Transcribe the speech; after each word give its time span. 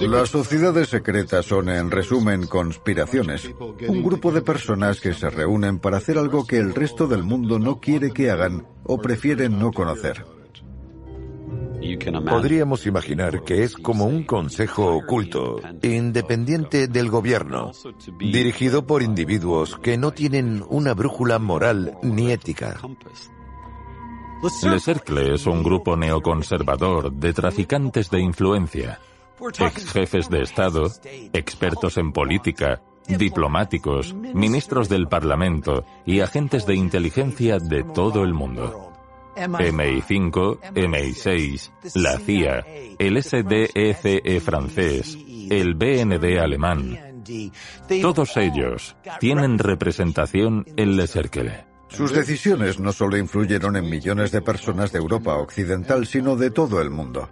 Las 0.00 0.30
sociedades 0.30 0.88
secretas 0.88 1.46
son, 1.46 1.68
en 1.68 1.90
resumen, 1.90 2.46
conspiraciones. 2.46 3.50
Un 3.88 4.02
grupo 4.02 4.32
de 4.32 4.42
personas 4.42 5.00
que 5.00 5.12
se 5.12 5.28
reúnen 5.30 5.78
para 5.78 5.98
hacer 5.98 6.18
algo 6.18 6.46
que 6.46 6.58
el 6.58 6.74
resto 6.74 7.06
del 7.06 7.22
mundo 7.22 7.58
no 7.58 7.80
quiere 7.80 8.12
que 8.12 8.30
hagan 8.30 8.66
o 8.84 8.98
prefieren 8.98 9.58
no 9.58 9.72
conocer. 9.72 10.24
Podríamos 12.28 12.86
imaginar 12.86 13.44
que 13.44 13.62
es 13.62 13.74
como 13.74 14.06
un 14.06 14.24
consejo 14.24 14.96
oculto, 14.96 15.60
independiente 15.82 16.88
del 16.88 17.08
gobierno, 17.08 17.72
dirigido 18.18 18.86
por 18.86 19.02
individuos 19.02 19.78
que 19.78 19.96
no 19.96 20.10
tienen 20.10 20.64
una 20.68 20.94
brújula 20.94 21.38
moral 21.38 21.96
ni 22.02 22.30
ética. 22.30 22.78
Le 24.62 24.80
Cercle 24.80 25.34
es 25.34 25.46
un 25.46 25.62
grupo 25.62 25.96
neoconservador 25.96 27.12
de 27.12 27.32
traficantes 27.32 28.10
de 28.10 28.20
influencia, 28.20 29.00
ex 29.40 29.92
jefes 29.92 30.28
de 30.28 30.42
Estado, 30.42 30.90
expertos 31.32 31.96
en 31.96 32.12
política, 32.12 32.82
diplomáticos, 33.06 34.14
ministros 34.14 34.88
del 34.88 35.08
Parlamento 35.08 35.84
y 36.04 36.20
agentes 36.20 36.66
de 36.66 36.74
inteligencia 36.74 37.58
de 37.58 37.84
todo 37.84 38.24
el 38.24 38.34
mundo. 38.34 38.92
MI5, 39.36 40.58
MI6, 40.74 41.70
la 41.94 42.18
CIA, 42.18 42.66
el 42.98 43.22
SDECE 43.22 44.20
E 44.24 44.40
francés, 44.40 45.16
el 45.48 45.74
BND 45.74 46.38
alemán. 46.40 47.22
Todos 48.02 48.36
ellos 48.36 48.96
tienen 49.20 49.58
representación 49.58 50.66
en 50.76 50.96
Le 50.96 51.06
Cercle. 51.06 51.66
Sus 51.88 52.12
decisiones 52.12 52.78
no 52.80 52.92
solo 52.92 53.16
influyeron 53.16 53.76
en 53.76 53.88
millones 53.88 54.30
de 54.30 54.42
personas 54.42 54.92
de 54.92 54.98
Europa 54.98 55.36
Occidental, 55.36 56.06
sino 56.06 56.36
de 56.36 56.50
todo 56.50 56.82
el 56.82 56.90
mundo. 56.90 57.30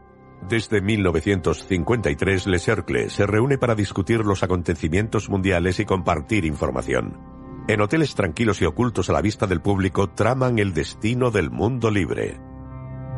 Desde 0.48 0.80
1953, 0.80 2.46
Le 2.46 2.58
Cercle 2.60 3.10
se 3.10 3.26
reúne 3.26 3.58
para 3.58 3.74
discutir 3.74 4.20
los 4.20 4.44
acontecimientos 4.44 5.28
mundiales 5.28 5.80
y 5.80 5.84
compartir 5.84 6.44
información. 6.44 7.18
En 7.66 7.80
hoteles 7.80 8.14
tranquilos 8.14 8.62
y 8.62 8.64
ocultos 8.64 9.10
a 9.10 9.12
la 9.12 9.22
vista 9.22 9.48
del 9.48 9.60
público 9.60 10.10
traman 10.10 10.60
el 10.60 10.72
destino 10.72 11.32
del 11.32 11.50
mundo 11.50 11.90
libre. 11.90 12.38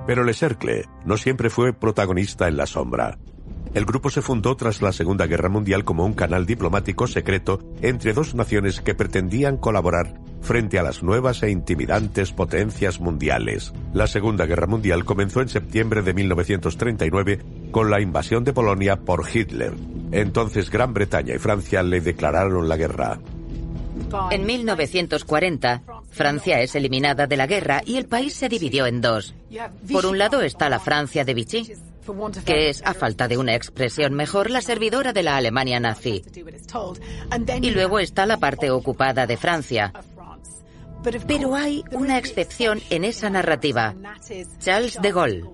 Pero 0.06 0.24
Le 0.24 0.32
Cercle 0.32 0.86
no 1.04 1.18
siempre 1.18 1.50
fue 1.50 1.74
protagonista 1.74 2.48
en 2.48 2.56
la 2.56 2.64
sombra. 2.64 3.18
El 3.74 3.84
grupo 3.84 4.10
se 4.10 4.22
fundó 4.22 4.56
tras 4.56 4.82
la 4.82 4.92
Segunda 4.92 5.26
Guerra 5.26 5.48
Mundial 5.48 5.84
como 5.84 6.04
un 6.04 6.14
canal 6.14 6.46
diplomático 6.46 7.06
secreto 7.06 7.60
entre 7.82 8.12
dos 8.12 8.34
naciones 8.34 8.80
que 8.80 8.94
pretendían 8.94 9.56
colaborar 9.56 10.20
frente 10.40 10.78
a 10.78 10.82
las 10.82 11.02
nuevas 11.02 11.42
e 11.42 11.50
intimidantes 11.50 12.32
potencias 12.32 13.00
mundiales. 13.00 13.72
La 13.92 14.06
Segunda 14.06 14.46
Guerra 14.46 14.66
Mundial 14.66 15.04
comenzó 15.04 15.42
en 15.42 15.48
septiembre 15.48 16.02
de 16.02 16.14
1939 16.14 17.40
con 17.70 17.90
la 17.90 18.00
invasión 18.00 18.44
de 18.44 18.52
Polonia 18.52 18.96
por 18.96 19.24
Hitler. 19.32 19.74
Entonces 20.12 20.70
Gran 20.70 20.94
Bretaña 20.94 21.34
y 21.34 21.38
Francia 21.38 21.82
le 21.82 22.00
declararon 22.00 22.68
la 22.68 22.76
guerra. 22.76 23.18
En 24.30 24.46
1940, 24.46 25.82
Francia 26.10 26.60
es 26.60 26.74
eliminada 26.74 27.26
de 27.26 27.36
la 27.36 27.46
guerra 27.46 27.82
y 27.84 27.96
el 27.96 28.06
país 28.06 28.32
se 28.32 28.48
dividió 28.48 28.86
en 28.86 29.00
dos. 29.00 29.34
Por 29.92 30.06
un 30.06 30.18
lado 30.18 30.40
está 30.40 30.68
la 30.68 30.78
Francia 30.78 31.24
de 31.24 31.34
Vichy, 31.34 31.72
que 32.44 32.70
es, 32.70 32.82
a 32.84 32.94
falta 32.94 33.28
de 33.28 33.38
una 33.38 33.54
expresión 33.54 34.14
mejor, 34.14 34.50
la 34.50 34.60
servidora 34.60 35.12
de 35.12 35.22
la 35.22 35.36
Alemania 35.36 35.80
nazi. 35.80 36.22
Y 37.62 37.70
luego 37.70 37.98
está 37.98 38.26
la 38.26 38.38
parte 38.38 38.70
ocupada 38.70 39.26
de 39.26 39.36
Francia. 39.36 39.92
Pero 41.26 41.54
hay 41.54 41.84
una 41.92 42.18
excepción 42.18 42.80
en 42.90 43.04
esa 43.04 43.30
narrativa, 43.30 43.94
Charles 44.58 45.00
de 45.00 45.12
Gaulle. 45.12 45.44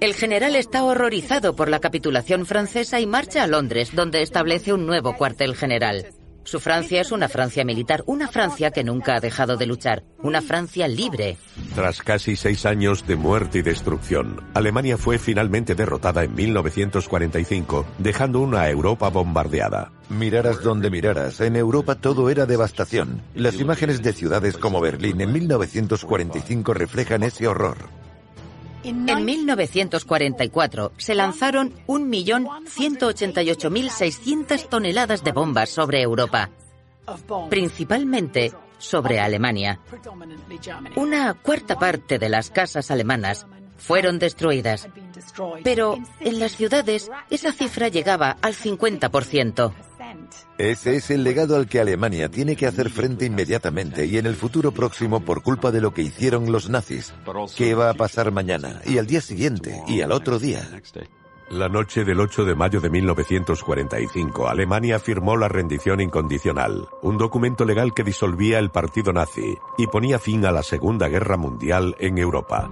El 0.00 0.14
general 0.14 0.56
está 0.56 0.84
horrorizado 0.84 1.56
por 1.56 1.68
la 1.68 1.80
capitulación 1.80 2.46
francesa 2.46 3.00
y 3.00 3.06
marcha 3.06 3.42
a 3.42 3.46
Londres, 3.46 3.90
donde 3.94 4.22
establece 4.22 4.72
un 4.72 4.86
nuevo 4.86 5.16
cuartel 5.16 5.56
general. 5.56 6.06
Su 6.44 6.60
Francia 6.60 7.00
es 7.00 7.10
una 7.10 7.28
Francia 7.28 7.64
militar, 7.64 8.04
una 8.06 8.28
Francia 8.28 8.70
que 8.70 8.84
nunca 8.84 9.16
ha 9.16 9.20
dejado 9.20 9.56
de 9.56 9.66
luchar, 9.66 10.04
una 10.22 10.42
Francia 10.42 10.86
libre. 10.86 11.38
Tras 11.74 12.02
casi 12.02 12.36
seis 12.36 12.66
años 12.66 13.06
de 13.06 13.16
muerte 13.16 13.58
y 13.58 13.62
destrucción, 13.62 14.42
Alemania 14.52 14.98
fue 14.98 15.18
finalmente 15.18 15.74
derrotada 15.74 16.22
en 16.22 16.34
1945, 16.34 17.86
dejando 17.98 18.40
una 18.40 18.68
Europa 18.68 19.08
bombardeada. 19.08 19.92
Miraras 20.10 20.62
donde 20.62 20.90
miraras, 20.90 21.40
en 21.40 21.56
Europa 21.56 21.94
todo 21.94 22.28
era 22.28 22.44
devastación. 22.44 23.22
Las 23.34 23.58
imágenes 23.58 24.02
de 24.02 24.12
ciudades 24.12 24.58
como 24.58 24.82
Berlín 24.82 25.22
en 25.22 25.32
1945 25.32 26.74
reflejan 26.74 27.22
ese 27.22 27.48
horror. 27.48 28.03
En 28.84 29.24
1944 29.24 30.92
se 30.98 31.14
lanzaron 31.14 31.72
1.188.600 31.86 34.68
toneladas 34.68 35.24
de 35.24 35.32
bombas 35.32 35.70
sobre 35.70 36.02
Europa, 36.02 36.50
principalmente 37.48 38.52
sobre 38.78 39.20
Alemania. 39.20 39.80
Una 40.96 41.32
cuarta 41.34 41.78
parte 41.78 42.18
de 42.18 42.28
las 42.28 42.50
casas 42.50 42.90
alemanas 42.90 43.46
fueron 43.78 44.18
destruidas, 44.18 44.88
pero 45.62 45.96
en 46.20 46.38
las 46.38 46.52
ciudades 46.52 47.10
esa 47.30 47.52
cifra 47.52 47.88
llegaba 47.88 48.36
al 48.42 48.54
50%. 48.54 49.72
Ese 50.58 50.96
es 50.96 51.10
el 51.10 51.24
legado 51.24 51.56
al 51.56 51.66
que 51.66 51.80
Alemania 51.80 52.28
tiene 52.28 52.54
que 52.54 52.66
hacer 52.66 52.90
frente 52.90 53.26
inmediatamente 53.26 54.06
y 54.06 54.18
en 54.18 54.26
el 54.26 54.36
futuro 54.36 54.72
próximo 54.72 55.20
por 55.20 55.42
culpa 55.42 55.72
de 55.72 55.80
lo 55.80 55.92
que 55.92 56.02
hicieron 56.02 56.52
los 56.52 56.68
nazis. 56.70 57.12
¿Qué 57.56 57.74
va 57.74 57.90
a 57.90 57.94
pasar 57.94 58.30
mañana 58.30 58.80
y 58.86 58.98
al 58.98 59.06
día 59.06 59.20
siguiente 59.20 59.82
y 59.88 60.00
al 60.00 60.12
otro 60.12 60.38
día? 60.38 60.68
La 61.50 61.68
noche 61.68 62.04
del 62.04 62.20
8 62.20 62.46
de 62.46 62.54
mayo 62.54 62.80
de 62.80 62.88
1945, 62.88 64.48
Alemania 64.48 64.98
firmó 64.98 65.36
la 65.36 65.48
rendición 65.48 66.00
incondicional, 66.00 66.88
un 67.02 67.18
documento 67.18 67.66
legal 67.66 67.92
que 67.92 68.02
disolvía 68.02 68.58
el 68.58 68.70
partido 68.70 69.12
nazi 69.12 69.58
y 69.76 69.86
ponía 69.86 70.18
fin 70.18 70.46
a 70.46 70.52
la 70.52 70.62
Segunda 70.62 71.08
Guerra 71.08 71.36
Mundial 71.36 71.96
en 71.98 72.16
Europa. 72.16 72.70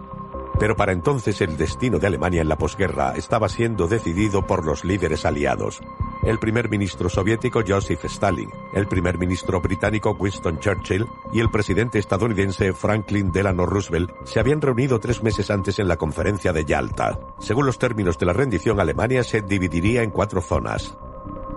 Pero 0.63 0.77
para 0.77 0.93
entonces 0.93 1.41
el 1.41 1.57
destino 1.57 1.99
de 1.99 2.07
Alemania 2.07 2.41
en 2.41 2.49
la 2.49 2.57
posguerra 2.57 3.15
estaba 3.17 3.49
siendo 3.49 3.89
decidido 3.89 4.47
por 4.47 4.65
los 4.65 4.85
líderes 4.85 5.25
aliados. 5.25 5.81
El 6.23 6.39
primer 6.39 6.71
ministro 6.71 7.09
soviético 7.09 7.65
Joseph 7.67 8.05
Stalin, 8.05 8.49
el 8.73 8.87
primer 8.87 9.19
ministro 9.19 9.61
británico 9.61 10.17
Winston 10.17 10.61
Churchill 10.61 11.09
y 11.33 11.41
el 11.41 11.51
presidente 11.51 11.99
estadounidense 11.99 12.73
Franklin 12.75 13.33
Delano 13.33 13.67
Roosevelt 13.67 14.13
se 14.23 14.39
habían 14.39 14.61
reunido 14.61 15.01
tres 15.01 15.21
meses 15.25 15.51
antes 15.51 15.81
en 15.81 15.89
la 15.89 15.97
conferencia 15.97 16.53
de 16.53 16.65
Yalta. 16.65 17.19
Según 17.41 17.67
los 17.67 17.81
términos 17.81 18.17
de 18.17 18.27
la 18.27 18.33
rendición, 18.33 18.79
Alemania 18.79 19.25
se 19.25 19.43
dividiría 19.43 20.05
en 20.05 20.13
cuatro 20.13 20.41
zonas. 20.41 20.97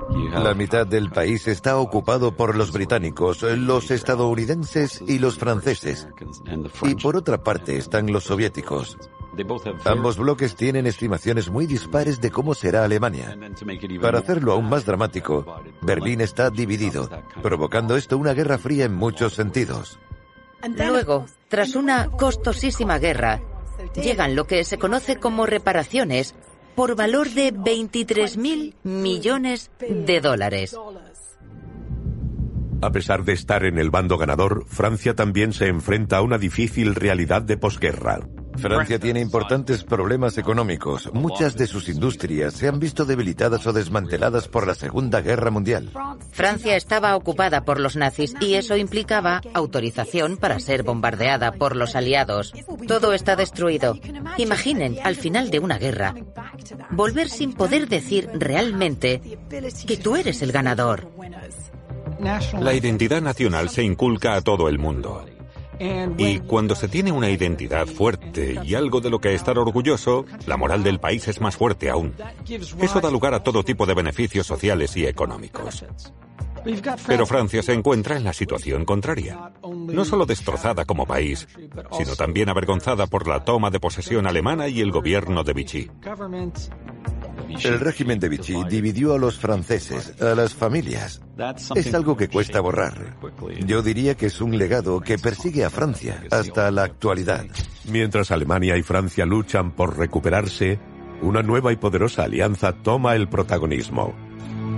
La 0.10 0.54
mitad 0.54 0.86
del 0.86 1.10
país 1.10 1.48
está 1.48 1.78
ocupado 1.78 2.36
por 2.36 2.56
los 2.56 2.72
británicos, 2.72 3.42
los 3.42 3.92
estadounidenses 3.92 5.02
y 5.08 5.20
los 5.20 5.38
franceses. 5.38 6.08
Y 6.84 6.96
por 6.96 7.16
otra 7.16 7.44
parte 7.44 7.78
están 7.78 8.12
los 8.12 8.26
soviéticos. 8.26 8.98
Ambos 9.86 10.18
bloques 10.18 10.56
tienen 10.56 10.88
estimaciones 10.88 11.50
muy 11.50 11.66
dispares 11.66 12.22
de 12.22 12.32
cómo 12.32 12.54
será 12.54 12.84
Alemania. 12.84 13.38
Para 14.02 14.20
hacerlo 14.20 14.54
aún 14.54 14.70
más 14.70 14.86
dramático, 14.86 15.46
Berlín 15.82 16.22
está 16.22 16.50
dividido, 16.50 17.10
provocando 17.42 17.98
esto 17.98 18.18
una 18.18 18.34
guerra 18.34 18.58
fría 18.58 18.86
en 18.86 18.96
muchos 18.96 19.34
sentidos. 19.34 20.00
Luego, 20.78 21.26
tras 21.50 21.76
una 21.76 22.10
costosísima 22.10 22.98
guerra, 22.98 23.42
llegan 23.94 24.36
lo 24.36 24.46
que 24.46 24.64
se 24.64 24.78
conoce 24.78 25.18
como 25.18 25.46
reparaciones 25.46 26.34
por 26.76 26.96
valor 26.96 27.30
de 27.30 27.54
23.000 27.54 28.76
millones 28.84 29.72
de 29.80 30.22
dólares. 30.22 30.78
A 32.82 32.92
pesar 32.92 33.24
de 33.24 33.34
estar 33.34 33.66
en 33.66 33.80
el 33.80 33.90
bando 33.90 34.18
ganador, 34.18 34.66
Francia 34.68 35.16
también 35.16 35.54
se 35.54 35.68
enfrenta 35.68 36.18
a 36.18 36.22
una 36.22 36.38
difícil 36.38 36.94
realidad 36.94 37.42
de 37.42 37.58
posguerra. 37.58 38.20
Francia 38.58 39.00
tiene 39.00 39.20
importantes 39.20 39.84
problemas 39.84 40.38
económicos. 40.38 41.10
Muchas 41.14 41.56
de 41.56 41.68
sus 41.68 41.90
industrias 41.90 42.54
se 42.54 42.68
han 42.68 42.80
visto 42.80 43.06
debilitadas 43.06 43.66
o 43.68 43.74
desmanteladas 43.74 44.48
por 44.48 44.68
la 44.68 44.76
Segunda 44.76 45.22
Guerra 45.22 45.52
Mundial. 45.52 45.92
Francia 46.32 46.76
estaba 46.76 47.16
ocupada 47.16 47.66
por 47.66 47.80
los 47.80 47.96
nazis 47.96 48.36
y 48.40 48.56
eso 48.56 48.76
implicaba 48.78 49.42
autorización 49.54 50.38
para 50.38 50.60
ser 50.60 50.84
bombardeada 50.84 51.54
por 51.54 51.76
los 51.76 51.96
aliados. 51.96 52.54
Todo 52.88 53.14
está 53.14 53.36
destruido. 53.36 53.98
Imaginen, 54.38 54.98
al 55.04 55.16
final 55.16 55.50
de 55.50 55.60
una 55.60 55.78
guerra, 55.78 56.16
volver 56.92 57.30
sin 57.30 57.54
poder 57.54 57.88
decir 57.88 58.30
realmente 58.34 59.22
que 59.88 59.98
tú 59.98 60.16
eres 60.16 60.42
el 60.42 60.52
ganador. 60.52 61.10
La 62.60 62.74
identidad 62.74 63.22
nacional 63.22 63.70
se 63.70 63.84
inculca 63.84 64.36
a 64.36 64.42
todo 64.42 64.70
el 64.70 64.80
mundo. 64.80 65.26
Y 66.18 66.40
cuando 66.40 66.76
se 66.76 66.88
tiene 66.88 67.12
una 67.12 67.30
identidad 67.30 67.88
fuerte 67.88 68.60
y 68.64 68.76
algo 68.76 69.02
de 69.02 69.10
lo 69.10 69.20
que 69.20 69.34
estar 69.34 69.58
orgulloso, 69.58 70.26
la 70.46 70.58
moral 70.58 70.84
del 70.84 71.00
país 71.00 71.28
es 71.28 71.42
más 71.42 71.58
fuerte 71.58 71.90
aún. 71.90 72.14
Eso 72.82 73.02
da 73.02 73.12
lugar 73.12 73.34
a 73.34 73.44
todo 73.44 73.64
tipo 73.64 73.86
de 73.86 73.94
beneficios 73.94 74.48
sociales 74.48 74.96
y 74.98 75.06
económicos. 75.06 75.86
Pero 77.06 77.26
Francia 77.26 77.62
se 77.62 77.74
encuentra 77.74 78.18
en 78.18 78.24
la 78.24 78.34
situación 78.34 78.86
contraria. 78.86 79.52
No 79.64 80.04
solo 80.04 80.26
destrozada 80.26 80.86
como 80.86 81.06
país, 81.06 81.48
sino 81.98 82.16
también 82.16 82.50
avergonzada 82.50 83.06
por 83.08 83.28
la 83.28 83.44
toma 83.44 83.70
de 83.70 83.80
posesión 83.80 84.26
alemana 84.26 84.68
y 84.68 84.82
el 84.82 84.92
gobierno 84.92 85.44
de 85.44 85.54
Vichy. 85.54 85.92
El 87.50 87.80
régimen 87.80 88.20
de 88.20 88.30
Vichy 88.30 88.64
dividió 88.70 89.14
a 89.14 89.18
los 89.18 89.38
franceses, 89.38 90.22
a 90.22 90.36
las 90.36 90.54
familias. 90.54 91.22
Es 91.76 91.94
algo 91.94 92.16
que 92.16 92.28
cuesta 92.28 92.60
borrar. 92.60 93.18
Yo 93.66 93.82
diría 93.82 94.16
que 94.16 94.28
es 94.28 94.42
un 94.42 94.58
legado 94.58 95.02
que 95.02 95.18
persigue 95.18 95.64
a 95.66 95.70
Francia 95.70 96.24
hasta 96.32 96.72
la 96.72 96.84
actualidad. 96.84 97.46
Mientras 97.86 98.32
Alemania 98.32 98.78
y 98.78 98.84
Francia 98.84 99.26
luchan 99.26 99.72
por 99.72 99.98
recuperarse, 99.98 100.80
una 101.22 101.44
nueva 101.44 101.72
y 101.72 101.76
poderosa 101.76 102.24
alianza 102.24 102.74
toma 102.74 103.16
el 103.16 103.28
protagonismo. 103.28 104.14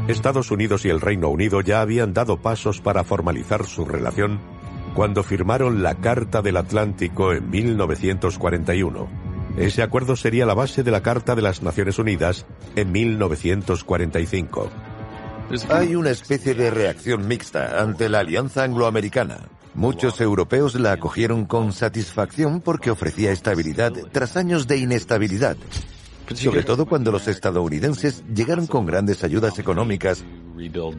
Estados 0.08 0.52
Unidos 0.52 0.86
y 0.86 0.90
el 0.90 1.02
Reino 1.02 1.30
Unido 1.30 1.62
ya 1.62 1.82
habían 1.82 2.14
dado 2.14 2.42
pasos 2.42 2.82
para 2.82 3.04
formalizar 3.04 3.66
su 3.66 3.86
relación 3.86 4.40
cuando 4.94 5.22
firmaron 5.22 5.84
la 5.84 5.96
Carta 5.96 6.42
del 6.42 6.58
Atlántico 6.58 7.34
en 7.34 7.50
1941 7.50 9.27
ese 9.58 9.82
acuerdo 9.82 10.16
sería 10.16 10.46
la 10.46 10.54
base 10.54 10.84
de 10.84 10.92
la 10.92 11.02
Carta 11.02 11.36
de 11.36 11.42
las 11.42 11.64
Naciones 11.64 11.98
Unidas 11.98 12.46
en 12.76 12.92
1945. 12.92 14.70
Hay 15.70 15.96
una 15.96 16.12
especie 16.12 16.54
de 16.54 16.70
reacción 16.70 17.28
mixta 17.28 17.82
ante 17.82 18.08
la 18.08 18.20
alianza 18.20 18.64
angloamericana. 18.64 19.50
Muchos 19.74 20.22
europeos 20.22 20.76
la 20.76 20.92
acogieron 20.92 21.46
con 21.46 21.74
satisfacción 21.74 22.62
porque 22.62 22.92
ofrecía 22.92 23.32
estabilidad 23.32 23.94
tras 24.12 24.38
años 24.38 24.68
de 24.68 24.78
inestabilidad, 24.78 25.58
sobre 26.36 26.64
todo 26.64 26.86
cuando 26.86 27.12
los 27.12 27.28
estadounidenses 27.28 28.24
llegaron 28.34 28.68
con 28.68 28.86
grandes 28.86 29.24
ayudas 29.24 29.60
económicas 29.60 30.24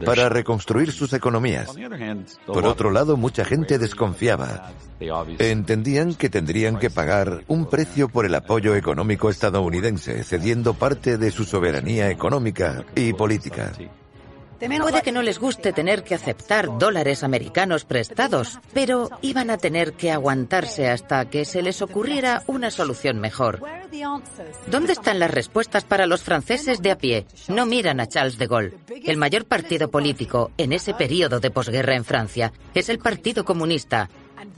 para 0.05 0.29
reconstruir 0.29 0.91
sus 0.91 1.13
economías. 1.13 1.69
Por 2.45 2.65
otro 2.65 2.91
lado, 2.91 3.17
mucha 3.17 3.45
gente 3.45 3.77
desconfiaba. 3.77 4.71
Entendían 5.39 6.15
que 6.15 6.29
tendrían 6.29 6.77
que 6.77 6.89
pagar 6.89 7.43
un 7.47 7.65
precio 7.65 8.09
por 8.09 8.25
el 8.25 8.35
apoyo 8.35 8.75
económico 8.75 9.29
estadounidense, 9.29 10.23
cediendo 10.23 10.73
parte 10.73 11.17
de 11.17 11.31
su 11.31 11.43
soberanía 11.45 12.09
económica 12.09 12.85
y 12.95 13.13
política. 13.13 13.73
Puede 14.59 15.01
que 15.01 15.11
no 15.11 15.21
les 15.21 15.39
guste 15.39 15.71
tener 15.71 16.03
que 16.03 16.15
aceptar 16.15 16.77
dólares 16.77 17.23
americanos 17.23 17.85
prestados, 17.85 18.59
pero 18.73 19.09
iban 19.21 19.49
a 19.49 19.57
tener 19.57 19.93
que 19.93 20.11
aguantarse 20.11 20.89
hasta 20.89 21.29
que 21.29 21.45
se 21.45 21.61
les 21.61 21.81
ocurriera 21.81 22.43
una 22.47 22.69
solución 22.69 23.19
mejor. 23.19 23.61
¿Dónde 24.67 24.93
están 24.93 25.19
las 25.19 25.31
respuestas 25.31 25.85
para 25.85 26.07
los 26.07 26.23
franceses 26.23 26.81
de 26.81 26.91
a 26.91 26.97
pie? 26.97 27.25
No 27.47 27.65
miran 27.65 27.99
a 27.99 28.07
Charles 28.07 28.37
de 28.37 28.47
Gaulle. 28.47 28.77
El 29.05 29.17
mayor 29.17 29.45
partido 29.45 29.89
político 29.89 30.51
en 30.57 30.73
ese 30.73 30.93
periodo 30.93 31.39
de 31.39 31.51
posguerra 31.51 31.95
en 31.95 32.05
Francia 32.05 32.51
es 32.73 32.89
el 32.89 32.99
Partido 32.99 33.45
Comunista, 33.45 34.09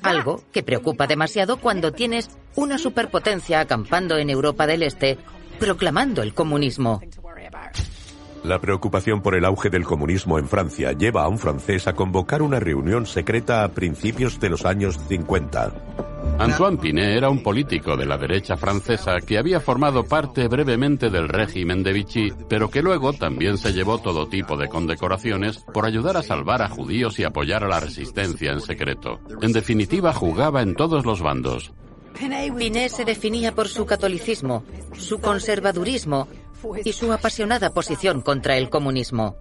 algo 0.01 0.44
que 0.51 0.63
preocupa 0.63 1.07
demasiado 1.07 1.57
cuando 1.57 1.92
tienes 1.92 2.30
una 2.56 2.77
superpotencia 2.77 3.59
acampando 3.59 4.18
en 4.18 4.30
Europa 4.30 4.65
del 4.65 4.83
Este 4.83 5.18
proclamando 5.59 6.24
el 6.24 6.33
comunismo. 6.33 7.01
La 8.43 8.59
preocupación 8.59 9.21
por 9.21 9.35
el 9.35 9.45
auge 9.45 9.69
del 9.69 9.83
comunismo 9.83 10.39
en 10.39 10.47
Francia 10.47 10.93
lleva 10.93 11.23
a 11.23 11.27
un 11.27 11.38
francés 11.38 11.88
a 11.88 11.93
convocar 11.93 12.41
una 12.41 12.59
reunión 12.59 13.05
secreta 13.05 13.63
a 13.63 13.69
principios 13.69 14.39
de 14.39 14.49
los 14.49 14.65
años 14.65 14.97
50. 15.07 15.71
Antoine 16.39 16.77
Pinet 16.77 17.17
era 17.17 17.29
un 17.29 17.43
político 17.43 17.95
de 17.95 18.07
la 18.07 18.17
derecha 18.17 18.57
francesa 18.57 19.19
que 19.19 19.38
había 19.38 19.59
formado 19.59 20.05
parte 20.05 20.47
brevemente 20.47 21.11
del 21.11 21.29
régimen 21.29 21.83
de 21.83 21.93
Vichy, 21.93 22.33
pero 22.49 22.69
que 22.69 22.81
luego 22.81 23.13
también 23.13 23.59
se 23.59 23.73
llevó 23.73 23.99
todo 23.99 24.27
tipo 24.27 24.57
de 24.57 24.67
condecoraciones 24.67 25.59
por 25.59 25.85
ayudar 25.85 26.17
a 26.17 26.23
salvar 26.23 26.63
a 26.63 26.69
judíos 26.69 27.19
y 27.19 27.23
apoyar 27.23 27.63
a 27.63 27.67
la 27.67 27.79
resistencia 27.79 28.51
en 28.51 28.61
secreto. 28.61 29.19
En 29.41 29.51
definitiva, 29.51 30.13
jugaba 30.13 30.63
en 30.63 30.73
todos 30.73 31.05
los 31.05 31.21
bandos. 31.21 31.71
Pinet 32.57 32.89
se 32.89 33.05
definía 33.05 33.53
por 33.53 33.67
su 33.67 33.85
catolicismo, 33.85 34.63
su 34.93 35.19
conservadurismo 35.19 36.27
y 36.83 36.93
su 36.93 37.11
apasionada 37.11 37.71
posición 37.71 38.21
contra 38.21 38.57
el 38.57 38.69
comunismo. 38.69 39.37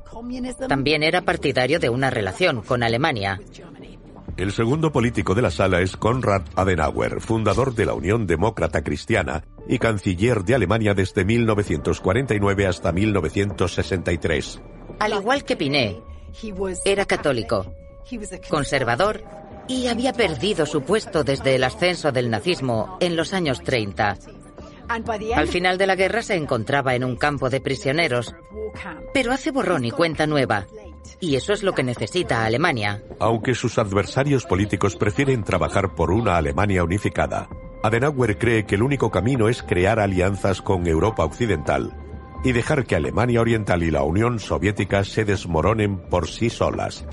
También 0.68 1.02
era 1.02 1.22
partidario 1.22 1.78
de 1.78 1.88
una 1.88 2.10
relación 2.10 2.62
con 2.62 2.82
Alemania. 2.82 3.40
El 4.36 4.52
segundo 4.52 4.90
político 4.90 5.34
de 5.34 5.42
la 5.42 5.50
sala 5.50 5.80
es 5.80 5.96
Konrad 5.96 6.42
Adenauer, 6.54 7.20
fundador 7.20 7.74
de 7.74 7.84
la 7.84 7.94
Unión 7.94 8.26
Demócrata 8.26 8.82
Cristiana 8.82 9.44
y 9.68 9.78
canciller 9.78 10.44
de 10.44 10.54
Alemania 10.54 10.94
desde 10.94 11.24
1949 11.24 12.66
hasta 12.66 12.92
1963. 12.92 14.60
Al 14.98 15.12
igual 15.12 15.44
que 15.44 15.56
Pinet, 15.56 15.98
era 16.84 17.04
católico, 17.04 17.74
conservador 18.48 19.22
y 19.68 19.86
había 19.88 20.12
perdido 20.12 20.66
su 20.66 20.82
puesto 20.82 21.22
desde 21.22 21.54
el 21.54 21.64
ascenso 21.64 22.10
del 22.12 22.30
nazismo 22.30 22.96
en 23.00 23.16
los 23.16 23.32
años 23.32 23.62
30. 23.62 24.16
Al 24.90 25.46
final 25.46 25.78
de 25.78 25.86
la 25.86 25.94
guerra 25.94 26.20
se 26.20 26.34
encontraba 26.34 26.96
en 26.96 27.04
un 27.04 27.14
campo 27.14 27.48
de 27.48 27.60
prisioneros, 27.60 28.34
pero 29.14 29.30
hace 29.30 29.52
borrón 29.52 29.84
y 29.84 29.92
cuenta 29.92 30.26
nueva. 30.26 30.66
Y 31.20 31.36
eso 31.36 31.52
es 31.52 31.62
lo 31.62 31.74
que 31.74 31.84
necesita 31.84 32.44
Alemania. 32.44 33.00
Aunque 33.20 33.54
sus 33.54 33.78
adversarios 33.78 34.46
políticos 34.46 34.96
prefieren 34.96 35.44
trabajar 35.44 35.94
por 35.94 36.10
una 36.10 36.36
Alemania 36.36 36.82
unificada, 36.82 37.48
Adenauer 37.84 38.36
cree 38.36 38.66
que 38.66 38.74
el 38.74 38.82
único 38.82 39.12
camino 39.12 39.48
es 39.48 39.62
crear 39.62 40.00
alianzas 40.00 40.60
con 40.60 40.86
Europa 40.88 41.24
Occidental 41.24 41.94
y 42.42 42.50
dejar 42.50 42.84
que 42.84 42.96
Alemania 42.96 43.40
Oriental 43.42 43.84
y 43.84 43.92
la 43.92 44.02
Unión 44.02 44.40
Soviética 44.40 45.04
se 45.04 45.24
desmoronen 45.24 45.98
por 45.98 46.28
sí 46.28 46.50
solas. 46.50 47.04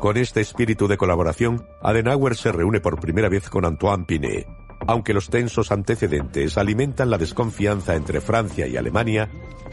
Con 0.00 0.16
este 0.16 0.40
espíritu 0.40 0.88
de 0.88 0.96
colaboración, 0.96 1.64
Adenauer 1.80 2.34
se 2.34 2.50
reúne 2.50 2.80
por 2.80 2.98
primera 2.98 3.28
vez 3.28 3.48
con 3.48 3.64
Antoine 3.64 4.04
Pinet, 4.04 4.46
aunque 4.88 5.12
los 5.12 5.28
tensos 5.28 5.70
antecedentes 5.70 6.56
alimentan 6.56 7.10
la 7.10 7.18
desconfianza 7.18 7.94
entre 7.94 8.22
Francia 8.22 8.66
y 8.66 8.78
Alemania, 8.78 9.28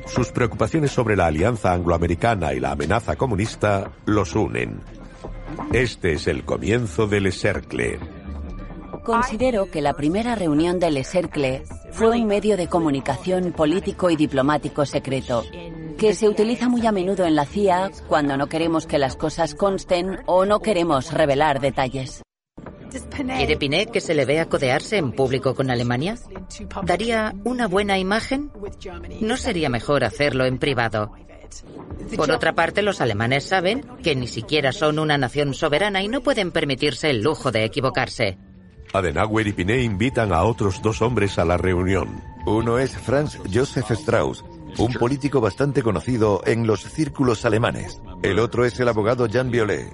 sus 0.08 0.34
preocupaciones 0.34 0.92
sobre 0.92 1.16
la 1.16 1.28
alianza 1.28 1.72
angloamericana 1.72 2.54
y 2.54 2.60
la 2.60 2.72
amenaza 2.72 3.16
comunista 3.16 3.92
los 4.06 4.36
unen. 4.36 4.82
Este 5.72 6.12
es 6.12 6.28
el 6.28 6.44
comienzo 6.44 7.08
del 7.08 7.32
Cercle. 7.32 7.98
Considero 9.06 9.72
que 9.72 9.82
la 9.82 9.94
primera 9.94 10.36
reunión 10.36 10.80
del 10.80 11.06
Cercle 11.06 11.64
fue 11.92 12.10
un 12.10 12.28
medio 12.28 12.58
de 12.58 12.68
comunicación 12.68 13.54
político 13.54 14.10
y 14.10 14.18
diplomático 14.18 14.86
secreto, 14.86 15.46
que 15.98 16.14
se 16.14 16.28
utiliza 16.28 16.68
muy 16.68 16.86
a 16.86 16.92
menudo 16.92 17.26
en 17.26 17.36
la 17.36 17.46
CIA 17.46 17.90
cuando 18.10 18.36
no 18.36 18.48
queremos 18.48 18.86
que 18.86 18.98
las 18.98 19.16
cosas 19.16 19.56
consten 19.56 20.20
o 20.26 20.44
no 20.44 20.60
queremos 20.60 21.14
revelar 21.14 21.62
detalles. 21.62 22.25
¿Quiere 23.38 23.58
Pinet 23.58 23.92
que 23.92 24.02
se 24.02 24.14
le 24.14 24.26
vea 24.26 24.48
codearse 24.48 24.98
en 24.98 25.12
público 25.12 25.56
con 25.56 25.70
Alemania? 25.70 26.18
¿Daría 26.84 27.34
una 27.44 27.68
buena 27.68 27.98
imagen? 27.98 28.52
¿No 29.22 29.38
sería 29.38 29.70
mejor 29.70 30.04
hacerlo 30.04 30.46
en 30.46 30.58
privado? 30.58 31.12
Por 32.16 32.32
otra 32.32 32.54
parte, 32.54 32.82
los 32.82 33.02
alemanes 33.02 33.46
saben 33.46 33.86
que 34.04 34.16
ni 34.16 34.28
siquiera 34.28 34.72
son 34.72 35.00
una 35.00 35.18
nación 35.18 35.54
soberana 35.54 36.02
y 36.02 36.08
no 36.08 36.22
pueden 36.22 36.52
permitirse 36.52 37.10
el 37.10 37.22
lujo 37.22 37.52
de 37.52 37.66
equivocarse. 37.66 38.38
Adenauer 38.94 39.48
y 39.48 39.54
Pinet 39.54 39.84
invitan 39.84 40.32
a 40.32 40.44
otros 40.44 40.82
dos 40.82 41.02
hombres 41.02 41.38
a 41.38 41.46
la 41.46 41.58
reunión. 41.58 42.22
Uno 42.46 42.80
es 42.80 42.96
Franz 42.98 43.38
Josef 43.52 43.92
Strauss, 43.92 44.46
un 44.78 44.94
político 44.94 45.42
bastante 45.42 45.82
conocido 45.82 46.42
en 46.46 46.68
los 46.68 46.82
círculos 46.82 47.44
alemanes. 47.46 48.02
El 48.24 48.40
otro 48.40 48.66
es 48.66 48.80
el 48.80 48.88
abogado 48.88 49.28
Jean 49.28 49.52
Violet, 49.52 49.92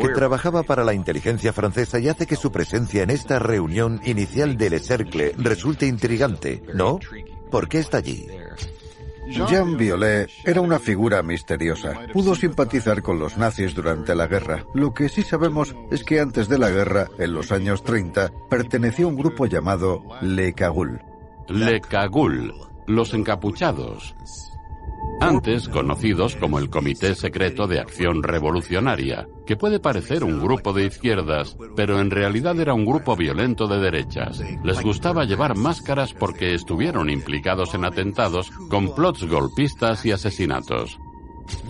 que 0.00 0.08
trabajaba 0.08 0.62
para 0.62 0.84
la 0.84 0.94
inteligencia 0.94 1.52
francesa 1.52 1.98
y 1.98 2.08
hace 2.08 2.26
que 2.26 2.36
su 2.36 2.50
presencia 2.52 3.02
en 3.02 3.10
esta 3.10 3.38
reunión 3.38 4.00
inicial 4.04 4.56
del 4.56 4.80
Cercle 4.80 5.32
resulte 5.36 5.86
intrigante, 5.86 6.62
¿no? 6.74 6.98
¿Por 7.50 7.68
qué 7.68 7.78
está 7.78 7.98
allí? 7.98 8.26
Jean 9.28 9.76
Violet 9.76 10.28
era 10.44 10.60
una 10.60 10.78
figura 10.78 11.22
misteriosa. 11.22 12.06
Pudo 12.12 12.34
simpatizar 12.34 13.02
con 13.02 13.18
los 13.18 13.38
nazis 13.38 13.74
durante 13.74 14.14
la 14.14 14.26
guerra. 14.26 14.64
Lo 14.74 14.92
que 14.92 15.08
sí 15.08 15.22
sabemos 15.22 15.74
es 15.90 16.04
que 16.04 16.20
antes 16.20 16.48
de 16.48 16.58
la 16.58 16.70
guerra, 16.70 17.08
en 17.18 17.32
los 17.32 17.52
años 17.52 17.84
30, 17.84 18.30
perteneció 18.50 19.06
a 19.06 19.10
un 19.10 19.16
grupo 19.16 19.46
llamado 19.46 20.02
Le 20.20 20.52
Cagul. 20.52 21.00
Le 21.48 21.80
Cagul, 21.80 22.52
los 22.86 23.14
encapuchados 23.14 24.14
antes 25.20 25.68
conocidos 25.68 26.36
como 26.36 26.58
el 26.58 26.70
Comité 26.70 27.14
Secreto 27.14 27.66
de 27.66 27.80
Acción 27.80 28.22
Revolucionaria, 28.22 29.28
que 29.46 29.56
puede 29.56 29.80
parecer 29.80 30.24
un 30.24 30.40
grupo 30.40 30.72
de 30.72 30.86
izquierdas, 30.86 31.56
pero 31.76 32.00
en 32.00 32.10
realidad 32.10 32.58
era 32.58 32.74
un 32.74 32.84
grupo 32.84 33.16
violento 33.16 33.66
de 33.66 33.78
derechas. 33.78 34.42
Les 34.64 34.80
gustaba 34.82 35.24
llevar 35.24 35.56
máscaras 35.56 36.12
porque 36.12 36.54
estuvieron 36.54 37.10
implicados 37.10 37.74
en 37.74 37.84
atentados, 37.84 38.50
complots 38.68 39.24
golpistas 39.24 40.04
y 40.06 40.12
asesinatos. 40.12 40.98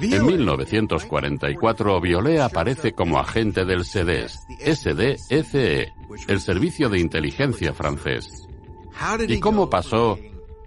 En 0.01 0.27
1944, 0.27 2.01
Violet 2.01 2.41
aparece 2.41 2.93
como 2.93 3.19
agente 3.19 3.65
del 3.65 3.85
SEDES, 3.85 4.47
SDFE, 4.61 5.93
el 6.29 6.41
Servicio 6.41 6.89
de 6.89 7.01
Inteligencia 7.01 7.73
francés. 7.73 8.49
¿Y 9.27 9.41
cómo 9.41 9.71
pasó 9.71 10.19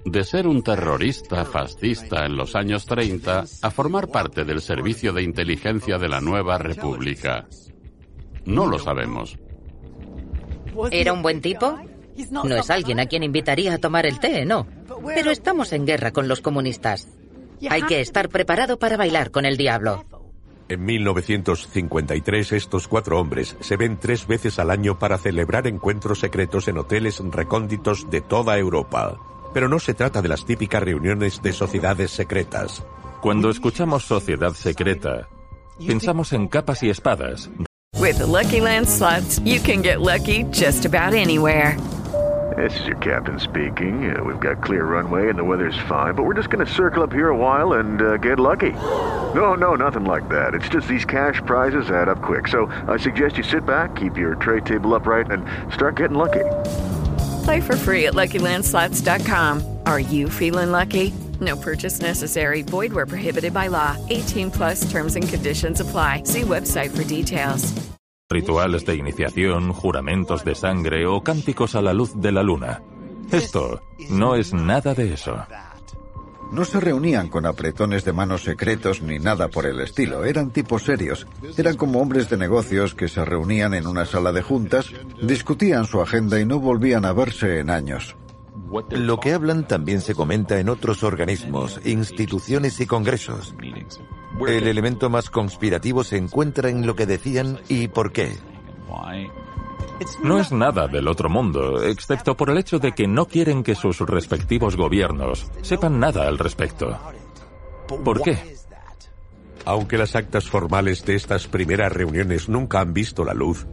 de 0.06 0.24
ser 0.24 0.48
un 0.48 0.62
terrorista 0.62 1.44
fascista 1.46 2.26
en 2.26 2.38
los 2.38 2.56
años 2.56 2.86
30 2.86 3.44
a 3.62 3.72
formar 3.72 4.08
parte 4.08 4.46
del 4.46 4.62
servicio 4.62 5.12
de 5.12 5.24
inteligencia 5.24 5.98
de 5.98 6.08
la 6.08 6.22
nueva 6.22 6.60
república. 6.60 7.48
No 8.46 8.68
lo 8.68 8.78
sabemos. 8.78 9.38
¿Era 10.92 11.12
un 11.12 11.24
buen 11.24 11.42
tipo? 11.42 11.80
No 12.32 12.56
es 12.56 12.70
alguien 12.70 13.00
a 13.00 13.08
quien 13.08 13.24
invitaría 13.24 13.74
a 13.74 13.78
tomar 13.80 14.06
el 14.06 14.20
té, 14.20 14.46
no. 14.46 14.68
Pero 15.08 15.32
estamos 15.32 15.74
en 15.74 15.86
guerra 15.86 16.12
con 16.12 16.28
los 16.28 16.40
comunistas. 16.40 17.08
Hay 17.70 17.82
que 17.82 18.00
estar 18.00 18.30
preparado 18.30 18.78
para 18.78 18.98
bailar 18.98 19.32
con 19.32 19.46
el 19.46 19.58
diablo. 19.58 20.06
En 20.68 20.84
1953 20.84 22.52
estos 22.54 22.88
cuatro 22.88 23.20
hombres 23.20 23.56
se 23.60 23.78
ven 23.78 24.00
tres 24.00 24.28
veces 24.28 24.60
al 24.60 24.72
año 24.72 24.98
para 24.98 25.18
celebrar 25.18 25.68
encuentros 25.68 26.20
secretos 26.20 26.68
en 26.68 26.78
hoteles 26.78 27.20
recónditos 27.20 28.10
de 28.10 28.22
toda 28.22 28.58
Europa. 28.58 29.35
Pero 29.56 29.70
no 29.70 29.80
se 29.80 29.94
trata 29.94 30.22
de 30.22 30.28
las 30.28 30.46
típicas 30.46 30.84
reuniones 30.84 31.42
de 31.42 31.54
sociedades 31.54 32.12
secretas. 32.12 32.84
Cuando 33.22 33.50
escuchamos 33.50 34.04
sociedad 34.04 34.52
secreta, 34.52 35.30
pensamos 35.88 36.34
en 36.34 36.50
capas 36.50 36.84
y 36.84 36.90
espadas. 36.90 37.50
With 37.98 38.18
the 38.18 38.26
Lucky 38.26 38.60
Land 38.60 38.86
slots, 38.86 39.40
you 39.46 39.62
can 39.62 39.82
get 39.82 40.02
lucky 40.02 40.44
just 40.52 40.86
about 40.86 41.14
anywhere. 41.14 41.78
This 42.58 42.78
is 42.82 42.86
your 42.86 42.98
captain 42.98 43.40
speaking. 43.40 44.14
Uh, 44.14 44.22
we've 44.26 44.42
got 44.42 44.62
clear 44.62 44.84
runway 44.84 45.30
and 45.30 45.40
the 45.40 45.44
weather's 45.44 45.78
fine, 45.88 46.16
but 46.16 46.26
we're 46.26 46.36
just 46.36 46.50
going 46.50 46.66
to 46.66 46.72
circle 46.74 47.02
up 47.02 47.14
here 47.14 47.30
a 47.30 47.38
while 47.38 47.80
and 47.80 48.02
uh, 48.02 48.18
get 48.18 48.40
lucky. 48.40 48.74
No, 49.34 49.56
no, 49.56 49.76
nothing 49.76 50.04
like 50.04 50.28
that. 50.28 50.54
It's 50.54 50.68
just 50.68 50.90
these 50.90 51.06
cash 51.06 51.42
prizes 51.46 51.90
add 51.90 52.10
up 52.10 52.22
quick. 52.22 52.50
So 52.50 52.66
I 52.90 52.98
suggest 52.98 53.38
you 53.38 53.44
sit 53.44 53.66
back, 53.66 53.96
keep 53.96 54.18
your 54.18 54.36
tray 54.36 54.60
table 54.60 54.94
upright, 54.94 55.32
and 55.32 55.46
start 55.74 55.96
getting 55.96 56.18
lucky. 56.18 56.44
Play 57.46 57.62
for 57.62 57.78
free 57.78 58.08
at 58.08 58.16
LuckyLandSlots.com. 58.16 59.62
Are 59.86 60.00
you 60.00 60.30
feeling 60.30 60.72
lucky? 60.72 61.14
No 61.40 61.56
purchase 61.56 62.02
necessary. 62.02 62.64
Void 62.64 62.92
where 62.92 63.06
prohibited 63.06 63.54
by 63.54 63.68
law. 63.68 63.96
18 64.10 64.52
plus 64.52 64.90
terms 64.92 65.16
and 65.16 65.30
conditions 65.30 65.80
apply. 65.80 66.24
See 66.26 66.42
website 66.42 66.90
for 66.90 67.04
details. 67.04 67.72
Rituales 68.32 68.84
de 68.86 68.96
iniciación, 68.96 69.72
juramentos 69.72 70.44
de 70.44 70.56
sangre 70.56 71.06
o 71.06 71.22
cánticos 71.22 71.76
a 71.76 71.82
la 71.84 71.94
luz 71.94 72.20
de 72.20 72.32
la 72.32 72.42
luna. 72.42 72.82
Esto 73.32 73.80
no 74.10 74.34
es 74.36 74.52
nada 74.52 74.96
de 74.96 75.14
eso. 75.14 75.46
No 76.52 76.64
se 76.64 76.80
reunían 76.80 77.28
con 77.28 77.46
apretones 77.46 78.06
de 78.06 78.14
manos 78.14 78.44
secretos 78.44 79.02
ni 79.02 79.20
nada 79.20 79.48
por 79.50 79.66
el 79.66 79.80
estilo. 79.82 80.24
Eran 80.24 80.52
tipos 80.52 80.84
serios. 80.84 81.28
Eran 81.58 81.76
como 81.76 82.00
hombres 82.00 82.30
de 82.30 82.38
negocios 82.38 82.96
que 82.96 83.08
se 83.08 83.26
reunían 83.26 83.74
en 83.74 83.88
una 83.88 84.06
sala 84.06 84.32
de 84.32 84.42
juntas, 84.42 84.92
discutían 85.22 85.86
su 85.86 86.02
agenda 86.02 86.40
y 86.40 86.46
no 86.46 86.60
volvían 86.60 87.06
a 87.06 87.14
verse 87.14 87.60
en 87.60 87.70
años. 87.70 88.16
Lo 88.90 89.20
que 89.20 89.34
hablan 89.34 89.68
también 89.68 90.02
se 90.02 90.16
comenta 90.16 90.60
en 90.60 90.70
otros 90.70 91.04
organismos, 91.04 91.80
instituciones 91.86 92.80
y 92.80 92.86
congresos. 92.86 93.56
El 94.48 94.68
elemento 94.68 95.10
más 95.10 95.30
conspirativo 95.30 96.04
se 96.04 96.18
encuentra 96.18 96.70
en 96.70 96.86
lo 96.86 96.96
que 96.96 97.06
decían 97.06 97.60
y 97.70 97.88
por 97.88 98.12
qué. 98.12 98.38
No 100.24 100.40
es 100.40 100.52
nada 100.52 100.88
del 100.88 101.08
otro 101.08 101.30
mundo, 101.30 101.84
excepto 101.84 102.36
por 102.36 102.50
el 102.50 102.58
hecho 102.58 102.80
de 102.80 102.92
que 102.92 103.08
no 103.08 103.28
quieren 103.28 103.64
que 103.64 103.76
sus 103.76 104.00
respectivos 104.00 104.76
gobiernos 104.76 105.50
sepan 105.62 106.00
nada 106.00 106.28
al 106.28 106.38
respecto. 106.38 106.98
¿Por 107.88 108.22
qué? 108.22 108.38
Aunque 109.66 109.98
las 109.98 110.16
actas 110.16 110.48
formales 110.48 111.06
de 111.06 111.16
estas 111.16 111.48
primeras 111.48 111.92
reuniones 111.92 112.50
nunca 112.50 112.82
han 112.82 112.94
visto 112.94 113.24
la 113.24 113.34
luz, 113.34 113.66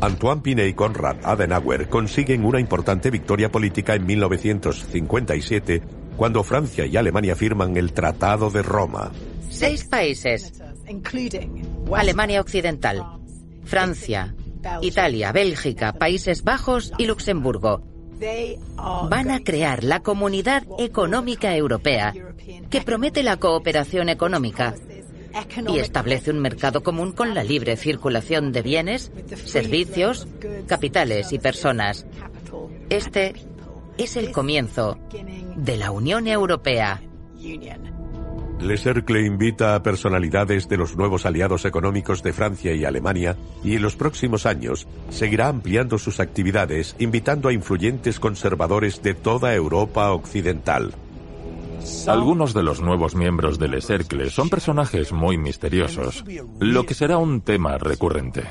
Antoine 0.00 0.42
Pinet 0.42 0.68
y 0.68 0.74
Konrad 0.74 1.16
Adenauer 1.24 1.88
consiguen 1.88 2.44
una 2.44 2.60
importante 2.60 3.10
victoria 3.10 3.50
política 3.50 3.94
en 3.94 4.06
1957 4.06 5.82
cuando 6.16 6.44
Francia 6.44 6.86
y 6.86 6.96
Alemania 6.96 7.34
firman 7.34 7.76
el 7.76 7.92
Tratado 7.92 8.50
de 8.50 8.62
Roma. 8.62 9.10
Seis 9.48 9.84
países, 9.84 10.52
Alemania 11.94 12.40
Occidental, 12.40 13.04
Francia, 13.64 14.34
Italia, 14.82 15.32
Bélgica, 15.32 15.92
Países 15.92 16.44
Bajos 16.44 16.92
y 16.98 17.06
Luxemburgo 17.06 17.82
van 19.08 19.30
a 19.30 19.40
crear 19.40 19.84
la 19.84 20.00
Comunidad 20.00 20.64
Económica 20.78 21.54
Europea, 21.54 22.12
que 22.70 22.80
promete 22.80 23.22
la 23.22 23.36
cooperación 23.36 24.08
económica 24.08 24.74
y 25.68 25.78
establece 25.78 26.30
un 26.30 26.40
mercado 26.40 26.82
común 26.82 27.12
con 27.12 27.34
la 27.34 27.44
libre 27.44 27.76
circulación 27.76 28.52
de 28.52 28.62
bienes, 28.62 29.12
servicios, 29.44 30.26
capitales 30.66 31.32
y 31.32 31.38
personas. 31.38 32.06
Este 32.88 33.34
es 33.98 34.16
el 34.16 34.32
comienzo 34.32 34.98
de 35.56 35.76
la 35.76 35.90
Unión 35.90 36.26
Europea. 36.26 37.02
Le 38.60 38.76
Cercle 38.76 39.24
invita 39.24 39.74
a 39.74 39.82
personalidades 39.82 40.68
de 40.68 40.76
los 40.76 40.96
nuevos 40.96 41.26
aliados 41.26 41.64
económicos 41.64 42.22
de 42.22 42.32
Francia 42.32 42.74
y 42.74 42.84
Alemania 42.84 43.36
y 43.62 43.76
en 43.76 43.82
los 43.82 43.94
próximos 43.94 44.46
años 44.46 44.88
seguirá 45.10 45.48
ampliando 45.48 45.96
sus 45.96 46.18
actividades 46.18 46.96
invitando 46.98 47.48
a 47.48 47.52
influyentes 47.52 48.18
conservadores 48.18 49.00
de 49.02 49.14
toda 49.14 49.54
Europa 49.54 50.10
occidental. 50.10 50.92
Algunos 52.06 52.52
de 52.52 52.64
los 52.64 52.80
nuevos 52.80 53.14
miembros 53.14 53.58
de 53.58 53.68
Le 53.68 53.80
Cercle 53.80 54.28
son 54.30 54.50
personajes 54.50 55.12
muy 55.12 55.38
misteriosos, 55.38 56.24
lo 56.58 56.84
que 56.84 56.94
será 56.94 57.16
un 57.18 57.40
tema 57.40 57.78
recurrente. 57.78 58.42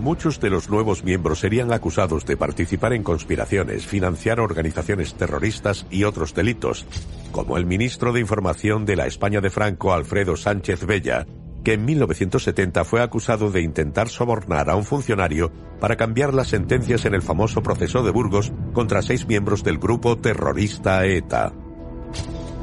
Muchos 0.00 0.40
de 0.40 0.48
los 0.48 0.70
nuevos 0.70 1.04
miembros 1.04 1.40
serían 1.40 1.74
acusados 1.74 2.24
de 2.24 2.38
participar 2.38 2.94
en 2.94 3.02
conspiraciones, 3.02 3.86
financiar 3.86 4.40
organizaciones 4.40 5.12
terroristas 5.12 5.86
y 5.90 6.04
otros 6.04 6.32
delitos, 6.32 6.86
como 7.32 7.58
el 7.58 7.66
ministro 7.66 8.10
de 8.14 8.20
Información 8.20 8.86
de 8.86 8.96
la 8.96 9.06
España 9.06 9.42
de 9.42 9.50
Franco, 9.50 9.92
Alfredo 9.92 10.38
Sánchez 10.38 10.86
Bella, 10.86 11.26
que 11.62 11.74
en 11.74 11.84
1970 11.84 12.82
fue 12.84 13.02
acusado 13.02 13.50
de 13.50 13.60
intentar 13.60 14.08
sobornar 14.08 14.70
a 14.70 14.76
un 14.76 14.84
funcionario 14.84 15.52
para 15.80 15.96
cambiar 15.96 16.32
las 16.32 16.48
sentencias 16.48 17.04
en 17.04 17.12
el 17.12 17.20
famoso 17.20 17.62
proceso 17.62 18.02
de 18.02 18.10
Burgos 18.10 18.54
contra 18.72 19.02
seis 19.02 19.26
miembros 19.26 19.62
del 19.62 19.76
grupo 19.76 20.16
terrorista 20.16 21.04
ETA. 21.04 21.52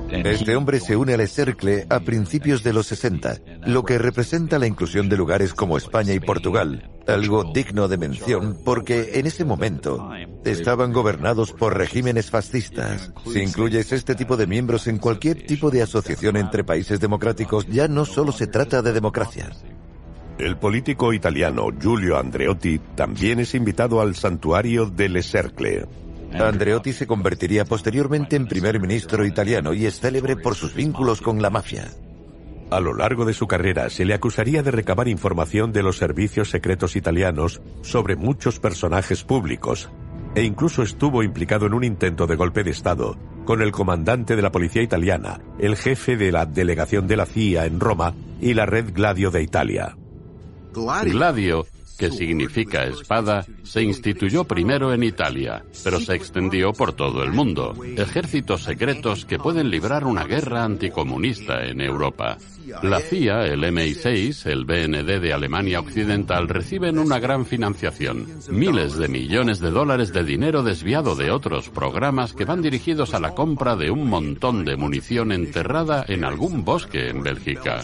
Este 0.09 0.55
hombre 0.55 0.79
se 0.79 0.95
une 0.95 1.13
al 1.13 1.27
Cercle 1.27 1.85
a 1.89 1.99
principios 1.99 2.63
de 2.63 2.71
los 2.71 2.87
60, 2.87 3.37
lo 3.65 3.83
que 3.83 3.97
representa 3.97 4.57
la 4.57 4.67
inclusión 4.67 5.09
de 5.09 5.17
lugares 5.17 5.53
como 5.53 5.77
España 5.77 6.13
y 6.13 6.19
Portugal, 6.19 6.89
algo 7.07 7.51
digno 7.53 7.87
de 7.87 7.97
mención 7.97 8.57
porque 8.63 9.11
en 9.15 9.27
ese 9.27 9.43
momento 9.43 10.09
estaban 10.45 10.93
gobernados 10.93 11.51
por 11.51 11.77
regímenes 11.77 12.29
fascistas. 12.29 13.11
Si 13.31 13.41
incluyes 13.41 13.91
este 13.91 14.15
tipo 14.15 14.37
de 14.37 14.47
miembros 14.47 14.87
en 14.87 14.97
cualquier 14.97 15.45
tipo 15.45 15.71
de 15.71 15.81
asociación 15.81 16.37
entre 16.37 16.63
países 16.63 16.99
democráticos, 16.99 17.67
ya 17.67 17.87
no 17.87 18.05
solo 18.05 18.31
se 18.31 18.47
trata 18.47 18.81
de 18.81 18.93
democracia. 18.93 19.51
El 20.37 20.57
político 20.57 21.13
italiano 21.13 21.67
Giulio 21.79 22.17
Andreotti 22.17 22.79
también 22.95 23.39
es 23.39 23.55
invitado 23.55 24.01
al 24.01 24.15
santuario 24.15 24.85
del 24.85 25.21
Cercle. 25.23 25.85
Andreotti 26.33 26.93
se 26.93 27.07
convertiría 27.07 27.65
posteriormente 27.65 28.35
en 28.35 28.47
primer 28.47 28.79
ministro 28.79 29.25
italiano 29.25 29.73
y 29.73 29.85
es 29.85 29.99
célebre 29.99 30.35
por 30.35 30.55
sus 30.55 30.73
vínculos 30.73 31.21
con 31.21 31.41
la 31.41 31.49
mafia. 31.49 31.89
A 32.69 32.79
lo 32.81 32.93
largo 32.93 33.23
de 33.25 33.33
su 33.33 33.47
carrera 33.47 33.89
se 33.89 34.03
le 34.03 34.13
acusaría 34.13 34.61
de 34.61 34.71
recabar 34.71 35.07
información 35.07 35.71
de 35.71 35.83
los 35.83 35.97
servicios 35.97 36.49
secretos 36.49 36.95
italianos 36.95 37.61
sobre 37.81 38.17
muchos 38.17 38.59
personajes 38.59 39.23
públicos, 39.23 39.89
e 40.35 40.43
incluso 40.43 40.83
estuvo 40.83 41.23
implicado 41.23 41.65
en 41.65 41.73
un 41.73 41.83
intento 41.85 42.27
de 42.27 42.35
golpe 42.35 42.63
de 42.63 42.71
Estado 42.71 43.17
con 43.45 43.61
el 43.61 43.71
comandante 43.71 44.35
de 44.35 44.41
la 44.41 44.51
policía 44.51 44.81
italiana, 44.81 45.39
el 45.57 45.77
jefe 45.77 46.17
de 46.17 46.33
la 46.33 46.45
delegación 46.45 47.07
de 47.07 47.15
la 47.15 47.25
CIA 47.25 47.65
en 47.65 47.79
Roma 47.79 48.13
y 48.41 48.53
la 48.53 48.65
red 48.65 48.93
Gladio 48.93 49.31
de 49.31 49.41
Italia. 49.41 49.95
Gladio 50.73 51.65
que 51.97 52.11
significa 52.11 52.83
espada, 52.85 53.45
se 53.63 53.81
instituyó 53.81 54.43
primero 54.43 54.93
en 54.93 55.03
Italia, 55.03 55.63
pero 55.83 55.99
se 55.99 56.15
extendió 56.15 56.71
por 56.73 56.93
todo 56.93 57.23
el 57.23 57.31
mundo. 57.31 57.75
Ejércitos 57.97 58.63
secretos 58.63 59.25
que 59.25 59.39
pueden 59.39 59.69
librar 59.69 60.05
una 60.05 60.23
guerra 60.23 60.63
anticomunista 60.63 61.65
en 61.65 61.81
Europa. 61.81 62.37
La 62.83 62.99
CIA, 62.99 63.45
el 63.45 63.63
MI6, 63.63 64.45
el 64.45 64.65
BND 64.65 65.21
de 65.21 65.33
Alemania 65.33 65.79
Occidental 65.79 66.49
reciben 66.49 66.99
una 66.99 67.17
gran 67.17 67.45
financiación, 67.45 68.27
miles 68.49 68.97
de 68.97 69.07
millones 69.07 69.59
de 69.59 69.71
dólares 69.71 70.11
de 70.11 70.23
dinero 70.23 70.63
desviado 70.63 71.15
de 71.15 71.31
otros 71.31 71.69
programas 71.69 72.33
que 72.33 72.45
van 72.45 72.61
dirigidos 72.61 73.13
a 73.13 73.19
la 73.19 73.33
compra 73.33 73.75
de 73.77 73.89
un 73.89 74.09
montón 74.09 74.65
de 74.65 74.75
munición 74.75 75.31
enterrada 75.31 76.03
en 76.07 76.25
algún 76.25 76.65
bosque 76.65 77.09
en 77.09 77.23
Bélgica. 77.23 77.83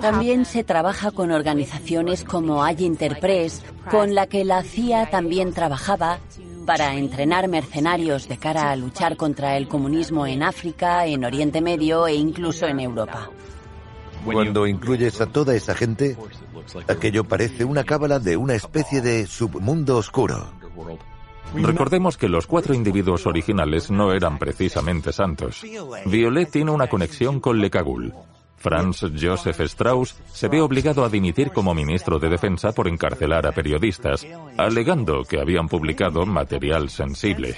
También 0.00 0.44
se 0.44 0.64
trabaja 0.64 1.10
con 1.10 1.30
organizaciones 1.30 2.24
como 2.24 2.66
Interpress, 2.68 3.62
con 3.90 4.14
la 4.14 4.26
que 4.26 4.44
la 4.44 4.62
CIA 4.62 5.10
también 5.10 5.52
trabajaba 5.52 6.18
para 6.66 6.94
entrenar 6.94 7.48
mercenarios 7.48 8.28
de 8.28 8.36
cara 8.36 8.70
a 8.70 8.76
luchar 8.76 9.16
contra 9.16 9.56
el 9.56 9.68
comunismo 9.68 10.26
en 10.26 10.42
África, 10.42 11.06
en 11.06 11.24
Oriente 11.24 11.60
Medio 11.60 12.06
e 12.06 12.14
incluso 12.14 12.66
en 12.66 12.80
Europa. 12.80 13.30
Cuando 14.24 14.66
incluyes 14.66 15.20
a 15.20 15.26
toda 15.26 15.54
esa 15.54 15.74
gente, 15.74 16.16
aquello 16.88 17.24
parece 17.24 17.64
una 17.64 17.84
cábala 17.84 18.20
de 18.20 18.36
una 18.36 18.54
especie 18.54 19.00
de 19.00 19.26
submundo 19.26 19.96
oscuro. 19.96 20.52
Recordemos 21.54 22.16
que 22.16 22.28
los 22.28 22.46
cuatro 22.46 22.74
individuos 22.74 23.26
originales 23.26 23.90
no 23.90 24.12
eran 24.12 24.38
precisamente 24.38 25.12
santos. 25.12 25.62
Violet 26.06 26.50
tiene 26.50 26.70
una 26.70 26.86
conexión 26.86 27.40
con 27.40 27.60
Le 27.60 27.68
Cagul. 27.68 28.14
Franz 28.62 29.04
Joseph 29.20 29.60
Strauss 29.60 30.14
se 30.32 30.48
ve 30.48 30.60
obligado 30.60 31.04
a 31.04 31.08
dimitir 31.08 31.50
como 31.50 31.74
ministro 31.74 32.20
de 32.20 32.28
Defensa 32.28 32.72
por 32.72 32.86
encarcelar 32.86 33.46
a 33.46 33.52
periodistas, 33.52 34.24
alegando 34.56 35.24
que 35.24 35.40
habían 35.40 35.68
publicado 35.68 36.24
material 36.24 36.88
sensible. 36.88 37.56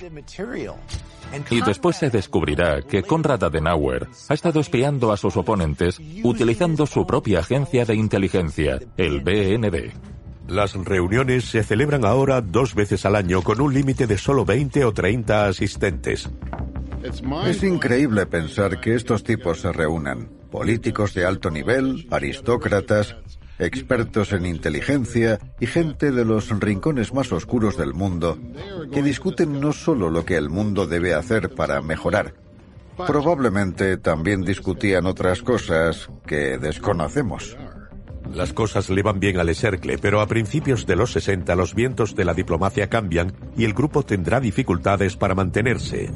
Y 1.51 1.61
después 1.61 1.97
se 1.97 2.11
descubrirá 2.11 2.83
que 2.83 3.03
Konrad 3.03 3.45
Adenauer 3.45 4.09
ha 4.29 4.35
estado 4.35 4.61
espiando 4.61 5.13
a 5.13 5.17
sus 5.17 5.37
oponentes 5.37 6.01
utilizando 6.23 6.87
su 6.87 7.07
propia 7.07 7.41
agencia 7.41 7.85
de 7.85 7.97
inteligencia, 7.97 8.81
el 8.97 9.21
BND. 9.21 9.93
Las 10.49 10.75
reuniones 10.75 11.45
se 11.45 11.63
celebran 11.63 12.05
ahora 12.05 12.41
dos 12.41 12.75
veces 12.75 13.05
al 13.05 13.17
año 13.17 13.43
con 13.43 13.61
un 13.61 13.75
límite 13.75 14.07
de 14.07 14.19
solo 14.19 14.45
20 14.45 14.85
o 14.85 14.93
30 14.93 15.47
asistentes. 15.49 16.31
Es 17.03 17.63
increíble 17.63 18.25
pensar 18.25 18.81
que 18.81 18.95
estos 18.95 19.25
tipos 19.25 19.61
se 19.61 19.73
reúnan. 19.73 20.29
Políticos 20.55 21.15
de 21.15 21.27
alto 21.27 21.51
nivel, 21.51 22.07
aristócratas, 22.13 23.17
expertos 23.59 24.33
en 24.33 24.47
inteligencia 24.47 25.41
y 25.59 25.67
gente 25.67 26.13
de 26.13 26.25
los 26.25 26.49
rincones 26.61 27.13
más 27.13 27.33
oscuros 27.33 27.77
del 27.77 27.93
mundo 27.93 28.39
que 28.93 29.03
discuten 29.03 29.61
no 29.61 29.73
solo 29.73 30.11
lo 30.11 30.25
que 30.25 30.37
el 30.37 30.51
mundo 30.51 30.87
debe 30.87 31.13
hacer 31.13 31.51
para 31.51 31.83
mejorar, 31.83 32.35
probablemente 32.97 33.97
también 33.97 34.43
discutían 34.43 35.07
otras 35.07 35.43
cosas 35.43 36.09
que 36.25 36.57
desconocemos. 36.57 37.57
Las 38.33 38.53
cosas 38.53 38.91
le 38.91 39.03
van 39.03 39.19
bien 39.19 39.41
al 39.41 39.53
Cercle, 39.57 39.99
pero 39.99 40.21
a 40.21 40.29
principios 40.29 40.87
de 40.87 40.95
los 40.95 41.11
60 41.15 41.53
los 41.57 41.75
vientos 41.75 42.15
de 42.15 42.27
la 42.27 42.33
diplomacia 42.33 42.89
cambian 42.89 43.33
y 43.57 43.65
el 43.65 43.75
grupo 43.75 44.05
tendrá 44.05 44.39
dificultades 44.39 45.17
para 45.17 45.35
mantenerse. 45.35 46.13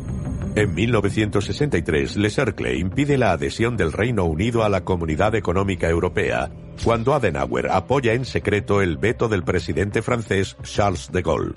En 0.58 0.74
1963, 0.74 2.16
Le 2.16 2.30
Cercle 2.30 2.76
impide 2.76 3.16
la 3.16 3.30
adhesión 3.30 3.76
del 3.76 3.92
Reino 3.92 4.24
Unido 4.24 4.64
a 4.64 4.68
la 4.68 4.80
Comunidad 4.80 5.36
Económica 5.36 5.88
Europea, 5.88 6.50
cuando 6.82 7.14
Adenauer 7.14 7.70
apoya 7.70 8.14
en 8.14 8.24
secreto 8.24 8.82
el 8.82 8.96
veto 8.96 9.28
del 9.28 9.44
presidente 9.44 10.02
francés 10.02 10.56
Charles 10.64 11.12
de 11.12 11.22
Gaulle. 11.22 11.54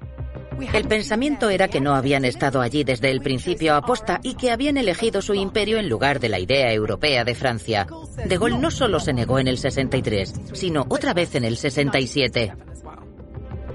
El 0.71 0.87
pensamiento 0.87 1.49
era 1.49 1.67
que 1.67 1.81
no 1.81 1.95
habían 1.95 2.25
estado 2.25 2.61
allí 2.61 2.83
desde 2.83 3.09
el 3.09 3.21
principio 3.21 3.73
aposta 3.73 4.19
y 4.21 4.35
que 4.35 4.51
habían 4.51 4.77
elegido 4.77 5.23
su 5.23 5.33
imperio 5.33 5.79
en 5.79 5.89
lugar 5.89 6.19
de 6.19 6.29
la 6.29 6.37
idea 6.37 6.71
europea 6.71 7.23
de 7.23 7.33
Francia. 7.33 7.87
De 8.23 8.37
Gaulle 8.37 8.59
no 8.59 8.69
solo 8.69 8.99
se 8.99 9.13
negó 9.13 9.39
en 9.39 9.47
el 9.47 9.57
63, 9.57 10.31
sino 10.53 10.85
otra 10.89 11.15
vez 11.15 11.33
en 11.33 11.45
el 11.45 11.57
67. 11.57 12.53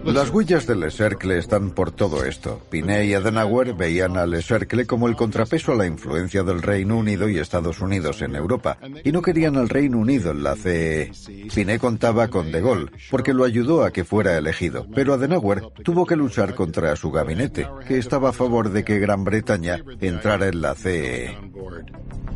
Las 0.07 0.31
huellas 0.31 0.67
de 0.67 0.77
Le 0.77 0.91
Cercle 0.91 1.37
están 1.39 1.71
por 1.71 1.91
todo 1.91 2.25
esto. 2.25 2.61
Pinet 2.71 3.05
y 3.07 3.15
Adenauer 3.15 3.75
veían 3.75 4.17
a 4.17 4.27
Le 4.27 4.41
Cercle 4.41 4.87
como 4.87 5.09
el 5.09 5.17
contrapeso 5.17 5.73
a 5.73 5.75
la 5.75 5.87
influencia 5.87 6.43
del 6.43 6.63
Reino 6.63 6.97
Unido 6.97 7.29
y 7.29 7.39
Estados 7.39 7.81
Unidos 7.81 8.23
en 8.23 8.37
Europa, 8.37 8.79
y 9.05 9.13
no 9.13 9.21
querían 9.21 9.57
al 9.57 9.69
Reino 9.69 9.99
Unido 9.99 10.31
en 10.31 10.43
la 10.43 10.55
CE. 10.55 11.11
Pinet 11.55 11.81
contaba 11.81 12.29
con 12.29 12.53
De 12.53 12.61
Gaulle, 12.61 12.91
porque 13.11 13.35
lo 13.35 13.45
ayudó 13.45 13.85
a 13.85 13.93
que 13.93 14.05
fuera 14.05 14.39
elegido, 14.39 14.87
pero 14.95 15.15
Adenauer 15.15 15.63
tuvo 15.83 16.07
que 16.07 16.17
luchar 16.17 16.55
contra 16.55 16.95
su 16.97 17.11
gabinete, 17.11 17.69
que 17.87 17.99
estaba 17.99 18.31
a 18.31 18.33
favor 18.33 18.71
de 18.71 18.85
que 18.85 18.99
Gran 18.99 19.25
Bretaña 19.25 19.83
entrara 20.01 20.47
en 20.47 20.61
la 20.61 20.75
CE. 20.75 21.37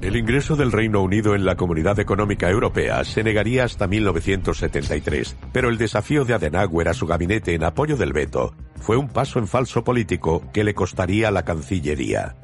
El 0.02 0.16
ingreso 0.16 0.56
del 0.56 0.72
Reino 0.72 1.02
Unido 1.02 1.34
en 1.34 1.44
la 1.44 1.56
Comunidad 1.56 1.98
Económica 1.98 2.48
Europea 2.48 3.04
se 3.04 3.22
negaría 3.22 3.64
hasta 3.64 3.86
1973, 3.86 5.36
pero 5.52 5.68
el 5.68 5.76
desafío 5.76 6.24
de 6.24 6.32
Adenauer 6.32 6.88
a 6.88 6.94
su 6.94 7.06
gabinete 7.06 7.54
en 7.54 7.64
apoyo 7.64 7.98
del 7.98 8.14
veto 8.14 8.54
fue 8.76 8.96
un 8.96 9.08
paso 9.08 9.38
en 9.38 9.46
falso 9.46 9.84
político 9.84 10.42
que 10.54 10.64
le 10.64 10.72
costaría 10.72 11.30
la 11.30 11.44
Cancillería. 11.44 12.34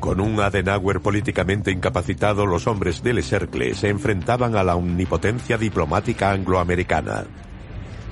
Con 0.00 0.20
un 0.20 0.40
Adenauer 0.40 1.00
políticamente 1.00 1.70
incapacitado, 1.70 2.46
los 2.46 2.66
hombres 2.66 3.00
del 3.04 3.22
Cercle 3.22 3.74
se 3.74 3.90
enfrentaban 3.90 4.56
a 4.56 4.64
la 4.64 4.74
omnipotencia 4.74 5.56
diplomática 5.56 6.32
angloamericana. 6.32 7.26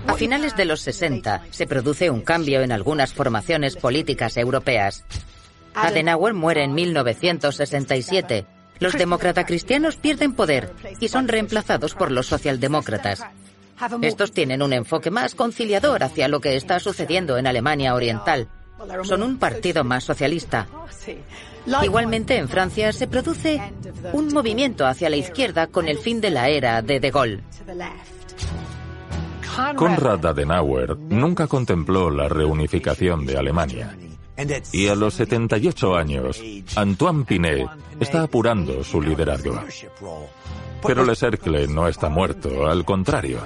A 0.07 0.15
finales 0.15 0.57
de 0.57 0.65
los 0.65 0.81
60 0.81 1.43
se 1.51 1.67
produce 1.67 2.09
un 2.09 2.21
cambio 2.21 2.61
en 2.61 2.71
algunas 2.71 3.13
formaciones 3.13 3.75
políticas 3.75 4.37
europeas. 4.37 5.05
Adenauer 5.75 6.35
muere 6.35 6.63
en 6.63 6.75
1967 6.75 8.47
los 8.83 8.95
demócratas 8.95 9.47
cristianos 9.47 9.97
pierden 9.97 10.33
poder 10.35 10.73
y 11.01 11.09
son 11.09 11.29
reemplazados 11.29 11.95
por 11.95 12.11
los 12.11 12.27
socialdemócratas. 12.27 13.25
Estos 14.03 14.33
tienen 14.33 14.63
un 14.63 14.73
enfoque 14.73 15.11
más 15.11 15.35
conciliador 15.35 16.03
hacia 16.03 16.29
lo 16.29 16.41
que 16.41 16.57
está 16.57 16.79
sucediendo 16.79 17.39
en 17.39 17.47
Alemania 17.47 17.95
Oriental. 17.95 18.49
Son 19.05 19.23
un 19.23 19.39
partido 19.39 19.85
más 19.85 20.05
socialista. 20.05 20.67
Igualmente 21.83 22.37
en 22.37 22.49
Francia 22.49 22.93
se 22.93 23.07
produce 23.07 23.61
un 24.13 24.29
movimiento 24.33 24.87
hacia 24.87 25.09
la 25.09 25.17
izquierda 25.17 25.69
con 25.69 25.89
el 25.89 25.99
fin 25.99 26.21
de 26.21 26.31
la 26.31 26.49
era 26.49 26.83
de 26.83 27.01
De 27.01 27.11
Gaulle. 27.11 27.41
Konrad 29.77 30.25
Adenauer 30.25 30.97
nunca 30.97 31.47
contempló 31.47 32.11
la 32.11 32.29
reunificación 32.29 33.27
de 33.27 33.37
Alemania. 33.37 33.97
Y 34.73 34.89
a 34.89 34.95
los 34.95 35.15
78 35.15 35.95
años, 35.95 36.43
Antoine 36.77 37.25
Pinet 37.25 37.69
está 38.01 38.23
apurando 38.23 38.83
su 38.83 39.01
liderazgo. 39.01 39.63
Pero 40.85 41.05
Le 41.05 41.15
Cercle 41.15 41.69
no 41.69 41.87
está 41.87 42.09
muerto, 42.09 42.67
al 42.67 42.85
contrario. 42.85 43.41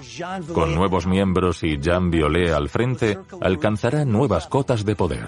Con 0.52 0.74
nuevos 0.74 1.06
miembros 1.06 1.62
y 1.62 1.78
Jean 1.78 2.10
Violet 2.10 2.52
al 2.52 2.68
frente, 2.68 3.18
alcanzará 3.40 4.04
nuevas 4.04 4.46
cotas 4.46 4.84
de 4.84 4.96
poder. 4.96 5.26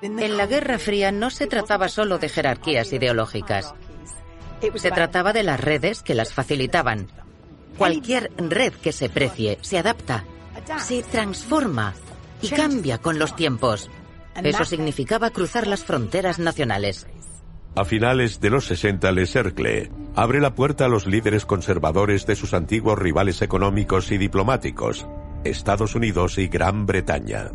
En 0.00 0.36
la 0.36 0.46
Guerra 0.46 0.78
Fría 0.78 1.12
no 1.12 1.30
se 1.30 1.46
trataba 1.46 1.88
solo 1.88 2.18
de 2.18 2.28
jerarquías 2.28 2.92
ideológicas. 2.92 3.74
Se 4.76 4.90
trataba 4.90 5.32
de 5.32 5.42
las 5.42 5.60
redes 5.60 6.02
que 6.02 6.14
las 6.14 6.32
facilitaban. 6.32 7.08
Cualquier 7.76 8.30
red 8.36 8.72
que 8.72 8.92
se 8.92 9.08
precie 9.08 9.58
se 9.60 9.78
adapta, 9.78 10.24
se 10.78 11.02
transforma 11.02 11.94
y 12.40 12.48
cambia 12.48 12.98
con 12.98 13.18
los 13.18 13.34
tiempos. 13.36 13.90
Eso 14.42 14.64
significaba 14.64 15.30
cruzar 15.30 15.66
las 15.66 15.84
fronteras 15.84 16.38
nacionales. 16.38 17.06
A 17.76 17.84
finales 17.84 18.40
de 18.40 18.50
los 18.50 18.66
60, 18.66 19.10
Le 19.12 19.26
Cercle 19.26 19.90
abre 20.14 20.40
la 20.40 20.54
puerta 20.54 20.84
a 20.84 20.88
los 20.88 21.06
líderes 21.06 21.44
conservadores 21.44 22.24
de 22.26 22.36
sus 22.36 22.54
antiguos 22.54 22.98
rivales 22.98 23.42
económicos 23.42 24.12
y 24.12 24.18
diplomáticos, 24.18 25.06
Estados 25.42 25.94
Unidos 25.94 26.38
y 26.38 26.46
Gran 26.46 26.86
Bretaña. 26.86 27.50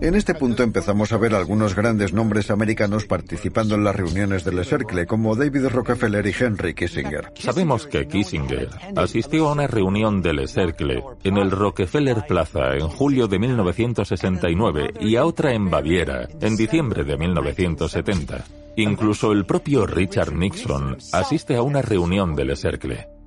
En 0.00 0.14
este 0.14 0.32
punto 0.34 0.62
empezamos 0.62 1.12
a 1.12 1.18
ver 1.18 1.34
algunos 1.34 1.74
grandes 1.74 2.12
nombres 2.12 2.52
americanos 2.52 3.06
participando 3.06 3.74
en 3.74 3.82
las 3.82 3.96
reuniones 3.96 4.44
del 4.44 4.64
Cercle, 4.64 5.06
como 5.06 5.34
David 5.34 5.66
Rockefeller 5.66 6.24
y 6.24 6.32
Henry 6.38 6.72
Kissinger. 6.72 7.32
Sabemos 7.34 7.88
que 7.88 8.06
Kissinger 8.06 8.68
asistió 8.94 9.48
a 9.48 9.52
una 9.52 9.66
reunión 9.66 10.22
del 10.22 10.48
Cercle 10.48 11.02
en 11.24 11.36
el 11.36 11.50
Rockefeller 11.50 12.24
Plaza 12.28 12.74
en 12.74 12.86
julio 12.86 13.26
de 13.26 13.40
1969 13.40 14.94
y 15.00 15.16
a 15.16 15.24
otra 15.24 15.52
en 15.52 15.68
Baviera 15.68 16.28
en 16.40 16.56
diciembre 16.56 17.02
de 17.02 17.16
1970. 17.16 18.44
Incluso 18.76 19.32
el 19.32 19.46
propio 19.46 19.84
Richard 19.84 20.32
Nixon 20.32 20.96
asiste 21.12 21.56
a 21.56 21.62
una 21.62 21.82
reunión 21.82 22.36
del 22.36 22.56
Cercle. 22.56 23.17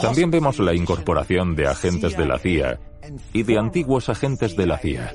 También 0.00 0.30
vemos 0.30 0.58
la 0.58 0.74
incorporación 0.74 1.54
de 1.54 1.68
agentes 1.68 2.16
de 2.16 2.26
la 2.26 2.38
CIA 2.38 2.78
y 3.32 3.42
de 3.42 3.58
antiguos 3.58 4.08
agentes 4.08 4.56
de 4.56 4.66
la 4.66 4.78
CIA. 4.78 5.14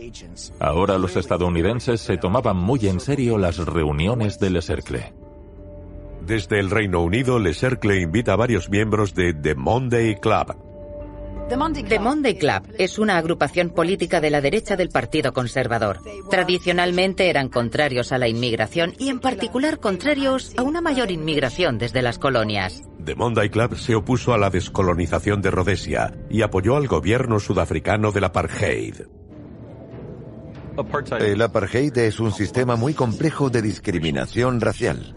Ahora 0.60 0.98
los 0.98 1.16
estadounidenses 1.16 2.02
se 2.02 2.18
tomaban 2.18 2.58
muy 2.58 2.88
en 2.88 3.00
serio 3.00 3.38
las 3.38 3.58
reuniones 3.58 4.40
del 4.40 4.62
Cercle. 4.62 5.14
Desde 6.26 6.60
el 6.60 6.72
Reino 6.72 7.02
Unido, 7.04 7.38
Le 7.38 7.54
Cercle 7.54 8.02
invita 8.02 8.34
a 8.34 8.36
varios 8.36 8.70
miembros 8.70 9.14
de 9.14 9.34
The 9.34 9.54
Monday 9.54 10.16
Club, 10.16 10.56
The 11.48 12.00
Monday 12.00 12.40
Club 12.40 12.74
es 12.80 12.98
una 12.98 13.18
agrupación 13.18 13.70
política 13.70 14.20
de 14.20 14.32
la 14.32 14.42
derecha 14.42 14.76
del 14.76 14.90
Partido 14.90 15.32
Conservador. 15.32 16.00
Tradicionalmente 16.28 17.30
eran 17.30 17.50
contrarios 17.50 18.12
a 18.12 18.18
la 18.18 18.28
inmigración 18.28 18.96
y 18.98 19.10
en 19.10 19.20
particular 19.20 19.80
contrarios 19.80 20.54
a 20.58 20.64
una 20.64 20.82
mayor 20.82 21.12
inmigración 21.12 21.78
desde 21.78 22.02
las 22.02 22.18
colonias. 22.18 22.82
The 23.04 23.14
Monday 23.14 23.50
Club 23.50 23.78
se 23.78 23.94
opuso 23.94 24.34
a 24.34 24.40
la 24.40 24.50
descolonización 24.50 25.44
de 25.44 25.52
Rhodesia 25.52 26.16
y 26.32 26.42
apoyó 26.42 26.78
al 26.78 26.88
gobierno 26.88 27.40
sudafricano 27.40 28.12
del 28.12 28.24
apartheid. 28.24 29.02
El 31.20 31.42
apartheid 31.42 31.96
es 32.00 32.20
un 32.20 32.32
sistema 32.32 32.76
muy 32.76 32.96
complejo 32.96 33.52
de 33.52 33.62
discriminación 33.62 34.60
racial. 34.60 35.16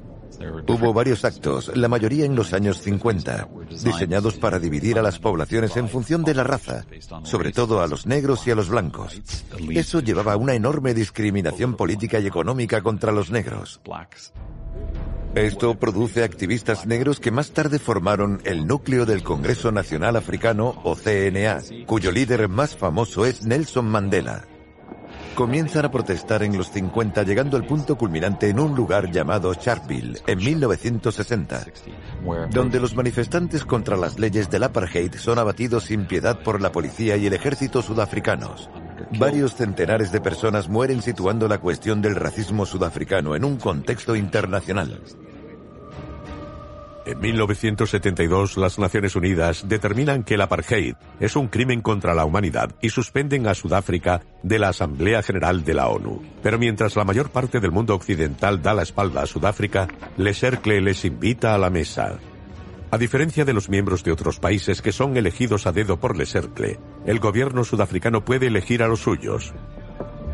Hubo 0.69 0.93
varios 0.93 1.25
actos, 1.25 1.77
la 1.77 1.89
mayoría 1.89 2.25
en 2.25 2.37
los 2.37 2.53
años 2.53 2.81
50, 2.83 3.49
diseñados 3.83 4.37
para 4.37 4.59
dividir 4.59 4.99
a 4.99 5.03
las 5.03 5.19
poblaciones 5.19 5.77
en 5.77 5.89
función 5.89 6.23
de 6.25 6.35
la 6.35 6.45
raza, 6.45 6.85
sobre 7.25 7.53
todo 7.53 7.81
a 7.81 7.87
los 7.87 8.07
negros 8.07 8.47
y 8.47 8.51
a 8.51 8.55
los 8.55 8.69
blancos. 8.69 9.21
Eso 9.71 10.01
llevaba 10.01 10.35
a 10.35 10.37
una 10.37 10.55
enorme 10.55 10.95
discriminación 10.95 11.75
política 11.75 12.21
y 12.21 12.27
económica 12.27 12.83
contra 12.83 13.13
los 13.13 13.31
negros. 13.31 13.81
Esto 15.35 15.79
produce 15.79 16.25
activistas 16.25 16.87
negros 16.87 17.21
que 17.21 17.31
más 17.31 17.51
tarde 17.51 17.79
formaron 17.79 18.41
el 18.45 18.67
núcleo 18.67 19.07
del 19.07 19.23
Congreso 19.23 19.73
Nacional 19.73 20.17
Africano, 20.17 20.81
o 20.85 20.95
CNA, 20.95 21.61
cuyo 21.87 22.13
líder 22.13 22.49
más 22.49 22.77
famoso 22.77 23.27
es 23.27 23.45
Nelson 23.45 23.87
Mandela 23.87 24.45
comienzan 25.39 25.85
a 25.85 25.91
protestar 25.93 26.43
en 26.43 26.59
los 26.59 26.73
50 26.73 27.23
llegando 27.23 27.57
al 27.57 27.65
punto 27.65 27.97
culminante 27.97 28.49
en 28.49 28.59
un 28.59 28.75
lugar 28.75 29.13
llamado 29.13 29.55
Sharpeville 29.55 30.19
en 30.27 30.39
1960, 30.39 31.65
donde 32.51 32.81
los 32.81 32.97
manifestantes 32.97 33.65
contra 33.65 33.97
las 33.97 34.19
leyes 34.19 34.51
del 34.51 34.65
apartheid 34.65 35.15
son 35.15 35.39
abatidos 35.39 35.85
sin 35.85 36.07
piedad 36.07 36.43
por 36.43 36.61
la 36.61 36.73
policía 36.73 37.17
y 37.17 37.29
el 37.29 37.35
ejército 37.35 37.83
sudafricanos. 37.83 38.69
Varios 39.17 39.55
centenares 39.55 40.11
de 40.11 40.21
personas 40.21 40.69
mueren 40.69 41.03
situando 41.03 41.47
la 41.47 41.59
cuestión 41.59 42.03
del 42.03 42.17
racismo 42.17 42.67
sudafricano 42.67 43.37
en 43.37 43.45
un 43.45 43.59
contexto 43.59 44.17
internacional. 44.17 45.01
En 47.09 47.21
1972, 47.21 48.59
las 48.59 48.79
Naciones 48.79 49.17
Unidas 49.17 49.67
determinan 49.67 50.25
que 50.25 50.35
el 50.35 50.43
apartheid 50.43 50.95
es 51.21 51.37
un 51.37 51.49
crimen 51.49 51.81
contra 51.81 52.13
la 52.13 52.27
humanidad 52.27 52.75
y 52.83 52.91
suspenden 52.91 53.47
a 53.47 53.55
Sudáfrica 53.55 54.21
de 54.43 54.59
la 54.59 54.69
Asamblea 54.69 55.23
General 55.23 55.65
de 55.65 55.73
la 55.73 55.89
ONU. 55.89 56.23
Pero 56.43 56.59
mientras 56.59 56.97
la 56.97 57.05
mayor 57.05 57.31
parte 57.31 57.61
del 57.61 57.73
mundo 57.73 57.95
occidental 57.95 58.61
da 58.61 58.75
la 58.75 58.83
espalda 58.83 59.23
a 59.23 59.27
Sudáfrica, 59.27 59.89
Le 60.19 60.35
Cercle 60.35 60.83
les 60.83 61.07
invita 61.07 61.55
a 61.55 61.59
la 61.59 61.71
mesa. 61.71 62.19
A 62.91 62.99
diferencia 62.99 63.47
de 63.47 63.55
los 63.55 63.71
miembros 63.71 64.05
de 64.05 64.13
otros 64.13 64.39
países 64.39 64.83
que 64.83 64.93
son 64.93 65.17
elegidos 65.17 65.67
a 65.67 65.73
dedo 65.73 65.99
por 65.99 66.15
Le 66.15 66.27
Cercle, 66.27 66.79
el 67.07 67.21
gobierno 67.21 67.65
sudafricano 67.65 68.23
puede 68.23 68.49
elegir 68.49 68.83
a 68.83 68.87
los 68.87 69.01
suyos. 69.01 69.55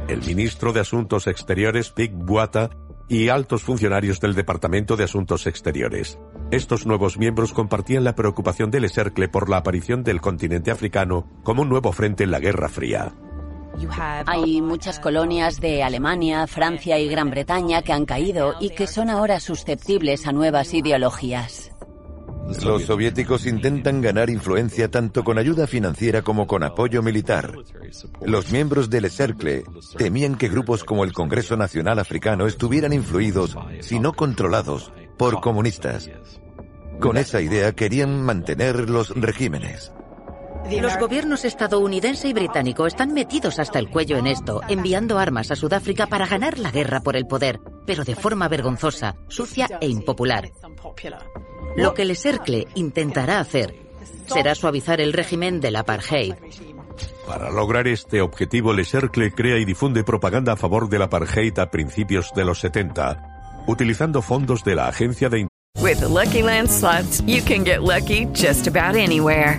El 0.09 0.23
ministro 0.23 0.73
de 0.73 0.81
Asuntos 0.81 1.29
Exteriores, 1.29 1.91
Pig 1.91 2.11
Buata, 2.11 2.71
y 3.09 3.29
altos 3.29 3.63
funcionarios 3.63 4.21
del 4.21 4.35
Departamento 4.35 4.97
de 4.97 5.05
Asuntos 5.05 5.47
Exteriores. 5.47 6.19
Estos 6.51 6.87
nuevos 6.87 7.19
miembros 7.19 7.53
compartían 7.53 8.05
la 8.05 8.15
preocupación 8.15 8.71
del 8.71 8.89
Cercle 8.91 9.29
por 9.29 9.49
la 9.49 9.59
aparición 9.59 10.05
del 10.05 10.21
continente 10.21 10.71
africano 10.71 11.29
como 11.43 11.63
un 11.63 11.69
nuevo 11.69 11.93
frente 11.93 12.25
en 12.25 12.31
la 12.31 12.41
Guerra 12.41 12.69
Fría. 12.69 13.15
Hay 14.27 14.63
muchas 14.63 15.01
colonias 15.01 15.61
de 15.61 15.83
Alemania, 15.83 16.47
Francia 16.47 16.99
y 16.99 17.09
Gran 17.09 17.31
Bretaña 17.31 17.83
que 17.83 17.93
han 17.93 18.07
caído 18.07 18.55
y 18.61 18.71
que 18.71 18.87
son 18.87 19.11
ahora 19.11 19.41
susceptibles 19.41 20.27
a 20.27 20.33
nuevas 20.33 20.73
ideologías. 20.75 21.74
Los 22.63 22.85
soviéticos 22.85 23.47
intentan 23.47 24.01
ganar 24.01 24.31
influencia 24.31 24.91
tanto 24.91 25.25
con 25.25 25.39
ayuda 25.39 25.67
financiera 25.67 26.23
como 26.23 26.47
con 26.47 26.63
apoyo 26.63 27.03
militar. 27.03 27.55
Los 28.25 28.53
miembros 28.53 28.91
del 28.91 29.11
Cercle 29.11 29.65
temían 29.97 30.37
que 30.37 30.49
grupos 30.49 30.85
como 30.85 31.05
el 31.05 31.13
Congreso 31.13 31.57
Nacional 31.57 31.99
Africano 31.99 32.47
estuvieran 32.47 32.93
influidos, 32.93 33.57
si 33.81 33.99
no 33.99 34.13
controlados, 34.13 34.93
por 35.17 35.41
comunistas. 35.41 36.11
Con 37.01 37.17
esa 37.17 37.41
idea 37.41 37.73
querían 37.73 38.23
mantener 38.23 38.89
los 38.89 39.11
regímenes. 39.11 39.93
Los 40.71 40.97
gobiernos 40.99 41.45
estadounidense 41.45 42.29
y 42.29 42.33
británico 42.33 42.87
están 42.87 43.13
metidos 43.13 43.59
hasta 43.59 43.79
el 43.79 43.91
cuello 43.91 44.17
en 44.17 44.27
esto, 44.27 44.63
enviando 44.69 45.19
armas 45.19 45.51
a 45.51 45.57
Sudáfrica 45.57 46.07
para 46.07 46.27
ganar 46.27 46.59
la 46.59 46.71
guerra 46.71 47.01
por 47.01 47.17
el 47.17 47.27
poder, 47.27 47.61
pero 47.87 48.05
de 48.05 48.15
forma 48.15 48.49
vergonzosa, 48.49 49.17
sucia 49.29 49.69
e 49.81 49.89
impopular. 49.89 50.51
Lo 51.77 51.95
que 51.95 52.05
Le 52.05 52.15
Cercle 52.15 52.69
intentará 52.75 53.41
hacer 53.41 53.75
será 54.27 54.55
suavizar 54.55 55.01
el 55.01 55.13
régimen 55.13 55.61
del 55.61 55.77
apartheid. 55.77 56.35
Para 57.27 57.51
lograr 57.51 57.89
este 57.89 58.21
objetivo, 58.21 58.73
Le 58.73 58.85
Cercle 58.85 59.33
crea 59.33 59.59
y 59.59 59.65
difunde 59.65 60.05
propaganda 60.05 60.53
a 60.53 60.57
favor 60.57 60.89
del 60.89 61.03
apartheid 61.03 61.59
a 61.59 61.71
principios 61.71 62.33
de 62.35 62.45
los 62.45 62.61
70, 62.61 63.65
utilizando 63.67 64.23
fondos 64.23 64.63
de 64.63 64.75
la 64.75 64.89
agencia 64.89 65.29
de 65.29 65.47
With 65.81 65.99
the 66.01 66.09
Lucky 66.09 66.43
Land 66.43 66.69
slots, 66.71 67.23
you 67.27 67.43
can 67.43 67.65
get 67.65 67.83
lucky 67.83 68.27
just 68.33 68.67
about 68.67 68.97
anywhere. 68.97 69.59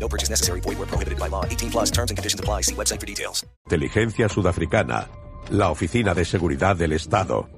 No 0.00 0.08
purchase 0.08 0.30
necessary. 0.30 0.60
Void 0.60 0.78
where 0.78 0.88
prohibited 0.88 1.18
by 1.18 1.28
law. 1.28 1.44
18 1.44 1.70
plus 1.70 1.90
terms 1.90 2.10
and 2.10 2.16
conditions 2.16 2.40
apply. 2.40 2.62
See 2.62 2.74
website 2.74 3.00
for 3.00 3.06
details. 3.06 3.46
Inteligencia 3.66 4.28
Sudafricana, 4.28 5.08
la 5.50 5.70
Oficina 5.70 6.14
de 6.14 6.24
Seguridad 6.24 6.76
del 6.76 6.92
Estado. 6.92 7.48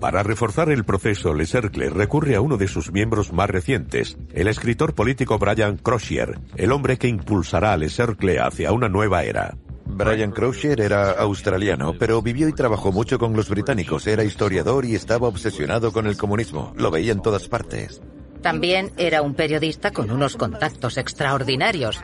Para 0.00 0.22
reforzar 0.22 0.70
el 0.70 0.84
proceso, 0.84 1.34
Le 1.34 1.46
Cercle 1.46 1.90
recurre 1.90 2.36
a 2.36 2.40
uno 2.40 2.56
de 2.56 2.68
sus 2.68 2.92
miembros 2.92 3.32
más 3.32 3.50
recientes, 3.50 4.16
el 4.32 4.48
escritor 4.48 4.94
político 4.94 5.38
Brian 5.38 5.76
Crozier, 5.76 6.38
el 6.56 6.72
hombre 6.72 6.96
que 6.96 7.08
impulsará 7.08 7.72
a 7.72 7.76
Le 7.76 7.88
Cercle 7.88 8.38
hacia 8.38 8.72
una 8.72 8.88
nueva 8.88 9.24
era. 9.24 9.56
Brian 9.86 10.32
Crozier 10.32 10.80
era 10.80 11.10
australiano, 11.12 11.94
pero 11.98 12.22
vivió 12.22 12.48
y 12.48 12.52
trabajó 12.52 12.90
mucho 12.90 13.18
con 13.18 13.34
los 13.34 13.48
británicos. 13.48 14.06
Era 14.06 14.24
historiador 14.24 14.84
y 14.84 14.94
estaba 14.94 15.28
obsesionado 15.28 15.92
con 15.92 16.06
el 16.06 16.16
comunismo. 16.16 16.72
Lo 16.76 16.90
veía 16.90 17.12
en 17.12 17.22
todas 17.22 17.48
partes. 17.48 18.00
También 18.44 18.92
era 18.98 19.22
un 19.22 19.32
periodista 19.32 19.90
con 19.90 20.10
unos 20.10 20.36
contactos 20.36 20.98
extraordinarios. 20.98 21.98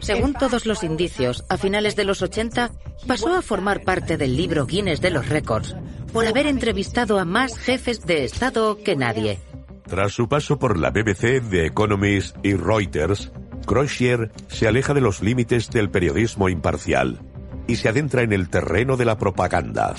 Según 0.00 0.32
todos 0.32 0.64
los 0.64 0.82
indicios, 0.82 1.44
a 1.50 1.58
finales 1.58 1.96
de 1.96 2.04
los 2.04 2.22
80 2.22 2.70
pasó 3.06 3.34
a 3.34 3.42
formar 3.42 3.82
parte 3.82 4.16
del 4.16 4.38
libro 4.38 4.64
Guinness 4.64 5.02
de 5.02 5.10
los 5.10 5.28
Récords 5.28 5.76
por 6.14 6.26
haber 6.26 6.46
entrevistado 6.46 7.18
a 7.18 7.26
más 7.26 7.58
jefes 7.58 8.06
de 8.06 8.24
Estado 8.24 8.78
que 8.82 8.96
nadie. 8.96 9.38
Tras 9.86 10.12
su 10.12 10.30
paso 10.30 10.58
por 10.58 10.78
la 10.78 10.90
BBC, 10.90 11.42
The 11.50 11.66
Economist 11.66 12.38
y 12.42 12.54
Reuters, 12.54 13.30
Crozier 13.66 14.32
se 14.48 14.66
aleja 14.66 14.94
de 14.94 15.02
los 15.02 15.22
límites 15.22 15.68
del 15.68 15.90
periodismo 15.90 16.48
imparcial 16.48 17.20
y 17.66 17.76
se 17.76 17.90
adentra 17.90 18.22
en 18.22 18.32
el 18.32 18.48
terreno 18.48 18.96
de 18.96 19.04
la 19.04 19.18
propaganda. 19.18 19.94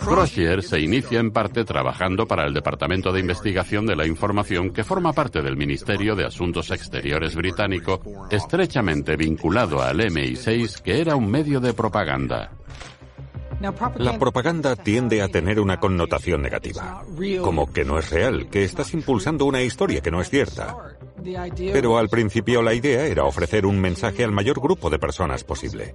Crozier 0.00 0.62
se 0.62 0.80
inicia 0.80 1.20
en 1.20 1.30
parte 1.30 1.64
trabajando 1.64 2.26
para 2.26 2.46
el 2.46 2.54
Departamento 2.54 3.12
de 3.12 3.20
Investigación 3.20 3.86
de 3.86 3.96
la 3.96 4.06
Información 4.06 4.72
que 4.72 4.82
forma 4.82 5.12
parte 5.12 5.42
del 5.42 5.56
Ministerio 5.56 6.16
de 6.16 6.24
Asuntos 6.24 6.70
Exteriores 6.70 7.34
británico, 7.36 8.00
estrechamente 8.30 9.16
vinculado 9.16 9.82
al 9.82 10.00
MI6, 10.00 10.80
que 10.80 11.00
era 11.00 11.16
un 11.16 11.30
medio 11.30 11.60
de 11.60 11.74
propaganda. 11.74 12.50
La 13.96 14.18
propaganda 14.18 14.74
tiende 14.74 15.20
a 15.20 15.28
tener 15.28 15.60
una 15.60 15.78
connotación 15.78 16.40
negativa, 16.40 17.04
como 17.42 17.70
que 17.70 17.84
no 17.84 17.98
es 17.98 18.10
real, 18.10 18.48
que 18.48 18.64
estás 18.64 18.94
impulsando 18.94 19.44
una 19.44 19.60
historia 19.60 20.00
que 20.00 20.10
no 20.10 20.22
es 20.22 20.30
cierta. 20.30 20.76
Pero 21.56 21.98
al 21.98 22.08
principio 22.08 22.62
la 22.62 22.72
idea 22.72 23.04
era 23.04 23.24
ofrecer 23.24 23.66
un 23.66 23.78
mensaje 23.78 24.24
al 24.24 24.32
mayor 24.32 24.60
grupo 24.60 24.88
de 24.88 24.98
personas 24.98 25.44
posible. 25.44 25.94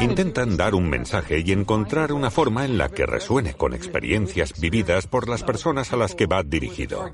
Intentan 0.00 0.56
dar 0.56 0.74
un 0.74 0.88
mensaje 0.88 1.40
y 1.44 1.52
encontrar 1.52 2.12
una 2.12 2.30
forma 2.30 2.64
en 2.64 2.78
la 2.78 2.88
que 2.88 3.06
resuene 3.06 3.54
con 3.54 3.74
experiencias 3.74 4.58
vividas 4.60 5.06
por 5.06 5.28
las 5.28 5.42
personas 5.42 5.92
a 5.92 5.96
las 5.96 6.14
que 6.14 6.26
va 6.26 6.42
dirigido. 6.42 7.08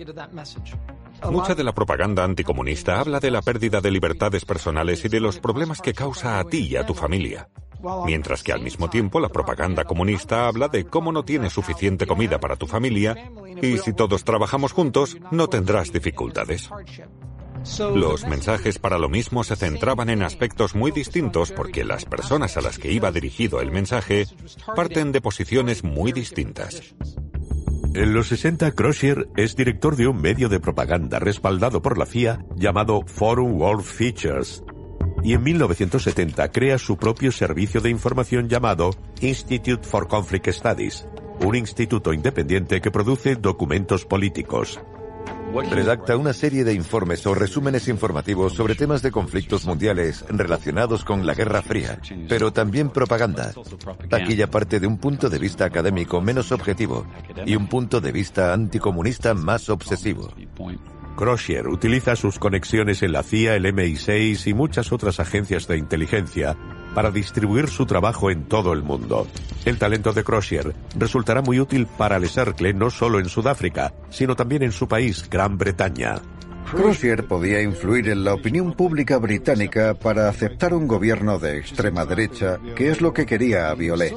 Mucha 1.30 1.54
de 1.54 1.64
la 1.64 1.74
propaganda 1.74 2.24
anticomunista 2.24 3.00
habla 3.00 3.20
de 3.20 3.30
la 3.30 3.42
pérdida 3.42 3.80
de 3.80 3.90
libertades 3.90 4.44
personales 4.44 5.04
y 5.04 5.08
de 5.08 5.20
los 5.20 5.38
problemas 5.38 5.80
que 5.80 5.92
causa 5.94 6.38
a 6.38 6.44
ti 6.44 6.68
y 6.70 6.76
a 6.76 6.86
tu 6.86 6.94
familia. 6.94 7.48
Mientras 8.06 8.42
que 8.42 8.52
al 8.52 8.60
mismo 8.60 8.90
tiempo 8.90 9.20
la 9.20 9.28
propaganda 9.28 9.84
comunista 9.84 10.48
habla 10.48 10.68
de 10.68 10.84
cómo 10.84 11.12
no 11.12 11.24
tienes 11.24 11.52
suficiente 11.52 12.06
comida 12.06 12.40
para 12.40 12.56
tu 12.56 12.66
familia 12.66 13.30
y 13.62 13.78
si 13.78 13.92
todos 13.92 14.24
trabajamos 14.24 14.72
juntos 14.72 15.16
no 15.30 15.48
tendrás 15.48 15.92
dificultades. 15.92 16.70
Los 17.94 18.26
mensajes 18.26 18.78
para 18.78 18.98
lo 18.98 19.08
mismo 19.08 19.44
se 19.44 19.56
centraban 19.56 20.10
en 20.10 20.22
aspectos 20.22 20.74
muy 20.74 20.90
distintos 20.90 21.52
porque 21.52 21.84
las 21.84 22.04
personas 22.04 22.56
a 22.56 22.60
las 22.60 22.78
que 22.78 22.90
iba 22.92 23.12
dirigido 23.12 23.60
el 23.60 23.70
mensaje 23.70 24.26
parten 24.74 25.12
de 25.12 25.20
posiciones 25.20 25.84
muy 25.84 26.12
distintas. 26.12 26.94
En 27.94 28.14
los 28.14 28.28
60, 28.28 28.72
Crosier 28.72 29.28
es 29.36 29.56
director 29.56 29.96
de 29.96 30.06
un 30.06 30.20
medio 30.20 30.48
de 30.48 30.60
propaganda 30.60 31.18
respaldado 31.18 31.82
por 31.82 31.98
la 31.98 32.06
CIA 32.06 32.44
llamado 32.56 33.02
Forum 33.06 33.60
World 33.60 33.84
Features. 33.84 34.62
Y 35.24 35.32
en 35.34 35.42
1970 35.42 36.52
crea 36.52 36.78
su 36.78 36.96
propio 36.96 37.32
servicio 37.32 37.80
de 37.80 37.90
información 37.90 38.48
llamado 38.48 38.90
Institute 39.20 39.86
for 39.86 40.06
Conflict 40.06 40.48
Studies, 40.48 41.08
un 41.44 41.56
instituto 41.56 42.12
independiente 42.12 42.80
que 42.80 42.90
produce 42.90 43.36
documentos 43.36 44.04
políticos. 44.04 44.80
Redacta 45.70 46.16
una 46.16 46.32
serie 46.32 46.64
de 46.64 46.74
informes 46.74 47.26
o 47.26 47.34
resúmenes 47.34 47.88
informativos 47.88 48.54
sobre 48.54 48.74
temas 48.74 49.02
de 49.02 49.10
conflictos 49.10 49.66
mundiales 49.66 50.24
relacionados 50.28 51.04
con 51.04 51.26
la 51.26 51.34
Guerra 51.34 51.62
Fría, 51.62 52.00
pero 52.28 52.52
también 52.52 52.90
propaganda. 52.90 53.52
Aquí 54.10 54.36
ya 54.36 54.48
parte 54.48 54.80
de 54.80 54.86
un 54.86 54.98
punto 54.98 55.28
de 55.28 55.38
vista 55.38 55.64
académico 55.64 56.20
menos 56.20 56.52
objetivo 56.52 57.06
y 57.46 57.56
un 57.56 57.68
punto 57.68 58.00
de 58.00 58.12
vista 58.12 58.52
anticomunista 58.52 59.34
más 59.34 59.68
obsesivo. 59.68 60.32
Crosier 61.16 61.66
utiliza 61.66 62.14
sus 62.14 62.38
conexiones 62.38 63.02
en 63.02 63.12
la 63.12 63.24
CIA, 63.24 63.56
el 63.56 63.66
MI6 63.66 64.46
y 64.46 64.54
muchas 64.54 64.92
otras 64.92 65.18
agencias 65.18 65.66
de 65.66 65.76
inteligencia 65.76 66.56
para 66.94 67.10
distribuir 67.10 67.68
su 67.68 67.86
trabajo 67.86 68.30
en 68.30 68.44
todo 68.44 68.72
el 68.72 68.82
mundo. 68.82 69.26
El 69.64 69.78
talento 69.78 70.12
de 70.12 70.24
Crosier 70.24 70.74
resultará 70.96 71.42
muy 71.42 71.60
útil 71.60 71.86
para 71.86 72.18
Le 72.18 72.28
no 72.74 72.90
solo 72.90 73.18
en 73.18 73.28
Sudáfrica, 73.28 73.92
sino 74.10 74.36
también 74.36 74.62
en 74.62 74.72
su 74.72 74.88
país, 74.88 75.28
Gran 75.28 75.58
Bretaña. 75.58 76.20
Crosier 76.70 77.26
podía 77.26 77.62
influir 77.62 78.10
en 78.10 78.24
la 78.24 78.34
opinión 78.34 78.74
pública 78.74 79.16
británica 79.16 79.94
para 79.94 80.28
aceptar 80.28 80.74
un 80.74 80.86
gobierno 80.86 81.38
de 81.38 81.58
extrema 81.58 82.04
derecha, 82.04 82.58
que 82.76 82.90
es 82.90 83.00
lo 83.00 83.14
que 83.14 83.24
quería 83.24 83.70
a 83.70 83.74
Violet. 83.74 84.14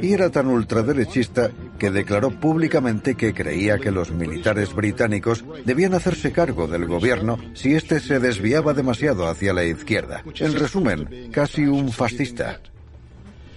Y 0.00 0.12
era 0.12 0.30
tan 0.30 0.46
ultraderechista 0.46 1.50
que 1.78 1.90
declaró 1.90 2.30
públicamente 2.30 3.14
que 3.14 3.34
creía 3.34 3.78
que 3.78 3.90
los 3.90 4.10
militares 4.12 4.74
británicos 4.74 5.44
debían 5.64 5.94
hacerse 5.94 6.32
cargo 6.32 6.66
del 6.66 6.86
gobierno 6.86 7.38
si 7.54 7.74
éste 7.74 8.00
se 8.00 8.18
desviaba 8.18 8.74
demasiado 8.74 9.28
hacia 9.28 9.52
la 9.52 9.64
izquierda. 9.64 10.22
En 10.38 10.54
resumen, 10.54 11.30
casi 11.32 11.66
un 11.66 11.90
fascista. 11.90 12.60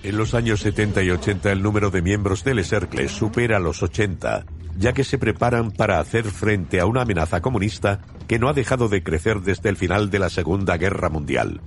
En 0.03 0.17
los 0.17 0.35
años 0.35 0.59
70 0.61 1.01
y 1.01 1.09
80 1.09 1.51
el 1.51 1.63
número 1.63 1.89
de 1.89 2.01
miembros 2.01 2.43
del 2.43 2.63
Cercle 2.63 3.09
supera 3.09 3.57
los 3.57 3.81
80, 3.81 4.45
ya 4.77 4.93
que 4.93 5.03
se 5.03 5.17
preparan 5.17 5.71
para 5.71 5.99
hacer 5.99 6.25
frente 6.25 6.79
a 6.79 6.85
una 6.85 7.01
amenaza 7.01 7.41
comunista 7.41 8.01
que 8.27 8.37
no 8.37 8.47
ha 8.47 8.53
dejado 8.53 8.87
de 8.87 9.01
crecer 9.01 9.41
desde 9.41 9.69
el 9.69 9.77
final 9.77 10.11
de 10.11 10.19
la 10.19 10.29
Segunda 10.29 10.77
Guerra 10.77 11.09
Mundial. 11.09 11.59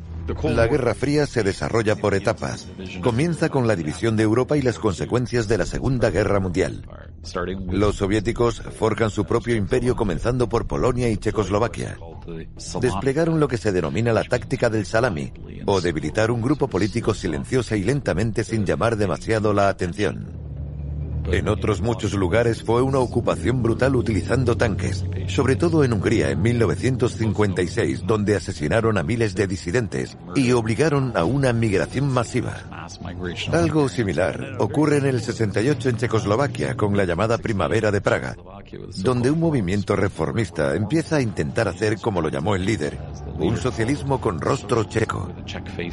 La 0.44 0.66
Guerra 0.66 0.94
Fría 0.94 1.26
se 1.26 1.42
desarrolla 1.42 1.96
por 1.96 2.14
etapas. 2.14 2.68
Comienza 3.02 3.48
con 3.48 3.66
la 3.66 3.76
división 3.76 4.16
de 4.16 4.22
Europa 4.22 4.56
y 4.56 4.62
las 4.62 4.78
consecuencias 4.78 5.48
de 5.48 5.58
la 5.58 5.66
Segunda 5.66 6.10
Guerra 6.10 6.40
Mundial. 6.40 6.86
Los 7.70 7.96
soviéticos 7.96 8.62
forjan 8.78 9.10
su 9.10 9.24
propio 9.24 9.56
imperio 9.56 9.96
comenzando 9.96 10.48
por 10.48 10.66
Polonia 10.66 11.08
y 11.08 11.16
Checoslovaquia. 11.16 11.98
Desplegaron 12.80 13.40
lo 13.40 13.48
que 13.48 13.56
se 13.56 13.72
denomina 13.72 14.12
la 14.12 14.24
táctica 14.24 14.70
del 14.70 14.86
salami, 14.86 15.32
o 15.66 15.80
debilitar 15.80 16.30
un 16.30 16.42
grupo 16.42 16.68
político 16.68 17.14
silenciosa 17.14 17.76
y 17.76 17.84
lentamente 17.84 18.44
sin 18.44 18.64
llamar 18.64 18.96
demasiado 18.96 19.52
la 19.52 19.68
atención. 19.68 20.37
En 21.30 21.48
otros 21.48 21.80
muchos 21.80 22.14
lugares 22.14 22.62
fue 22.62 22.82
una 22.82 22.98
ocupación 22.98 23.62
brutal 23.62 23.96
utilizando 23.96 24.56
tanques, 24.56 25.04
sobre 25.28 25.56
todo 25.56 25.84
en 25.84 25.92
Hungría 25.92 26.30
en 26.30 26.40
1956, 26.40 28.06
donde 28.06 28.36
asesinaron 28.36 28.96
a 28.96 29.02
miles 29.02 29.34
de 29.34 29.46
disidentes 29.46 30.16
y 30.34 30.52
obligaron 30.52 31.16
a 31.16 31.24
una 31.24 31.52
migración 31.52 32.08
masiva. 32.08 32.56
Algo 33.52 33.88
similar 33.88 34.56
ocurre 34.58 34.98
en 34.98 35.06
el 35.06 35.20
68 35.20 35.90
en 35.90 35.96
Checoslovaquia 35.96 36.76
con 36.76 36.96
la 36.96 37.04
llamada 37.04 37.38
Primavera 37.38 37.90
de 37.90 38.00
Praga, 38.00 38.36
donde 38.98 39.30
un 39.30 39.40
movimiento 39.40 39.96
reformista 39.96 40.74
empieza 40.74 41.16
a 41.16 41.20
intentar 41.20 41.68
hacer 41.68 41.98
como 41.98 42.20
lo 42.20 42.28
llamó 42.28 42.54
el 42.54 42.64
líder, 42.64 42.98
un 43.38 43.56
socialismo 43.56 44.20
con 44.20 44.40
rostro 44.40 44.84
checo, 44.84 45.32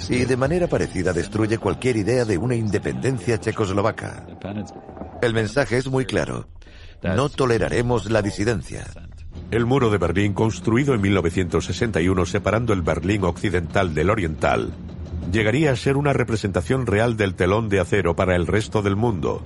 y 0.09 0.25
de 0.25 0.38
manera 0.38 0.67
parecida 0.67 1.13
destruye 1.13 1.57
cualquier 1.57 1.97
idea 1.97 2.25
de 2.25 2.38
una 2.38 2.55
independencia 2.55 3.39
checoslovaca. 3.39 4.25
El 5.21 5.33
mensaje 5.33 5.77
es 5.77 5.88
muy 5.88 6.05
claro. 6.05 6.47
No 7.03 7.29
toleraremos 7.29 8.09
la 8.09 8.21
disidencia. 8.21 8.85
El 9.51 9.65
muro 9.65 9.89
de 9.89 9.97
Berlín, 9.97 10.33
construido 10.33 10.93
en 10.93 11.01
1961 11.01 12.25
separando 12.25 12.73
el 12.73 12.81
Berlín 12.81 13.23
occidental 13.25 13.93
del 13.93 14.09
oriental, 14.09 14.73
llegaría 15.31 15.71
a 15.71 15.75
ser 15.75 15.97
una 15.97 16.13
representación 16.13 16.88
real 16.88 17.15
del 17.15 17.35
telón 17.35 17.69
de 17.69 17.79
acero 17.79 18.15
para 18.15 18.35
el 18.35 18.47
resto 18.47 18.81
del 18.81 18.95
mundo. 18.95 19.43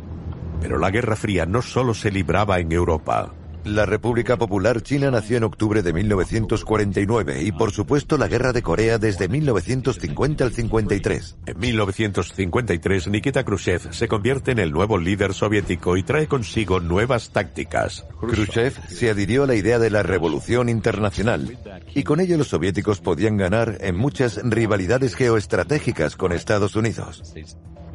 Pero 0.61 0.77
la 0.77 0.91
Guerra 0.91 1.15
Fría 1.15 1.45
no 1.45 1.61
solo 1.61 1.93
se 1.93 2.11
libraba 2.11 2.59
en 2.59 2.71
Europa. 2.71 3.33
La 3.65 3.85
República 3.85 4.37
Popular 4.37 4.81
China 4.81 5.11
nació 5.11 5.35
en 5.37 5.43
octubre 5.43 5.83
de 5.83 5.91
1949 5.91 7.43
y 7.43 7.51
por 7.51 7.71
supuesto 7.71 8.17
la 8.17 8.27
Guerra 8.29 8.53
de 8.53 8.61
Corea 8.61 8.97
desde 8.97 9.27
1950 9.27 10.43
al 10.45 10.53
53. 10.53 11.37
En 11.45 11.59
1953 11.59 13.07
Nikita 13.09 13.43
Khrushchev 13.43 13.93
se 13.93 14.07
convierte 14.07 14.51
en 14.51 14.59
el 14.59 14.71
nuevo 14.71 14.97
líder 14.97 15.33
soviético 15.33 15.97
y 15.97 16.03
trae 16.03 16.27
consigo 16.27 16.79
nuevas 16.79 17.31
tácticas. 17.31 18.05
Khrushchev 18.21 18.73
se 18.87 19.09
adhirió 19.09 19.43
a 19.43 19.47
la 19.47 19.55
idea 19.55 19.77
de 19.77 19.89
la 19.89 20.03
revolución 20.03 20.69
internacional 20.69 21.57
y 21.93 22.03
con 22.03 22.21
ello 22.21 22.37
los 22.37 22.47
soviéticos 22.47 23.01
podían 23.01 23.35
ganar 23.35 23.77
en 23.81 23.97
muchas 23.97 24.39
rivalidades 24.41 25.15
geoestratégicas 25.15 26.15
con 26.15 26.31
Estados 26.31 26.77
Unidos. 26.77 27.35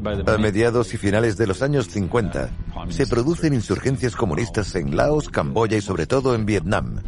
A 0.04 0.38
mediados 0.38 0.92
y 0.92 0.98
finales 0.98 1.36
de 1.36 1.46
los 1.46 1.62
años 1.62 1.88
50, 1.88 2.50
se 2.90 3.06
producen 3.06 3.54
insurgencias 3.54 4.14
comunistas 4.16 4.74
en 4.74 4.96
Laos, 4.96 5.28
Camboya 5.28 5.78
y 5.78 5.80
sobre 5.80 6.06
todo 6.06 6.34
en 6.34 6.44
Vietnam. 6.44 7.02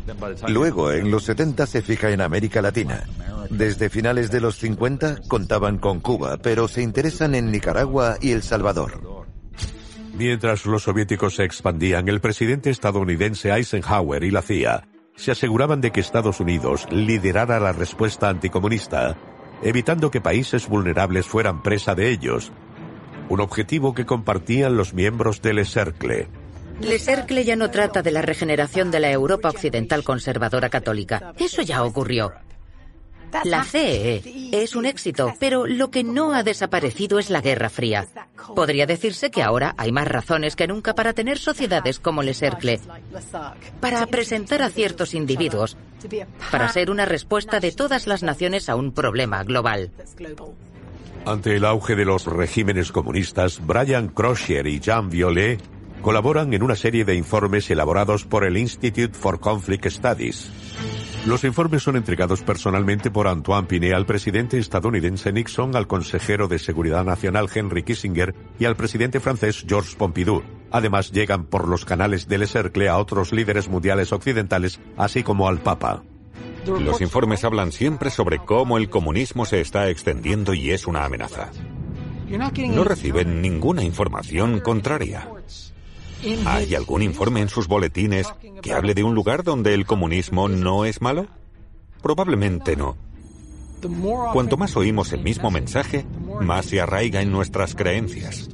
Luego, 0.49 0.93
en 0.93 1.11
los 1.11 1.25
70 1.25 1.67
se 1.67 1.83
fija 1.83 2.11
en 2.11 2.21
América 2.21 2.63
Latina. 2.63 3.05
Desde 3.51 3.91
finales 3.91 4.31
de 4.31 4.41
los 4.41 4.57
50 4.59 5.23
contaban 5.29 5.79
con 5.79 6.01
Cuba, 6.01 6.39
pero 6.39 6.69
se 6.69 6.83
interesan 6.83 7.35
en 7.35 7.51
Nicaragua 7.51 8.17
y 8.21 8.33
El 8.33 8.43
Salvador. 8.43 9.17
Mientras 10.17 10.65
los 10.65 10.85
soviéticos 10.85 11.35
se 11.37 11.45
expandían, 11.45 12.09
el 12.09 12.21
presidente 12.21 12.71
estadounidense 12.71 13.51
Eisenhower 13.51 14.25
y 14.25 14.31
la 14.31 14.41
CIA 14.41 14.89
se 15.15 15.31
aseguraban 15.31 15.81
de 15.81 15.91
que 15.93 16.01
Estados 16.01 16.41
Unidos 16.41 16.87
liderara 16.91 17.61
la 17.61 17.73
respuesta 17.73 18.29
anticomunista, 18.29 19.17
evitando 19.63 20.11
que 20.11 20.21
países 20.21 20.69
vulnerables 20.69 21.27
fueran 21.27 21.63
presa 21.63 21.95
de 21.95 22.11
ellos, 22.11 22.53
un 23.29 23.41
objetivo 23.41 23.95
que 23.95 24.07
compartían 24.07 24.77
los 24.77 24.95
miembros 24.95 25.43
del 25.43 25.65
Cercle. 25.67 26.29
Le 26.81 26.99
Cercle 26.99 27.45
ya 27.45 27.57
no 27.57 27.71
trata 27.71 28.03
de 28.03 28.11
la 28.11 28.23
regeneración 28.23 28.91
de 28.91 29.01
la 29.01 29.11
Europa 29.11 29.49
occidental 29.49 30.05
conservadora 30.05 30.69
católica. 30.69 31.33
Eso 31.39 31.63
ya 31.63 31.83
ocurrió. 31.83 32.33
La 33.45 33.65
CEE 33.65 34.23
es 34.53 34.77
un 34.77 34.87
éxito, 34.87 35.35
pero 35.39 35.67
lo 35.67 35.91
que 35.91 36.05
no 36.05 36.33
ha 36.33 36.43
desaparecido 36.43 37.19
es 37.19 37.29
la 37.29 37.41
Guerra 37.41 37.69
Fría. 37.69 38.07
Podría 38.55 38.87
decirse 38.87 39.31
que 39.31 39.43
ahora 39.43 39.75
hay 39.77 39.91
más 39.91 40.07
razones 40.07 40.55
que 40.55 40.69
nunca 40.69 40.95
para 40.95 41.13
tener 41.13 41.39
sociedades 41.39 41.99
como 41.99 42.23
Le 42.23 42.35
Cercle, 42.35 42.81
para 43.81 44.07
presentar 44.07 44.63
a 44.63 44.71
ciertos 44.71 45.15
individuos, 45.15 45.77
para 46.51 46.69
ser 46.69 46.91
una 46.91 47.05
respuesta 47.05 47.59
de 47.59 47.73
todas 47.73 48.07
las 48.07 48.23
naciones 48.23 48.69
a 48.69 48.77
un 48.77 48.93
problema 48.93 49.43
global. 49.43 49.91
Ante 51.27 51.57
el 51.57 51.65
auge 51.65 51.97
de 51.97 52.05
los 52.05 52.25
regímenes 52.27 52.93
comunistas, 52.93 53.61
Brian 53.67 54.07
Crosier 54.07 54.65
y 54.69 54.79
Jean 54.79 55.11
Violet 55.11 55.61
colaboran 56.01 56.55
en 56.55 56.63
una 56.63 56.77
serie 56.77 57.05
de 57.05 57.17
informes 57.17 57.69
elaborados 57.69 58.25
por 58.25 58.45
el 58.45 58.57
Institute 58.57 59.13
for 59.13 59.41
Conflict 59.41 59.89
Studies. 59.89 60.53
Los 61.27 61.43
informes 61.43 61.83
son 61.83 61.97
entregados 61.97 62.43
personalmente 62.43 63.11
por 63.11 63.27
Antoine 63.27 63.67
Pinet 63.67 63.95
al 63.95 64.07
presidente 64.07 64.57
estadounidense 64.59 65.33
Nixon, 65.33 65.75
al 65.75 65.89
consejero 65.89 66.47
de 66.47 66.61
Seguridad 66.61 67.05
Nacional 67.05 67.49
Henry 67.53 67.83
Kissinger 67.83 68.33
y 68.61 68.67
al 68.67 68.77
presidente 68.77 69.19
francés 69.19 69.65
Georges 69.67 69.97
Pompidou. 69.97 70.45
Además 70.71 71.11
llegan 71.11 71.47
por 71.47 71.67
los 71.67 71.85
canales 71.85 72.29
del 72.29 72.47
Cercle 72.47 72.89
a 72.89 72.99
otros 72.99 73.33
líderes 73.33 73.69
mundiales 73.69 74.13
occidentales, 74.13 74.79
así 74.97 75.25
como 75.25 75.49
al 75.49 75.59
Papa. 75.59 76.05
Los 76.67 77.01
informes 77.01 77.45
hablan 77.45 77.73
siempre 77.73 78.11
sobre 78.11 78.39
cómo 78.39 78.79
el 78.79 78.91
comunismo 78.91 79.45
se 79.45 79.61
está 79.61 79.89
extendiendo 79.89 80.55
y 80.55 80.71
es 80.71 80.87
una 80.87 81.05
amenaza. 81.05 81.51
No 82.69 82.85
reciben 82.85 83.41
ninguna 83.41 83.83
información 83.83 84.61
contraria. 84.61 85.29
¿Hay 86.45 86.75
algún 86.75 87.03
informe 87.03 87.41
en 87.41 87.49
sus 87.49 87.69
boletines 87.69 88.27
que 88.63 88.73
hable 88.73 88.95
de 88.95 89.05
un 89.05 89.15
lugar 89.15 89.45
donde 89.45 89.75
el 89.75 89.87
comunismo 89.87 90.49
no 90.49 90.85
es 90.85 91.01
malo? 91.01 91.27
Probablemente 92.03 92.77
no. 92.77 92.97
Cuanto 94.33 94.57
más 94.57 94.77
oímos 94.77 95.13
el 95.13 95.23
mismo 95.23 95.51
mensaje, 95.51 96.07
más 96.41 96.67
se 96.67 96.81
arraiga 96.81 97.21
en 97.21 97.31
nuestras 97.31 97.75
creencias. 97.75 98.49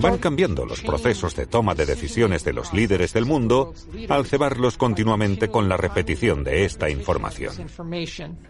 Van 0.00 0.18
cambiando 0.18 0.66
los 0.66 0.80
procesos 0.80 1.36
de 1.36 1.46
toma 1.46 1.74
de 1.74 1.86
decisiones 1.86 2.44
de 2.44 2.52
los 2.52 2.72
líderes 2.72 3.12
del 3.12 3.26
mundo 3.26 3.74
al 4.08 4.26
cebarlos 4.26 4.76
continuamente 4.76 5.48
con 5.48 5.68
la 5.68 5.76
repetición 5.76 6.44
de 6.44 6.64
esta 6.64 6.90
información. 6.90 7.54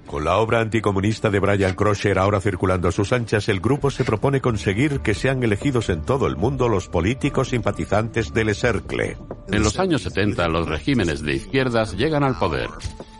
Con 0.06 0.24
la 0.24 0.38
obra 0.38 0.60
anticomunista 0.60 1.30
de 1.30 1.38
Brian 1.38 1.74
Crosher 1.74 2.18
ahora 2.18 2.40
circulando 2.40 2.88
a 2.88 2.92
sus 2.92 3.12
anchas, 3.12 3.48
el 3.48 3.60
grupo 3.60 3.90
se 3.90 4.04
propone 4.04 4.40
conseguir 4.40 5.00
que 5.00 5.14
sean 5.14 5.42
elegidos 5.42 5.88
en 5.90 6.02
todo 6.02 6.26
el 6.26 6.36
mundo 6.36 6.68
los 6.68 6.88
políticos 6.88 7.50
simpatizantes 7.50 8.32
del 8.32 8.54
Cercle. 8.54 9.16
En 9.50 9.62
los 9.62 9.78
años 9.78 10.02
70 10.02 10.48
los 10.48 10.68
regímenes 10.68 11.22
de 11.22 11.34
izquierdas 11.34 11.96
llegan 11.96 12.24
al 12.24 12.38
poder. 12.38 12.70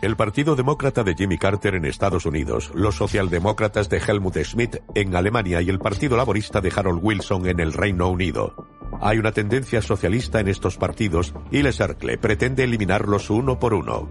El 0.03 0.17
Partido 0.17 0.57
Demócrata 0.57 1.03
de 1.03 1.15
Jimmy 1.15 1.37
Carter 1.37 1.75
en 1.75 1.85
Estados 1.85 2.25
Unidos, 2.25 2.71
los 2.75 2.95
socialdemócratas 2.95 3.87
de 3.87 3.99
Helmut 4.05 4.35
Schmidt 4.37 4.81
en 4.95 5.15
Alemania 5.15 5.61
y 5.61 5.69
el 5.69 5.79
Partido 5.79 6.17
Laborista 6.17 6.59
de 6.59 6.73
Harold 6.75 6.99
Wilson 7.01 7.47
en 7.47 7.61
el 7.61 7.71
Reino 7.83 8.07
Unido. 8.07 8.55
Hay 9.01 9.17
una 9.17 9.33
tendencia 9.33 9.81
socialista 9.81 10.39
en 10.39 10.47
estos 10.47 10.77
partidos 10.77 11.33
y 11.51 11.63
Le 11.63 11.73
Cercle 11.73 12.17
pretende 12.17 12.63
eliminarlos 12.63 13.29
uno 13.29 13.59
por 13.59 13.73
uno. 13.73 14.07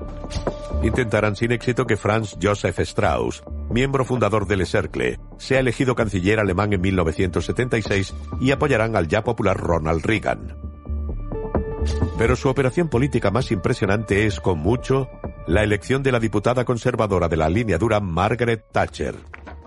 Intentarán 0.83 1.37
sin 1.37 1.53
éxito 1.53 1.87
que 1.87 1.97
Franz 1.97 2.37
Joseph 2.39 2.81
Strauss, 2.81 3.43
miembro 3.71 4.05
fundador 4.05 4.47
de 4.47 4.59
Le 4.59 4.67
Cercle, 4.67 5.19
sea 5.39 5.61
elegido 5.61 5.95
canciller 5.95 6.39
alemán 6.39 6.75
en 6.75 6.83
1976 6.83 8.15
y 8.43 8.51
apoyarán 8.51 8.95
al 8.95 9.09
ya 9.09 9.25
popular 9.25 9.57
Ronald 9.57 10.05
Reagan. 10.05 10.55
Pero 12.19 12.37
su 12.37 12.51
operación 12.51 12.91
política 12.91 13.31
más 13.31 13.51
impresionante 13.53 14.27
es, 14.27 14.39
con 14.39 14.59
mucho, 14.59 15.09
la 15.47 15.63
elección 15.63 16.03
de 16.03 16.13
la 16.13 16.21
diputada 16.21 16.67
conservadora 16.67 17.27
de 17.27 17.39
la 17.39 17.49
línea 17.49 17.79
dura 17.79 18.01
Margaret 18.01 18.67
Thatcher. 18.71 19.15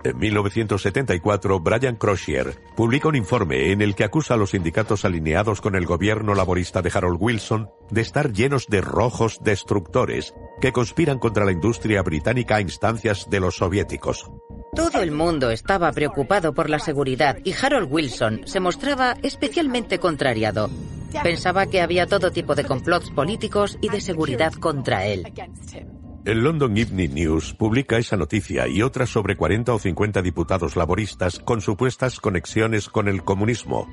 En 0.06 0.18
1974, 0.18 1.58
Brian 1.58 1.96
Crosier 1.96 2.56
publica 2.76 3.08
un 3.08 3.16
informe 3.16 3.72
en 3.72 3.82
el 3.82 3.96
que 3.96 4.04
acusa 4.04 4.34
a 4.34 4.36
los 4.36 4.50
sindicatos 4.50 5.04
alineados 5.04 5.60
con 5.60 5.74
el 5.74 5.84
gobierno 5.84 6.32
laborista 6.32 6.80
de 6.80 6.92
Harold 6.94 7.18
Wilson 7.20 7.70
de 7.90 8.02
estar 8.02 8.32
llenos 8.32 8.68
de 8.68 8.82
rojos 8.82 9.40
destructores 9.42 10.32
que 10.60 10.72
conspiran 10.72 11.18
contra 11.18 11.44
la 11.44 11.50
industria 11.50 12.02
británica 12.02 12.54
a 12.54 12.60
instancias 12.60 13.28
de 13.28 13.40
los 13.40 13.56
soviéticos. 13.56 14.30
Todo 14.76 15.02
el 15.02 15.10
mundo 15.10 15.50
estaba 15.50 15.90
preocupado 15.90 16.54
por 16.54 16.70
la 16.70 16.78
seguridad 16.78 17.38
y 17.42 17.52
Harold 17.60 17.88
Wilson 17.90 18.42
se 18.44 18.60
mostraba 18.60 19.16
especialmente 19.24 19.98
contrariado. 19.98 20.70
Pensaba 21.24 21.66
que 21.66 21.80
había 21.80 22.06
todo 22.06 22.30
tipo 22.30 22.54
de 22.54 22.62
complots 22.62 23.10
políticos 23.10 23.76
y 23.80 23.88
de 23.88 24.00
seguridad 24.00 24.52
contra 24.52 25.04
él. 25.04 25.32
El 26.26 26.42
London 26.42 26.76
Evening 26.76 27.14
News 27.14 27.54
publica 27.54 27.98
esa 27.98 28.16
noticia 28.16 28.66
y 28.66 28.82
otras 28.82 29.10
sobre 29.10 29.36
40 29.36 29.72
o 29.72 29.78
50 29.78 30.22
diputados 30.22 30.74
laboristas 30.74 31.38
con 31.38 31.60
supuestas 31.60 32.18
conexiones 32.18 32.88
con 32.88 33.06
el 33.06 33.22
comunismo. 33.22 33.88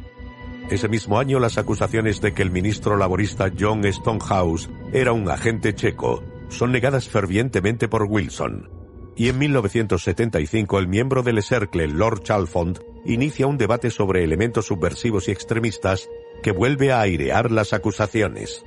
Ese 0.72 0.90
mismo 0.90 1.20
año 1.20 1.38
las 1.38 1.60
acusaciones 1.60 2.22
de 2.22 2.34
que 2.34 2.42
el 2.42 2.50
ministro 2.50 2.98
laborista 2.98 3.52
John 3.56 3.84
Stonehouse 3.84 4.68
era 4.92 5.14
un 5.14 5.30
agente 5.30 5.76
checo 5.76 6.24
son 6.50 6.72
negadas 6.72 7.08
fervientemente 7.08 7.88
por 7.88 8.08
Wilson. 8.10 8.68
Y 9.16 9.30
en 9.30 9.38
1975 9.38 10.80
el 10.80 10.88
miembro 10.88 11.22
del 11.22 11.44
Cercle, 11.44 11.88
Lord 11.88 12.24
Chalfont, 12.24 12.80
inicia 13.06 13.46
un 13.46 13.60
debate 13.60 13.92
sobre 13.92 14.24
elementos 14.24 14.66
subversivos 14.66 15.28
y 15.28 15.32
extremistas 15.32 16.10
que 16.42 16.52
vuelve 16.52 16.92
a 16.92 17.02
airear 17.02 17.52
las 17.52 17.74
acusaciones. 17.74 18.66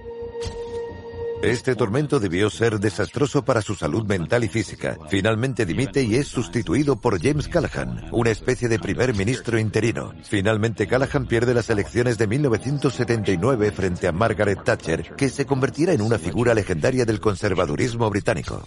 Este 1.43 1.75
tormento 1.77 2.19
debió 2.19 2.49
ser 2.51 2.81
desastroso 2.81 3.45
para 3.45 3.63
su 3.63 3.75
salud 3.75 4.05
mental 4.07 4.45
y 4.45 4.49
física. 4.49 4.97
Finalmente 5.09 5.67
dimite 5.67 6.03
y 6.03 6.17
es 6.17 6.29
sustituido 6.29 6.97
por 6.97 7.21
James 7.21 7.49
Callahan, 7.49 8.09
una 8.11 8.31
especie 8.31 8.69
de 8.69 8.79
primer 8.79 9.15
ministro 9.15 9.59
interino. 9.59 10.13
Finalmente 10.25 10.87
Callahan 10.87 11.27
pierde 11.27 11.55
las 11.55 11.69
elecciones 11.71 12.19
de 12.19 12.27
1979 12.27 13.71
frente 13.71 14.09
a 14.09 14.13
Margaret 14.13 14.65
Thatcher, 14.65 15.15
que 15.15 15.29
se 15.29 15.47
convertirá 15.47 15.93
en 15.93 16.01
una 16.01 16.19
figura 16.19 16.55
legendaria 16.55 17.05
del 17.05 17.21
conservadurismo 17.21 18.09
británico. 18.11 18.63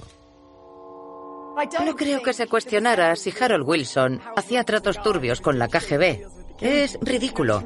No 1.85 1.95
creo 1.95 2.21
que 2.21 2.33
se 2.33 2.47
cuestionara 2.47 3.15
si 3.17 3.33
Harold 3.37 3.67
Wilson 3.67 4.21
hacía 4.37 4.63
tratos 4.63 5.01
turbios 5.01 5.41
con 5.41 5.59
la 5.59 5.67
KGB. 5.67 6.25
Es 6.61 6.97
ridículo. 7.01 7.63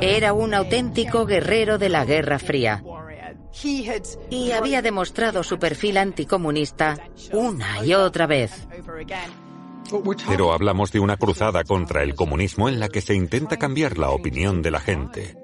Era 0.00 0.32
un 0.32 0.52
auténtico 0.52 1.24
guerrero 1.24 1.78
de 1.78 1.88
la 1.88 2.04
Guerra 2.04 2.38
Fría. 2.38 2.82
Y 4.30 4.50
había 4.52 4.82
demostrado 4.82 5.42
su 5.42 5.58
perfil 5.58 5.98
anticomunista 5.98 6.96
una 7.32 7.84
y 7.84 7.94
otra 7.94 8.26
vez. 8.26 8.66
Pero 10.26 10.52
hablamos 10.52 10.90
de 10.92 11.00
una 11.00 11.16
cruzada 11.16 11.64
contra 11.64 12.02
el 12.02 12.14
comunismo 12.14 12.68
en 12.68 12.80
la 12.80 12.88
que 12.88 13.00
se 13.00 13.14
intenta 13.14 13.58
cambiar 13.58 13.98
la 13.98 14.10
opinión 14.10 14.62
de 14.62 14.70
la 14.70 14.80
gente. 14.80 15.36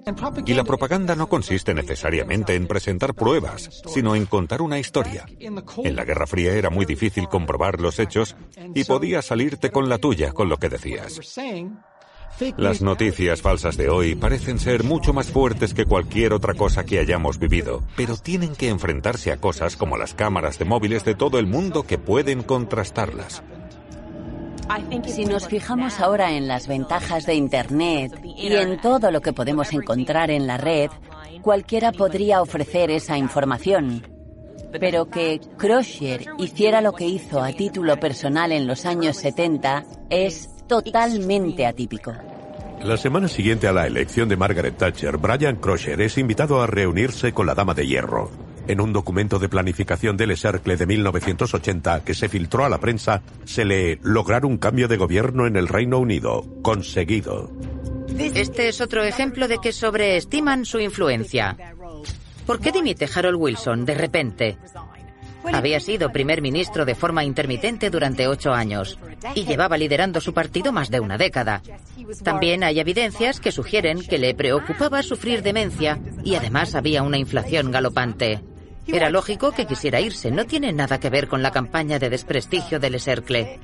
Y 0.47 0.55
la 0.55 0.65
propaganda 0.65 1.15
no 1.15 1.29
consiste 1.29 1.75
necesariamente 1.75 2.55
en 2.55 2.67
presentar 2.67 3.15
pruebas, 3.15 3.83
sino 3.87 4.15
en 4.15 4.27
contar 4.27 4.63
una 4.63 4.79
historia. 4.79 5.27
En 5.39 5.97
la 5.97 6.05
Guerra 6.05 6.27
Fría 6.27 6.53
era 6.53 6.71
muy 6.71 6.87
difícil 6.87 7.29
comprobar 7.29 7.81
los 7.81 7.99
hechos 7.99 8.37
y 8.75 8.85
podías 8.85 9.27
salirte 9.27 9.71
con 9.71 9.89
la 9.89 9.99
tuya 9.99 10.33
con 10.33 10.49
lo 10.49 10.57
que 10.57 10.69
decías. 10.69 11.21
Las 12.57 12.83
noticias 12.83 13.43
falsas 13.43 13.77
de 13.77 13.89
hoy 13.89 14.15
parecen 14.15 14.59
ser 14.59 14.85
mucho 14.85 15.13
más 15.13 15.31
fuertes 15.31 15.75
que 15.75 15.87
cualquier 15.87 16.33
otra 16.33 16.55
cosa 16.55 16.85
que 16.85 17.01
hayamos 17.01 17.39
vivido, 17.39 17.83
pero 17.97 18.17
tienen 18.17 18.55
que 18.55 18.69
enfrentarse 18.69 19.33
a 19.33 19.39
cosas 19.39 19.77
como 19.77 19.97
las 19.97 20.15
cámaras 20.15 20.59
de 20.59 20.65
móviles 20.65 21.05
de 21.05 21.15
todo 21.15 21.39
el 21.39 21.47
mundo 21.47 21.83
que 21.83 21.99
pueden 21.99 22.43
contrastarlas. 22.43 23.43
Si 25.07 25.25
nos 25.25 25.49
fijamos 25.49 25.99
ahora 25.99 26.33
en 26.33 26.47
las 26.47 26.69
ventajas 26.69 27.27
de 27.27 27.35
Internet 27.35 28.21
y 28.23 28.53
en 28.53 28.81
todo 28.81 29.11
lo 29.11 29.21
que 29.21 29.33
podemos 29.33 29.73
encontrar 29.73 30.31
en 30.31 30.47
la 30.47 30.59
red, 30.59 30.91
cualquiera 31.43 31.91
podría 31.91 32.43
ofrecer 32.43 32.91
esa 32.91 33.17
información. 33.17 34.07
Pero 34.79 35.09
que 35.09 35.41
Crosier 35.57 36.27
hiciera 36.39 36.83
lo 36.83 36.93
que 36.93 37.07
hizo 37.07 37.43
a 37.43 37.53
título 37.53 37.99
personal 37.99 38.53
en 38.53 38.67
los 38.67 38.85
años 38.85 39.17
70 39.17 39.87
es 40.11 40.51
totalmente 40.69 41.67
atípico. 41.67 42.15
La 42.83 42.97
semana 42.97 43.27
siguiente 43.27 43.67
a 43.67 43.73
la 43.73 43.89
elección 43.89 44.29
de 44.29 44.37
Margaret 44.37 44.77
Thatcher, 44.77 45.17
Brian 45.17 45.57
Crosier 45.57 46.01
es 46.01 46.17
invitado 46.17 46.63
a 46.63 46.69
reunirse 46.69 47.33
con 47.33 47.47
la 47.47 47.55
Dama 47.55 47.75
de 47.75 47.87
Hierro. 47.87 48.31
En 48.69 48.81
un 48.81 48.93
documento 48.93 49.39
de 49.39 49.49
planificación 49.49 50.17
del 50.17 50.37
Cercle 50.37 50.77
de 50.77 50.87
1980 50.87 52.05
que 52.05 52.15
se 52.15 52.29
filtró 52.29 52.65
a 52.65 52.69
la 52.69 52.79
prensa, 52.79 53.23
se 53.45 53.65
lee 53.65 53.99
lograr 54.03 54.45
un 54.45 54.59
cambio 54.59 54.87
de 54.87 54.97
gobierno 54.97 55.47
en 55.47 55.57
el 55.57 55.67
Reino 55.67 55.99
Unido. 55.99 56.45
Conseguido. 56.63 57.51
Este 58.17 58.69
es 58.69 58.81
otro 58.81 59.03
ejemplo 59.03 59.49
de 59.49 59.59
que 59.59 59.73
sobreestiman 59.73 60.65
su 60.65 60.79
influencia. 60.81 61.57
¿Por 62.47 62.61
qué 62.61 62.71
dimite 62.71 63.09
Harold 63.13 63.39
Wilson 63.39 63.85
de 63.85 63.95
repente? 63.95 64.59
Había 65.45 65.81
sido 65.81 66.11
primer 66.11 66.43
ministro 66.43 66.85
de 66.85 66.95
forma 66.95 67.25
intermitente 67.25 67.91
durante 67.91 68.27
ocho 68.27 68.53
años 68.53 68.99
y 69.35 69.45
llevaba 69.45 69.79
liderando 69.79 70.21
su 70.21 70.35
partido 70.35 70.73
más 70.73 70.91
de 70.91 71.01
una 71.01 71.17
década. 71.17 71.63
También 72.23 72.65
hay 72.65 72.81
evidencias 72.81 73.41
que 73.41 73.53
sugieren 73.53 74.01
que 74.03 74.19
le 74.19 74.35
preocupaba 74.35 75.03
sufrir 75.03 75.43
demencia 75.43 75.99
y 76.25 76.35
además 76.35 76.75
había 76.75 77.03
una 77.03 77.19
inflación 77.19 77.71
galopante. 77.71 78.43
Era 78.87 79.11
lógico 79.11 79.53
que 79.53 79.67
quisiera 79.67 80.01
irse, 80.01 80.31
no 80.31 80.47
tiene 80.47 80.73
nada 80.73 80.99
que 80.99 81.11
ver 81.11 81.29
con 81.29 81.43
la 81.43 81.51
campaña 81.51 81.99
de 81.99 82.11
desprestigio 82.11 82.81
del 82.81 82.99
Cercle. 83.01 83.59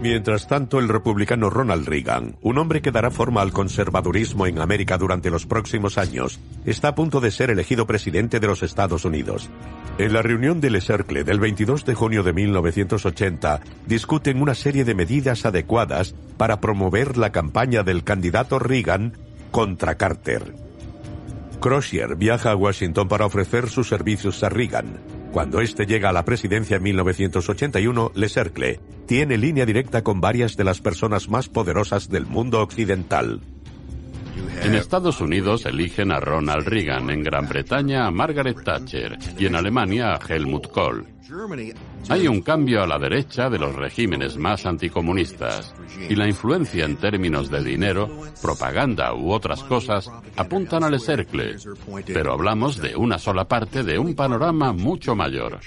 Mientras 0.00 0.46
tanto, 0.46 0.78
el 0.78 0.88
republicano 0.88 1.50
Ronald 1.50 1.88
Reagan, 1.88 2.36
un 2.40 2.58
hombre 2.58 2.80
que 2.80 2.92
dará 2.92 3.10
forma 3.10 3.42
al 3.42 3.52
conservadurismo 3.52 4.46
en 4.46 4.60
América 4.60 4.96
durante 4.96 5.28
los 5.28 5.44
próximos 5.44 5.98
años, 5.98 6.38
está 6.64 6.88
a 6.88 6.94
punto 6.94 7.20
de 7.20 7.32
ser 7.32 7.50
elegido 7.50 7.84
presidente 7.84 8.38
de 8.38 8.46
los 8.46 8.62
Estados 8.62 9.04
Unidos. 9.04 9.50
En 9.98 10.12
la 10.12 10.22
reunión 10.22 10.60
del 10.60 10.80
Cercle 10.80 11.24
del 11.24 11.40
22 11.40 11.84
de 11.84 11.94
junio 11.94 12.22
de 12.22 12.32
1980, 12.32 13.60
discuten 13.86 14.40
una 14.40 14.54
serie 14.54 14.84
de 14.84 14.94
medidas 14.94 15.44
adecuadas 15.44 16.14
para 16.36 16.60
promover 16.60 17.16
la 17.16 17.32
campaña 17.32 17.82
del 17.82 18.04
candidato 18.04 18.60
Reagan 18.60 19.18
contra 19.50 19.96
Carter. 19.96 20.54
Crosier 21.60 22.14
viaja 22.14 22.52
a 22.52 22.56
Washington 22.56 23.08
para 23.08 23.26
ofrecer 23.26 23.68
sus 23.68 23.88
servicios 23.88 24.44
a 24.44 24.48
Reagan. 24.48 25.00
Cuando 25.32 25.60
éste 25.60 25.84
llega 25.84 26.10
a 26.10 26.12
la 26.12 26.24
presidencia 26.24 26.76
en 26.76 26.84
1981, 26.84 28.12
Le 28.14 28.28
Cercle 28.28 28.80
tiene 29.06 29.36
línea 29.36 29.66
directa 29.66 30.04
con 30.04 30.20
varias 30.20 30.56
de 30.56 30.62
las 30.62 30.80
personas 30.80 31.28
más 31.28 31.48
poderosas 31.48 32.08
del 32.08 32.24
mundo 32.24 32.62
occidental. 32.62 33.40
En 34.62 34.74
Estados 34.74 35.20
Unidos 35.20 35.66
eligen 35.66 36.12
a 36.12 36.20
Ronald 36.20 36.66
Reagan, 36.66 37.10
en 37.10 37.22
Gran 37.22 37.48
Bretaña 37.48 38.06
a 38.06 38.10
Margaret 38.10 38.62
Thatcher 38.64 39.18
y 39.38 39.46
en 39.46 39.54
Alemania 39.54 40.14
a 40.14 40.18
Helmut 40.18 40.68
Kohl. 40.68 41.06
Hay 42.08 42.26
un 42.26 42.40
cambio 42.40 42.82
a 42.82 42.86
la 42.86 42.98
derecha 42.98 43.50
de 43.50 43.58
los 43.58 43.74
regímenes 43.74 44.38
más 44.38 44.64
anticomunistas 44.64 45.74
y 46.08 46.14
la 46.14 46.26
influencia 46.26 46.86
en 46.86 46.96
términos 46.96 47.50
de 47.50 47.62
dinero, 47.62 48.08
propaganda 48.40 49.14
u 49.14 49.30
otras 49.32 49.62
cosas 49.64 50.10
apuntan 50.36 50.84
al 50.84 50.98
cercle, 51.00 51.56
pero 52.06 52.32
hablamos 52.32 52.78
de 52.78 52.96
una 52.96 53.18
sola 53.18 53.46
parte 53.46 53.82
de 53.82 53.98
un 53.98 54.14
panorama 54.14 54.72
mucho 54.72 55.14
mayor. 55.14 55.60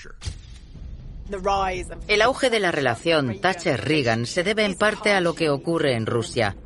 El 2.07 2.22
auge 2.24 2.49
de 2.49 2.59
la 2.59 2.72
relación 2.72 3.39
Thatcher-Reagan 3.39 4.26
se 4.26 4.43
debe 4.43 4.65
en 4.65 4.76
parte 4.76 5.13
a 5.13 5.22
lo 5.22 5.34
que 5.34 5.49
ocurre 5.49 5.95
en 5.95 6.05
Rusia. 6.05 6.57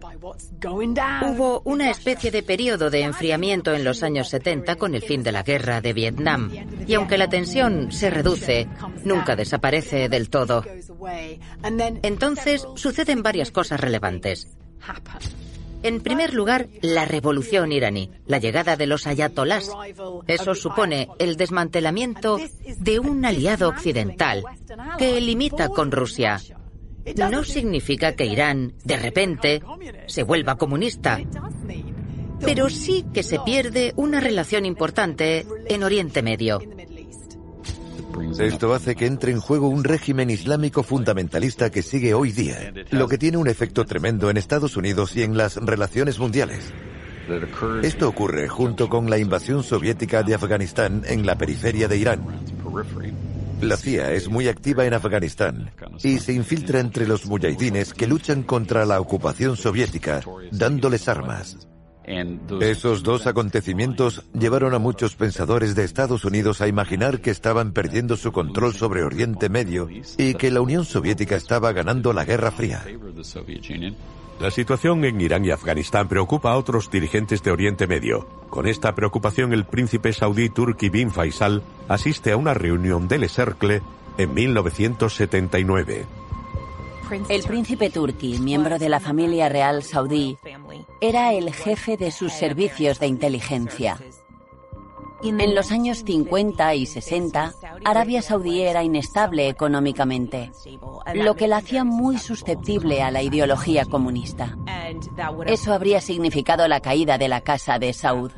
Hubo 1.21 1.61
una 1.65 1.91
especie 1.91 2.32
de 2.32 2.43
periodo 2.43 2.89
de 2.89 3.01
enfriamiento 3.01 3.73
en 3.73 3.84
los 3.84 4.03
años 4.03 4.30
70 4.30 4.76
con 4.76 4.95
el 4.95 5.01
fin 5.01 5.23
de 5.23 5.32
la 5.32 5.43
guerra 5.43 5.82
de 5.82 5.93
Vietnam. 5.93 6.51
Y 6.88 6.93
aunque 6.95 7.17
la 7.17 7.30
tensión 7.30 7.91
se 7.91 8.09
reduce, 8.09 8.67
nunca 9.03 9.36
desaparece 9.36 10.09
del 10.09 10.30
todo. 10.30 10.63
Entonces 12.03 12.65
suceden 12.76 13.23
varias 13.23 13.51
cosas 13.51 13.80
relevantes. 13.80 14.47
En 15.84 16.01
primer 16.01 16.34
lugar, 16.34 16.67
la 16.82 17.05
revolución 17.05 17.71
iraní, 17.71 18.09
la 18.26 18.39
llegada 18.39 18.76
de 18.76 18.88
los 18.88 19.05
ayatolás. 19.05 19.69
Eso 20.26 20.55
supone 20.55 21.09
el 21.19 21.36
desmantelamiento 21.36 22.39
de 22.80 22.97
un 22.97 23.23
aliado 23.23 23.69
occidental 23.69 24.43
que 24.97 25.21
limita 25.21 25.69
con 25.69 25.91
Rusia. 25.91 26.41
No 27.30 27.43
significa 27.43 28.16
que 28.16 28.26
Irán, 28.26 28.74
de 28.84 28.97
repente, 28.97 29.62
se 30.08 30.24
vuelva 30.24 30.58
comunista, 30.58 31.20
pero 32.41 32.70
sí 32.70 33.06
que 33.14 33.24
se 33.24 33.39
pierde 33.39 33.93
una 33.95 34.20
relación 34.20 34.66
importante 34.66 35.45
en 35.68 35.84
Oriente 35.84 36.22
Medio. 36.22 36.60
Esto 38.39 38.74
hace 38.74 38.95
que 38.95 39.06
entre 39.06 39.32
en 39.32 39.39
juego 39.39 39.68
un 39.68 39.84
régimen 39.84 40.30
islámico 40.30 40.84
fundamentalista 40.84 41.70
que 41.70 41.82
sigue 41.82 42.14
hoy 42.14 42.32
día, 42.32 42.74
lo 42.91 43.08
que 43.08 43.18
tiene 43.18 43.38
un 43.38 43.47
efecto 43.47 43.86
tremendo 43.86 44.30
en 44.30 44.38
Estados 44.38 44.78
Unidos 44.78 45.16
y 45.16 45.24
en 45.24 45.38
las 45.38 45.58
relaciones 45.58 46.20
mundiales. 46.20 46.74
Esto 47.82 48.08
ocurre 48.08 48.47
junto 48.47 48.88
con 48.88 49.10
la 49.10 49.18
invasión 49.18 49.64
soviética 49.64 50.24
de 50.24 50.36
Afganistán 50.36 51.03
en 51.06 51.26
la 51.26 51.38
periferia 51.38 51.88
de 51.88 51.97
Irán. 51.97 52.22
La 53.62 53.78
CIA 53.78 54.12
es 54.14 54.30
muy 54.30 54.47
activa 54.47 54.86
en 54.86 54.93
Afganistán 54.93 55.72
y 56.03 56.20
se 56.20 56.34
infiltra 56.34 56.80
entre 56.80 57.08
los 57.08 57.26
mujahidines 57.26 57.93
que 57.93 58.08
luchan 58.08 58.43
contra 58.43 58.86
la 58.86 58.99
ocupación 58.99 59.56
soviética, 59.56 60.22
dándoles 60.51 61.08
armas. 61.08 61.58
Esos 62.62 63.01
dos 63.01 63.26
acontecimientos 63.26 64.24
llevaron 64.34 64.76
a 64.76 64.80
muchos 64.80 65.16
pensadores 65.16 65.74
de 65.74 65.84
Estados 65.84 66.24
Unidos 66.24 66.62
a 66.62 66.68
imaginar 66.68 67.20
que 67.20 67.32
estaban 67.32 67.72
perdiendo 67.72 68.16
su 68.16 68.32
control 68.32 68.76
sobre 68.76 69.03
Oriente 69.03 69.49
Medio 69.49 69.89
y 70.18 70.36
que 70.36 70.51
la 70.51 70.62
Unión 70.62 70.86
Soviética 70.86 71.36
estaba 71.36 71.72
ganando 71.72 72.14
la 72.14 72.26
Guerra 72.26 72.51
Fría. 72.51 72.84
La 74.39 74.51
situación 74.51 75.05
en 75.05 75.21
Irán 75.21 75.45
y 75.45 75.51
Afganistán 75.51 76.09
preocupa 76.09 76.51
a 76.51 76.57
otros 76.57 76.91
dirigentes 76.91 77.41
de 77.41 77.51
Oriente 77.51 77.88
Medio. 77.88 78.27
Con 78.49 78.67
esta 78.67 78.93
preocupación, 78.93 79.53
el 79.53 79.65
príncipe 79.65 80.11
saudí 80.11 80.49
Turki 80.49 80.89
bin 80.89 81.09
Faisal 81.09 81.63
asiste 81.88 82.33
a 82.33 82.38
una 82.38 82.53
reunión 82.53 83.07
del 83.07 83.29
Cercle 83.29 83.81
en 84.17 84.33
1979. 84.33 86.05
El 87.29 87.43
príncipe 87.43 87.89
Turki, 87.89 88.39
miembro 88.39 88.77
de 88.77 88.89
la 88.89 88.99
familia 88.99 89.47
real 89.47 89.83
saudí, 89.83 90.38
era 90.99 91.33
el 91.33 91.53
jefe 91.53 91.97
de 91.97 92.11
sus 92.11 92.33
servicios 92.33 92.99
de 92.99 93.07
inteligencia. 93.07 93.97
En 95.24 95.55
los 95.55 95.72
años 95.72 96.03
50 96.05 96.76
y 96.76 96.86
60, 96.86 97.53
Arabia 97.84 98.22
Saudí 98.22 98.61
era 98.61 98.84
inestable 98.84 99.49
económicamente, 99.49 100.51
lo 101.13 101.36
que 101.36 101.47
la 101.47 101.57
hacía 101.57 101.84
muy 101.84 102.18
susceptible 102.18 103.01
a 103.01 103.11
la 103.11 103.22
ideología 103.22 103.86
comunista. 103.86 104.57
Eso 105.45 105.74
habría 105.74 106.01
significado 106.01 106.68
la 106.68 106.80
caída 106.80 107.18
de 107.18 107.28
la 107.28 107.41
Casa 107.41 107.80
de 107.80 107.93
Saud. 107.93 108.32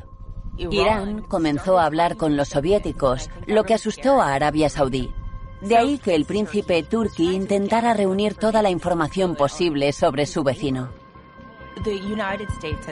Irán 0.56 1.22
comenzó 1.22 1.78
a 1.78 1.86
hablar 1.86 2.16
con 2.16 2.36
los 2.36 2.48
soviéticos, 2.48 3.30
lo 3.46 3.64
que 3.64 3.74
asustó 3.74 4.20
a 4.20 4.34
Arabia 4.34 4.68
Saudí. 4.68 5.12
De 5.60 5.76
ahí 5.76 5.98
que 5.98 6.14
el 6.14 6.24
príncipe 6.24 6.82
Turki 6.84 7.34
intentara 7.34 7.92
reunir 7.94 8.34
toda 8.34 8.62
la 8.62 8.70
información 8.70 9.34
posible 9.34 9.92
sobre 9.92 10.26
su 10.26 10.44
vecino. 10.44 10.88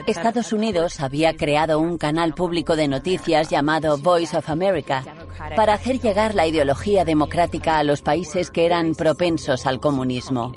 Estados 0.05 0.53
Unidos 0.53 0.99
había 0.99 1.35
creado 1.35 1.79
un 1.79 1.97
canal 1.97 2.33
público 2.33 2.75
de 2.75 2.87
noticias 2.87 3.49
llamado 3.49 3.97
Voice 3.97 4.35
of 4.37 4.49
America 4.49 5.03
para 5.55 5.73
hacer 5.73 5.99
llegar 5.99 6.35
la 6.35 6.47
ideología 6.47 7.05
democrática 7.05 7.77
a 7.77 7.83
los 7.83 8.01
países 8.01 8.51
que 8.51 8.65
eran 8.65 8.95
propensos 8.95 9.65
al 9.65 9.79
comunismo. 9.79 10.53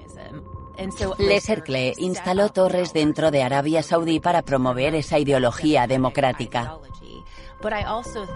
Le 1.18 1.40
Cercle 1.40 1.94
instaló 1.98 2.48
torres 2.48 2.92
dentro 2.92 3.30
de 3.30 3.42
Arabia 3.42 3.82
Saudí 3.82 4.18
para 4.18 4.42
promover 4.42 4.94
esa 4.94 5.18
ideología 5.18 5.86
democrática. 5.86 6.78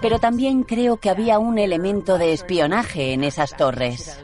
Pero 0.03 0.19
también 0.19 0.63
creo 0.65 0.99
que 0.99 1.09
había 1.09 1.39
un 1.39 1.59
elemento 1.59 2.19
de 2.19 2.33
espionaje 2.35 3.15
en 3.15 3.25
esas 3.25 3.57
torres. 3.57 4.23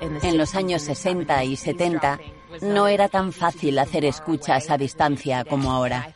En 0.00 0.36
los 0.36 0.54
años 0.54 0.82
60 0.82 1.44
y 1.44 1.56
70, 1.56 2.20
no 2.62 2.88
era 2.88 3.08
tan 3.08 3.32
fácil 3.32 3.78
hacer 3.78 4.04
escuchas 4.04 4.70
a 4.70 4.78
distancia 4.78 5.44
como 5.44 5.70
ahora. 5.70 6.14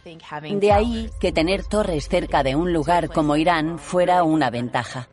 De 0.51 0.73
ahí 0.73 1.11
que 1.21 1.33
tener 1.33 1.65
torres 1.65 2.09
cerca 2.09 2.43
de 2.43 2.57
un 2.57 2.73
lugar 2.73 3.09
como 3.09 3.37
Irán 3.37 3.79
fuera 3.79 4.23
una 4.23 4.51
ventaja. 4.51 5.09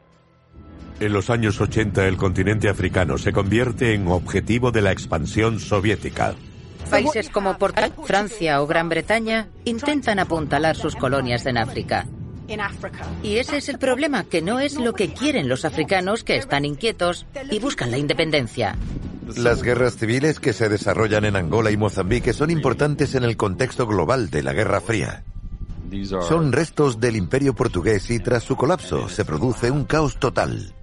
En 0.99 1.13
los 1.13 1.30
años 1.30 1.61
80 1.61 2.07
el 2.07 2.17
continente 2.17 2.67
africano 2.67 3.17
se 3.17 3.32
convierte 3.32 3.93
en 3.93 4.07
objetivo 4.09 4.72
de 4.72 4.82
la 4.82 4.91
expansión 4.91 5.59
soviética. 5.59 6.36
Países 6.89 7.30
como 7.30 7.57
Portugal, 7.57 7.93
Francia 8.03 8.61
o 8.61 8.67
Gran 8.67 8.89
Bretaña 8.89 9.47
intentan 9.63 10.20
apuntalar 10.20 10.76
sus 10.76 10.95
colonias 10.95 11.45
en 11.45 11.57
África. 11.57 12.05
Y 13.23 13.37
ese 13.37 13.57
es 13.57 13.69
el 13.69 13.77
problema, 13.77 14.23
que 14.23 14.41
no 14.41 14.59
es 14.59 14.75
lo 14.75 14.93
que 14.93 15.13
quieren 15.13 15.47
los 15.49 15.65
africanos 15.65 16.23
que 16.23 16.37
están 16.37 16.65
inquietos 16.65 17.25
y 17.51 17.59
buscan 17.59 17.91
la 17.91 17.97
independencia. 17.97 18.75
Las 19.37 19.61
guerras 19.61 19.95
civiles 19.97 20.39
que 20.39 20.53
se 20.53 20.69
desarrollan 20.69 21.25
en 21.25 21.35
Angola 21.35 21.69
y 21.69 21.77
Mozambique 21.77 22.33
son 22.33 22.49
importantes 22.49 23.13
en 23.13 23.23
el 23.23 23.37
contexto 23.37 23.85
global 23.85 24.29
de 24.31 24.41
la 24.41 24.53
Guerra 24.53 24.81
Fría. 24.81 25.23
Son 26.27 26.51
restos 26.51 26.99
del 26.99 27.15
imperio 27.15 27.53
portugués 27.53 28.09
y 28.11 28.19
tras 28.19 28.43
su 28.43 28.55
colapso 28.55 29.09
se 29.09 29.25
produce 29.25 29.71
un 29.71 29.85
caos 29.85 30.17
total. 30.17 30.73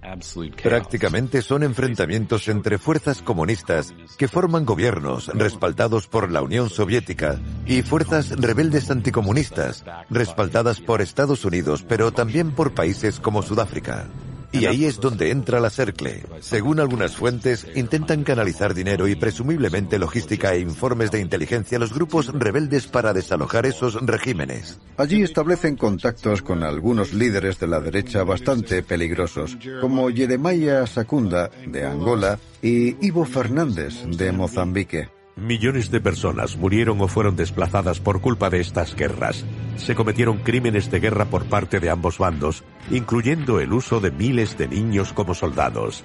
Prácticamente 0.62 1.42
son 1.42 1.62
enfrentamientos 1.62 2.48
entre 2.48 2.78
fuerzas 2.78 3.22
comunistas 3.22 3.94
que 4.16 4.28
forman 4.28 4.64
gobiernos 4.64 5.28
respaldados 5.28 6.06
por 6.06 6.30
la 6.30 6.42
Unión 6.42 6.70
Soviética 6.70 7.40
y 7.66 7.82
fuerzas 7.82 8.30
rebeldes 8.30 8.90
anticomunistas 8.90 9.84
respaldadas 10.10 10.80
por 10.80 11.00
Estados 11.00 11.44
Unidos 11.44 11.84
pero 11.86 12.12
también 12.12 12.52
por 12.52 12.74
países 12.74 13.20
como 13.20 13.42
Sudáfrica. 13.42 14.06
Y 14.52 14.66
ahí 14.66 14.84
es 14.84 15.00
donde 15.00 15.30
entra 15.30 15.60
la 15.60 15.70
CERCLE. 15.70 16.24
Según 16.40 16.80
algunas 16.80 17.16
fuentes, 17.16 17.66
intentan 17.74 18.24
canalizar 18.24 18.74
dinero 18.74 19.08
y 19.08 19.14
presumiblemente 19.14 19.98
logística 19.98 20.54
e 20.54 20.60
informes 20.60 21.10
de 21.10 21.20
inteligencia 21.20 21.76
a 21.76 21.80
los 21.80 21.92
grupos 21.92 22.32
rebeldes 22.32 22.86
para 22.86 23.12
desalojar 23.12 23.66
esos 23.66 23.94
regímenes. 24.06 24.78
Allí 24.96 25.22
establecen 25.22 25.76
contactos 25.76 26.42
con 26.42 26.62
algunos 26.62 27.12
líderes 27.12 27.58
de 27.58 27.66
la 27.66 27.80
derecha 27.80 28.24
bastante 28.24 28.82
peligrosos, 28.82 29.58
como 29.80 30.08
Jeremiah 30.10 30.86
Sakunda, 30.86 31.50
de 31.66 31.84
Angola, 31.84 32.38
y 32.62 33.06
Ivo 33.06 33.24
Fernández, 33.24 34.04
de 34.06 34.32
Mozambique. 34.32 35.15
Millones 35.36 35.90
de 35.90 36.00
personas 36.00 36.56
murieron 36.56 36.98
o 37.02 37.08
fueron 37.08 37.36
desplazadas 37.36 38.00
por 38.00 38.22
culpa 38.22 38.48
de 38.48 38.60
estas 38.60 38.96
guerras. 38.96 39.44
Se 39.76 39.94
cometieron 39.94 40.38
crímenes 40.38 40.90
de 40.90 40.98
guerra 40.98 41.26
por 41.26 41.44
parte 41.44 41.78
de 41.78 41.90
ambos 41.90 42.16
bandos, 42.16 42.64
incluyendo 42.90 43.60
el 43.60 43.74
uso 43.74 44.00
de 44.00 44.10
miles 44.10 44.56
de 44.56 44.66
niños 44.66 45.12
como 45.12 45.34
soldados. 45.34 46.02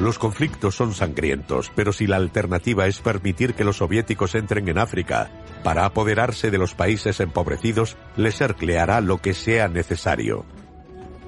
Los 0.00 0.18
conflictos 0.18 0.74
son 0.74 0.94
sangrientos, 0.94 1.70
pero 1.74 1.92
si 1.92 2.06
la 2.06 2.16
alternativa 2.16 2.86
es 2.86 3.00
permitir 3.00 3.52
que 3.52 3.64
los 3.64 3.76
soviéticos 3.76 4.34
entren 4.34 4.66
en 4.66 4.78
África 4.78 5.30
para 5.62 5.84
apoderarse 5.84 6.50
de 6.50 6.56
los 6.56 6.74
países 6.74 7.20
empobrecidos, 7.20 7.98
les 8.16 8.40
hará 8.40 9.02
lo 9.02 9.18
que 9.18 9.34
sea 9.34 9.68
necesario. 9.68 10.46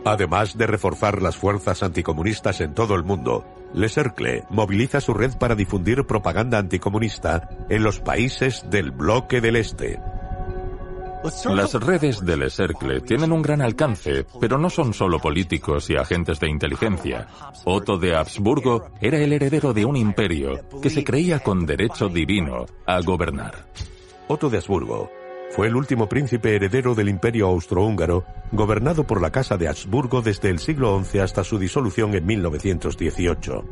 Además 0.06 0.56
de 0.56 0.66
reforzar 0.66 1.20
las 1.20 1.36
fuerzas 1.36 1.82
anticomunistas 1.82 2.62
en 2.62 2.74
todo 2.74 2.94
el 2.94 3.04
mundo, 3.04 3.44
Le 3.74 3.88
Cercle 3.88 4.44
moviliza 4.50 5.00
su 5.00 5.12
red 5.14 5.36
para 5.38 5.54
difundir 5.54 6.06
propaganda 6.06 6.58
anticomunista 6.58 7.48
en 7.68 7.82
los 7.82 8.00
países 8.00 8.68
del 8.70 8.90
bloque 8.90 9.40
del 9.40 9.56
Este. 9.56 10.00
Las 11.46 11.74
redes 11.74 12.24
de 12.24 12.36
Le 12.36 12.50
Cercle 12.50 13.00
tienen 13.00 13.32
un 13.32 13.42
gran 13.42 13.60
alcance, 13.60 14.24
pero 14.40 14.58
no 14.58 14.70
son 14.70 14.94
solo 14.94 15.18
políticos 15.18 15.90
y 15.90 15.96
agentes 15.96 16.38
de 16.38 16.48
inteligencia. 16.48 17.26
Otto 17.64 17.98
de 17.98 18.14
Habsburgo 18.14 18.90
era 19.00 19.18
el 19.18 19.32
heredero 19.32 19.72
de 19.72 19.84
un 19.84 19.96
imperio 19.96 20.60
que 20.80 20.90
se 20.90 21.02
creía 21.02 21.40
con 21.40 21.66
derecho 21.66 22.08
divino 22.08 22.66
a 22.86 23.00
gobernar. 23.00 23.66
Otto 24.28 24.48
de 24.48 24.58
Habsburgo 24.58 25.10
Fue 25.56 25.68
el 25.68 25.74
último 25.74 26.06
príncipe 26.06 26.54
heredero 26.54 26.94
del 26.94 27.08
imperio 27.08 27.46
austrohúngaro, 27.46 28.26
gobernado 28.52 29.06
por 29.06 29.22
la 29.22 29.30
Casa 29.30 29.56
de 29.56 29.68
Habsburgo 29.68 30.20
desde 30.20 30.50
el 30.50 30.58
siglo 30.58 31.02
XI 31.02 31.20
hasta 31.20 31.44
su 31.44 31.58
disolución 31.58 32.14
en 32.14 32.26
1918. 32.26 33.64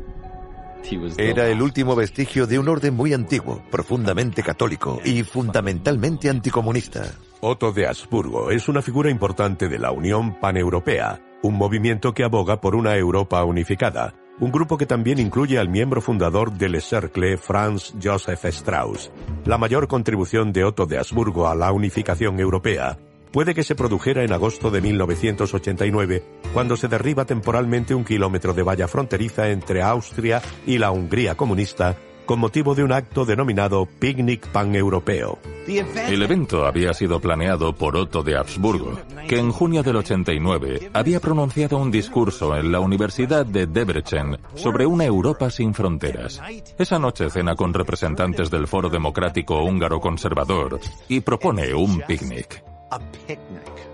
Era 1.19 1.47
el 1.47 1.61
último 1.61 1.95
vestigio 1.95 2.47
de 2.47 2.57
un 2.57 2.69
orden 2.69 2.95
muy 2.95 3.13
antiguo, 3.13 3.61
profundamente 3.69 4.41
católico 4.41 4.99
y 5.05 5.21
fundamentalmente 5.21 6.27
anticomunista. 6.27 7.03
Otto 7.41 7.71
de 7.71 7.85
Habsburgo 7.85 8.49
es 8.49 8.67
una 8.67 8.81
figura 8.81 9.11
importante 9.11 9.67
de 9.67 9.77
la 9.77 9.91
Unión 9.91 10.39
Paneuropea, 10.39 11.21
un 11.43 11.53
movimiento 11.53 12.15
que 12.15 12.23
aboga 12.23 12.61
por 12.61 12.73
una 12.75 12.95
Europa 12.95 13.43
unificada, 13.43 14.15
un 14.39 14.51
grupo 14.51 14.77
que 14.77 14.85
también 14.85 15.19
incluye 15.19 15.57
al 15.57 15.69
miembro 15.69 16.01
fundador 16.01 16.51
del 16.51 16.81
Cercle, 16.81 17.37
Franz 17.37 17.93
Joseph 18.01 18.45
Strauss. 18.45 19.11
La 19.45 19.57
mayor 19.57 19.87
contribución 19.87 20.51
de 20.51 20.65
Otto 20.65 20.85
de 20.85 20.97
Habsburgo 20.97 21.47
a 21.47 21.55
la 21.55 21.71
unificación 21.71 22.39
europea 22.39 22.97
puede 23.31 23.53
que 23.53 23.63
se 23.63 23.75
produjera 23.75 24.23
en 24.23 24.31
agosto 24.31 24.71
de 24.71 24.81
1989, 24.81 26.23
cuando 26.53 26.77
se 26.77 26.87
derriba 26.87 27.25
temporalmente 27.25 27.93
un 27.93 28.05
kilómetro 28.05 28.53
de 28.53 28.63
valla 28.63 28.87
fronteriza 28.87 29.49
entre 29.49 29.81
Austria 29.81 30.41
y 30.65 30.77
la 30.77 30.91
Hungría 30.91 31.35
comunista 31.35 31.97
con 32.25 32.39
motivo 32.39 32.75
de 32.75 32.83
un 32.83 32.91
acto 32.91 33.25
denominado 33.25 33.85
Picnic 33.85 34.47
Pan-Europeo. 34.47 35.39
El 35.67 36.21
evento 36.21 36.65
había 36.65 36.93
sido 36.93 37.19
planeado 37.19 37.73
por 37.73 37.95
Otto 37.97 38.21
de 38.21 38.37
Habsburgo, 38.37 38.99
que 39.27 39.39
en 39.39 39.51
junio 39.51 39.81
del 39.81 39.95
89 39.97 40.91
había 40.93 41.19
pronunciado 41.19 41.77
un 41.77 41.89
discurso 41.89 42.55
en 42.55 42.71
la 42.71 42.79
Universidad 42.79 43.45
de 43.45 43.65
Debrecen 43.65 44.37
sobre 44.53 44.85
una 44.85 45.05
Europa 45.05 45.49
sin 45.49 45.73
fronteras. 45.73 46.41
Esa 46.77 46.99
noche 46.99 47.29
cena 47.29 47.55
con 47.55 47.73
representantes 47.73 48.51
del 48.51 48.67
Foro 48.67 48.89
Democrático 48.89 49.63
Húngaro 49.63 49.99
Conservador 49.99 50.79
y 51.07 51.21
propone 51.21 51.73
un 51.73 52.01
picnic. 52.01 52.63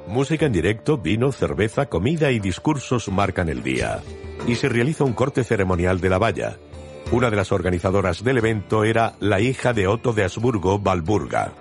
Música 0.08 0.46
en 0.46 0.52
directo, 0.52 0.98
vino, 0.98 1.32
cerveza, 1.32 1.86
comida 1.86 2.32
y 2.32 2.40
discursos 2.40 3.08
marcan 3.10 3.48
el 3.50 3.64
día. 3.64 4.02
Y 4.48 4.56
se 4.56 4.68
realiza 4.68 5.04
un 5.04 5.14
corte 5.14 5.44
ceremonial 5.44 6.02
de 6.02 6.10
la 6.10 6.18
valla. 6.18 6.58
Una 7.12 7.30
de 7.30 7.36
las 7.36 7.52
organizadoras 7.52 8.24
del 8.24 8.38
evento 8.38 8.86
era 8.86 9.16
la 9.20 9.42
hija 9.42 9.74
de 9.74 9.86
Otto 9.86 10.14
de 10.14 10.24
Habsburgo, 10.24 10.80
Valburga. 10.80 11.52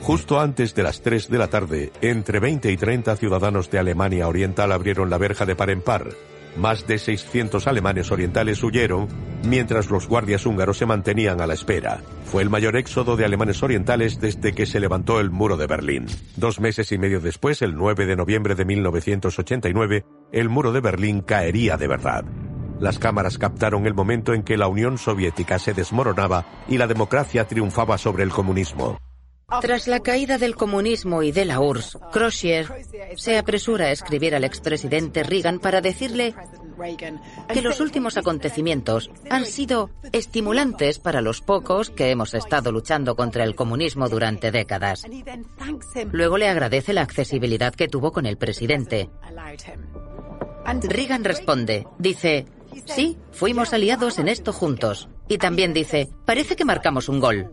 Justo 0.00 0.40
antes 0.40 0.74
de 0.74 0.82
las 0.82 1.02
3 1.02 1.28
de 1.28 1.38
la 1.38 1.46
tarde, 1.46 1.92
entre 2.00 2.40
20 2.40 2.72
y 2.72 2.76
30 2.76 3.14
ciudadanos 3.14 3.70
de 3.70 3.78
Alemania 3.78 4.26
Oriental 4.26 4.72
abrieron 4.72 5.08
la 5.08 5.18
verja 5.18 5.46
de 5.46 5.54
par 5.54 5.70
en 5.70 5.82
par. 5.82 6.08
Más 6.56 6.88
de 6.88 6.98
600 6.98 7.68
alemanes 7.68 8.10
orientales 8.10 8.60
huyeron, 8.64 9.06
mientras 9.44 9.88
los 9.88 10.08
guardias 10.08 10.46
húngaros 10.46 10.78
se 10.78 10.86
mantenían 10.86 11.40
a 11.40 11.46
la 11.46 11.54
espera. 11.54 12.00
Fue 12.24 12.42
el 12.42 12.50
mayor 12.50 12.76
éxodo 12.76 13.16
de 13.16 13.24
alemanes 13.24 13.62
orientales 13.62 14.20
desde 14.20 14.52
que 14.52 14.66
se 14.66 14.80
levantó 14.80 15.20
el 15.20 15.30
muro 15.30 15.56
de 15.56 15.68
Berlín. 15.68 16.06
Dos 16.34 16.58
meses 16.58 16.90
y 16.90 16.98
medio 16.98 17.20
después, 17.20 17.62
el 17.62 17.76
9 17.76 18.04
de 18.04 18.16
noviembre 18.16 18.56
de 18.56 18.64
1989, 18.64 20.04
el 20.32 20.48
muro 20.48 20.72
de 20.72 20.80
Berlín 20.80 21.20
caería 21.20 21.76
de 21.76 21.86
verdad. 21.86 22.24
Las 22.82 22.98
cámaras 22.98 23.38
captaron 23.38 23.86
el 23.86 23.94
momento 23.94 24.34
en 24.34 24.42
que 24.42 24.56
la 24.56 24.66
Unión 24.66 24.98
Soviética 24.98 25.60
se 25.60 25.72
desmoronaba 25.72 26.64
y 26.66 26.78
la 26.78 26.88
democracia 26.88 27.46
triunfaba 27.46 27.96
sobre 27.96 28.24
el 28.24 28.30
comunismo. 28.30 28.98
Tras 29.60 29.86
la 29.86 30.00
caída 30.00 30.36
del 30.36 30.56
comunismo 30.56 31.22
y 31.22 31.30
de 31.30 31.44
la 31.44 31.60
URSS, 31.60 31.98
Crozier 32.10 32.66
se 33.14 33.38
apresura 33.38 33.84
a 33.84 33.90
escribir 33.92 34.34
al 34.34 34.42
expresidente 34.42 35.22
Reagan 35.22 35.60
para 35.60 35.80
decirle 35.80 36.34
que 37.52 37.62
los 37.62 37.78
últimos 37.78 38.16
acontecimientos 38.16 39.12
han 39.30 39.46
sido 39.46 39.90
estimulantes 40.10 40.98
para 40.98 41.20
los 41.20 41.40
pocos 41.40 41.88
que 41.88 42.10
hemos 42.10 42.34
estado 42.34 42.72
luchando 42.72 43.14
contra 43.14 43.44
el 43.44 43.54
comunismo 43.54 44.08
durante 44.08 44.50
décadas. 44.50 45.06
Luego 46.10 46.36
le 46.36 46.48
agradece 46.48 46.92
la 46.94 47.02
accesibilidad 47.02 47.76
que 47.76 47.86
tuvo 47.86 48.10
con 48.10 48.26
el 48.26 48.38
presidente. 48.38 49.08
Reagan 50.88 51.22
responde, 51.22 51.86
dice, 51.98 52.46
Sí, 52.86 53.16
fuimos 53.32 53.72
aliados 53.72 54.18
en 54.18 54.28
esto 54.28 54.52
juntos. 54.52 55.08
Y 55.28 55.38
también 55.38 55.72
dice, 55.72 56.08
parece 56.24 56.56
que 56.56 56.64
marcamos 56.64 57.08
un 57.08 57.20
gol. 57.20 57.50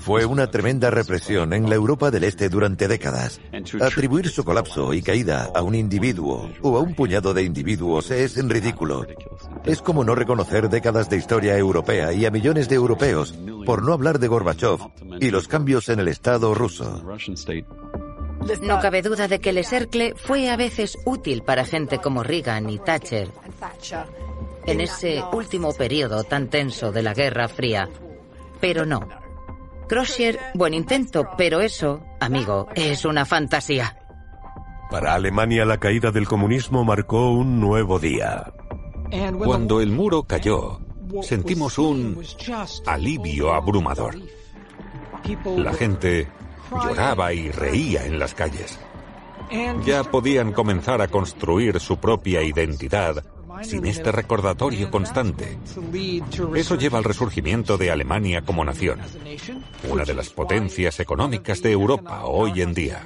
Fue 0.00 0.24
una 0.24 0.50
tremenda 0.50 0.90
represión 0.90 1.52
en 1.52 1.68
la 1.68 1.74
Europa 1.74 2.10
del 2.10 2.24
Este 2.24 2.48
durante 2.48 2.88
décadas. 2.88 3.38
Atribuir 3.82 4.30
su 4.30 4.44
colapso 4.44 4.94
y 4.94 5.02
caída 5.02 5.50
a 5.54 5.60
un 5.60 5.74
individuo 5.74 6.50
o 6.62 6.78
a 6.78 6.80
un 6.80 6.94
puñado 6.94 7.34
de 7.34 7.42
individuos 7.42 8.10
es 8.10 8.42
ridículo. 8.48 9.06
Es 9.64 9.82
como 9.82 10.02
no 10.02 10.14
reconocer 10.14 10.70
décadas 10.70 11.10
de 11.10 11.18
historia 11.18 11.56
europea 11.58 12.14
y 12.14 12.24
a 12.24 12.30
millones 12.30 12.68
de 12.70 12.76
europeos, 12.76 13.34
por 13.66 13.82
no 13.82 13.92
hablar 13.92 14.18
de 14.18 14.28
Gorbachev 14.28 14.78
y 15.20 15.30
los 15.30 15.48
cambios 15.48 15.90
en 15.90 16.00
el 16.00 16.08
Estado 16.08 16.54
ruso. 16.54 17.02
No 18.62 18.80
cabe 18.80 19.02
duda 19.02 19.28
de 19.28 19.40
que 19.40 19.50
el 19.50 19.64
Cercle 19.64 20.14
fue 20.16 20.50
a 20.50 20.56
veces 20.56 20.98
útil 21.04 21.42
para 21.42 21.64
gente 21.64 21.98
como 21.98 22.22
Reagan 22.22 22.70
y 22.70 22.78
Thatcher 22.78 23.28
en 24.66 24.80
ese 24.80 25.22
último 25.32 25.72
periodo 25.72 26.24
tan 26.24 26.48
tenso 26.48 26.92
de 26.92 27.02
la 27.02 27.14
Guerra 27.14 27.48
Fría. 27.48 27.88
Pero 28.60 28.86
no. 28.86 29.08
Crozier, 29.88 30.38
buen 30.54 30.74
intento, 30.74 31.28
pero 31.36 31.60
eso, 31.60 32.02
amigo, 32.20 32.68
es 32.74 33.04
una 33.04 33.24
fantasía. 33.24 33.96
Para 34.90 35.14
Alemania 35.14 35.64
la 35.64 35.78
caída 35.78 36.10
del 36.10 36.26
comunismo 36.26 36.84
marcó 36.84 37.30
un 37.30 37.60
nuevo 37.60 37.98
día. 37.98 38.52
Cuando 39.38 39.80
el 39.80 39.90
muro 39.90 40.22
cayó, 40.24 40.80
sentimos 41.22 41.78
un 41.78 42.22
alivio 42.86 43.52
abrumador. 43.52 44.16
La 45.56 45.72
gente 45.72 46.28
lloraba 46.70 47.32
y 47.32 47.50
reía 47.50 48.06
en 48.06 48.18
las 48.18 48.34
calles. 48.34 48.78
Ya 49.84 50.04
podían 50.04 50.52
comenzar 50.52 51.02
a 51.02 51.08
construir 51.08 51.80
su 51.80 51.98
propia 51.98 52.42
identidad 52.42 53.24
sin 53.62 53.86
este 53.86 54.12
recordatorio 54.12 54.90
constante. 54.90 55.58
Eso 56.54 56.76
lleva 56.76 56.98
al 56.98 57.04
resurgimiento 57.04 57.76
de 57.76 57.90
Alemania 57.90 58.42
como 58.42 58.64
nación, 58.64 59.00
una 59.88 60.04
de 60.04 60.14
las 60.14 60.30
potencias 60.30 61.00
económicas 61.00 61.60
de 61.62 61.72
Europa 61.72 62.24
hoy 62.24 62.62
en 62.62 62.74
día. 62.74 63.04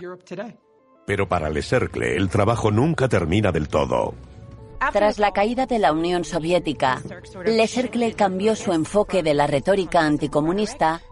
Pero 1.06 1.28
para 1.28 1.50
Le 1.50 1.62
Cercle 1.62 2.16
el 2.16 2.28
trabajo 2.28 2.70
nunca 2.70 3.08
termina 3.08 3.52
del 3.52 3.68
todo. 3.68 4.14
Tras 4.92 5.18
la 5.18 5.32
caída 5.32 5.66
de 5.66 5.78
la 5.78 5.92
Unión 5.92 6.24
Soviética, 6.24 7.02
Le 7.44 7.66
Cercle 7.66 8.12
cambió 8.14 8.54
su 8.56 8.72
enfoque 8.72 9.22
de 9.22 9.34
la 9.34 9.46
retórica 9.46 10.00
anticomunista 10.00 11.02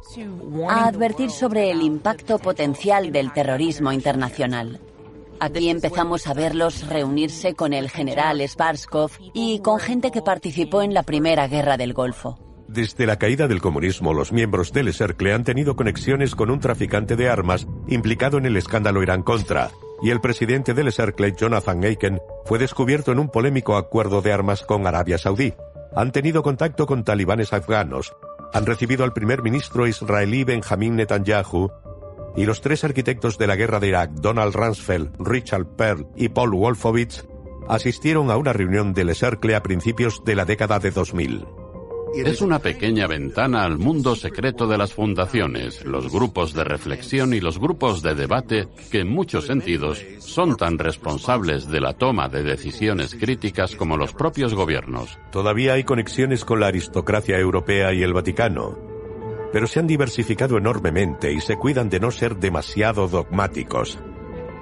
a 0.69 0.87
advertir 0.87 1.31
sobre 1.31 1.71
el 1.71 1.83
impacto 1.83 2.39
potencial 2.39 3.13
del 3.13 3.33
terrorismo 3.33 3.93
internacional. 3.93 4.81
Aquí 5.41 5.71
empezamos 5.71 6.29
a 6.29 6.35
verlos 6.35 6.87
reunirse 6.87 7.55
con 7.55 7.73
el 7.73 7.91
general 7.91 8.41
Sparskov 8.43 9.11
y 9.33 9.59
con 9.59 9.81
gente 9.81 10.13
que 10.13 10.23
participó 10.23 10.83
en 10.83 10.95
la 10.95 11.03
Primera 11.03 11.49
Guerra 11.49 11.77
del 11.77 11.95
Golfo. 11.95 12.39
Desde 12.69 13.07
la 13.07 13.19
caída 13.19 13.49
del 13.49 13.61
comunismo, 13.61 14.15
los 14.15 14.33
miembros 14.33 14.73
del 14.73 14.95
Cercle 14.95 15.35
han 15.35 15.45
tenido 15.45 15.77
conexiones 15.77 16.35
con 16.35 16.51
un 16.51 16.61
traficante 16.61 17.17
de 17.17 17.29
armas 17.29 17.67
implicado 17.89 18.39
en 18.39 18.47
el 18.47 18.57
escándalo 18.57 19.03
Irán-Contra, 19.03 19.73
y 20.03 20.11
el 20.11 20.21
presidente 20.21 20.75
del 20.75 20.93
Cercle, 20.93 21.33
Jonathan 21.33 21.85
Aiken, 21.85 22.21
fue 22.45 22.59
descubierto 22.59 23.13
en 23.13 23.21
un 23.21 23.29
polémico 23.29 23.77
acuerdo 23.77 24.21
de 24.21 24.33
armas 24.33 24.63
con 24.63 24.87
Arabia 24.87 25.17
Saudí. 25.17 25.55
Han 25.95 26.11
tenido 26.11 26.43
contacto 26.43 26.87
con 26.87 27.05
talibanes 27.05 27.53
afganos, 27.53 28.13
han 28.53 28.67
recibido 28.67 29.05
al 29.05 29.13
primer 29.13 29.43
ministro 29.43 29.87
israelí 29.87 30.45
Benjamin 30.45 30.97
Netanyahu 30.97 31.71
y 32.37 32.45
los 32.45 32.61
tres 32.61 32.85
arquitectos 32.85 33.39
de 33.39 33.47
la 33.47 33.57
guerra 33.57 33.79
de 33.79 33.89
Irak, 33.89 34.11
Donald 34.13 34.55
Rumsfeld, 34.55 35.13
Richard 35.19 35.67
Pearl 35.77 36.07
y 36.17 36.31
Paul 36.31 36.55
Wolfowitz, 36.55 37.25
asistieron 37.69 38.31
a 38.31 38.37
una 38.37 38.53
reunión 38.53 38.93
del 38.95 39.15
Cercle 39.15 39.55
a 39.55 39.63
principios 39.63 40.25
de 40.25 40.35
la 40.35 40.45
década 40.45 40.79
de 40.79 40.91
2000. 40.91 41.62
Es 42.15 42.43
una 42.43 42.59
pequeña 42.59 43.07
ventana 43.07 43.65
al 43.65 43.79
mundo 43.79 44.15
secreto 44.15 44.67
de 44.67 44.77
las 44.77 44.93
fundaciones, 44.93 45.85
los 45.85 46.13
grupos 46.13 46.53
de 46.53 46.63
reflexión 46.63 47.33
y 47.33 47.41
los 47.41 47.59
grupos 47.59 48.03
de 48.03 48.15
debate 48.15 48.69
que 48.91 49.01
en 49.01 49.09
muchos 49.09 49.47
sentidos 49.47 50.05
son 50.19 50.57
tan 50.57 50.79
responsables 50.79 51.69
de 51.69 51.81
la 51.81 51.95
toma 51.95 52.29
de 52.29 52.43
decisiones 52.43 53.15
críticas 53.15 53.75
como 53.77 53.97
los 53.97 54.13
propios 54.13 54.55
gobiernos. 54.55 55.19
Todavía 55.31 55.73
hay 55.73 55.85
conexiones 55.85 56.45
con 56.45 56.61
la 56.61 56.67
aristocracia 56.67 57.39
europea 57.39 57.95
y 57.95 58.03
el 58.03 58.13
Vaticano, 58.13 58.79
pero 59.53 59.67
se 59.67 59.81
han 59.81 59.87
diversificado 59.87 60.59
enormemente 60.59 61.33
y 61.33 61.41
se 61.41 61.57
cuidan 61.57 61.89
de 61.89 62.01
no 62.01 62.11
ser 62.11 62.37
demasiado 62.37 63.09
dogmáticos. 63.09 63.99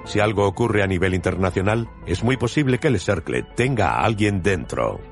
Si 0.05 0.19
algo 0.19 0.47
ocurre 0.47 0.83
a 0.83 0.87
nivel 0.87 1.13
internacional, 1.13 1.89
es 2.07 2.23
muy 2.23 2.37
posible 2.37 2.79
que 2.79 2.87
el 2.87 2.99
Cercle 2.99 3.43
tenga 3.55 3.91
a 3.91 4.05
alguien 4.05 4.41
dentro. 4.41 5.10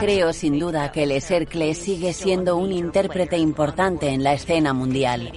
Creo 0.00 0.32
sin 0.32 0.58
duda 0.58 0.92
que 0.92 1.04
el 1.04 1.20
Cercle 1.20 1.74
sigue 1.74 2.12
siendo 2.12 2.56
un 2.56 2.72
intérprete 2.72 3.38
importante 3.38 4.08
en 4.08 4.22
la 4.22 4.32
escena 4.32 4.72
mundial, 4.72 5.32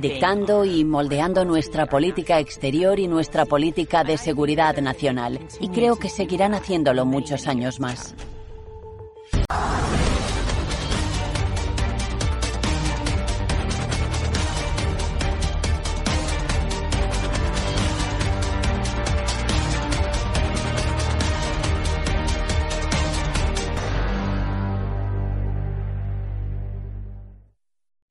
dictando 0.00 0.64
y 0.64 0.84
moldeando 0.84 1.44
nuestra 1.44 1.86
política 1.86 2.38
exterior 2.38 2.98
y 2.98 3.08
nuestra 3.08 3.44
política 3.44 4.04
de 4.04 4.16
seguridad 4.16 4.76
nacional, 4.78 5.40
y 5.60 5.68
creo 5.68 5.96
que 5.96 6.08
seguirán 6.08 6.54
haciéndolo 6.54 7.04
muchos 7.04 7.46
años 7.46 7.80
más. 7.80 8.14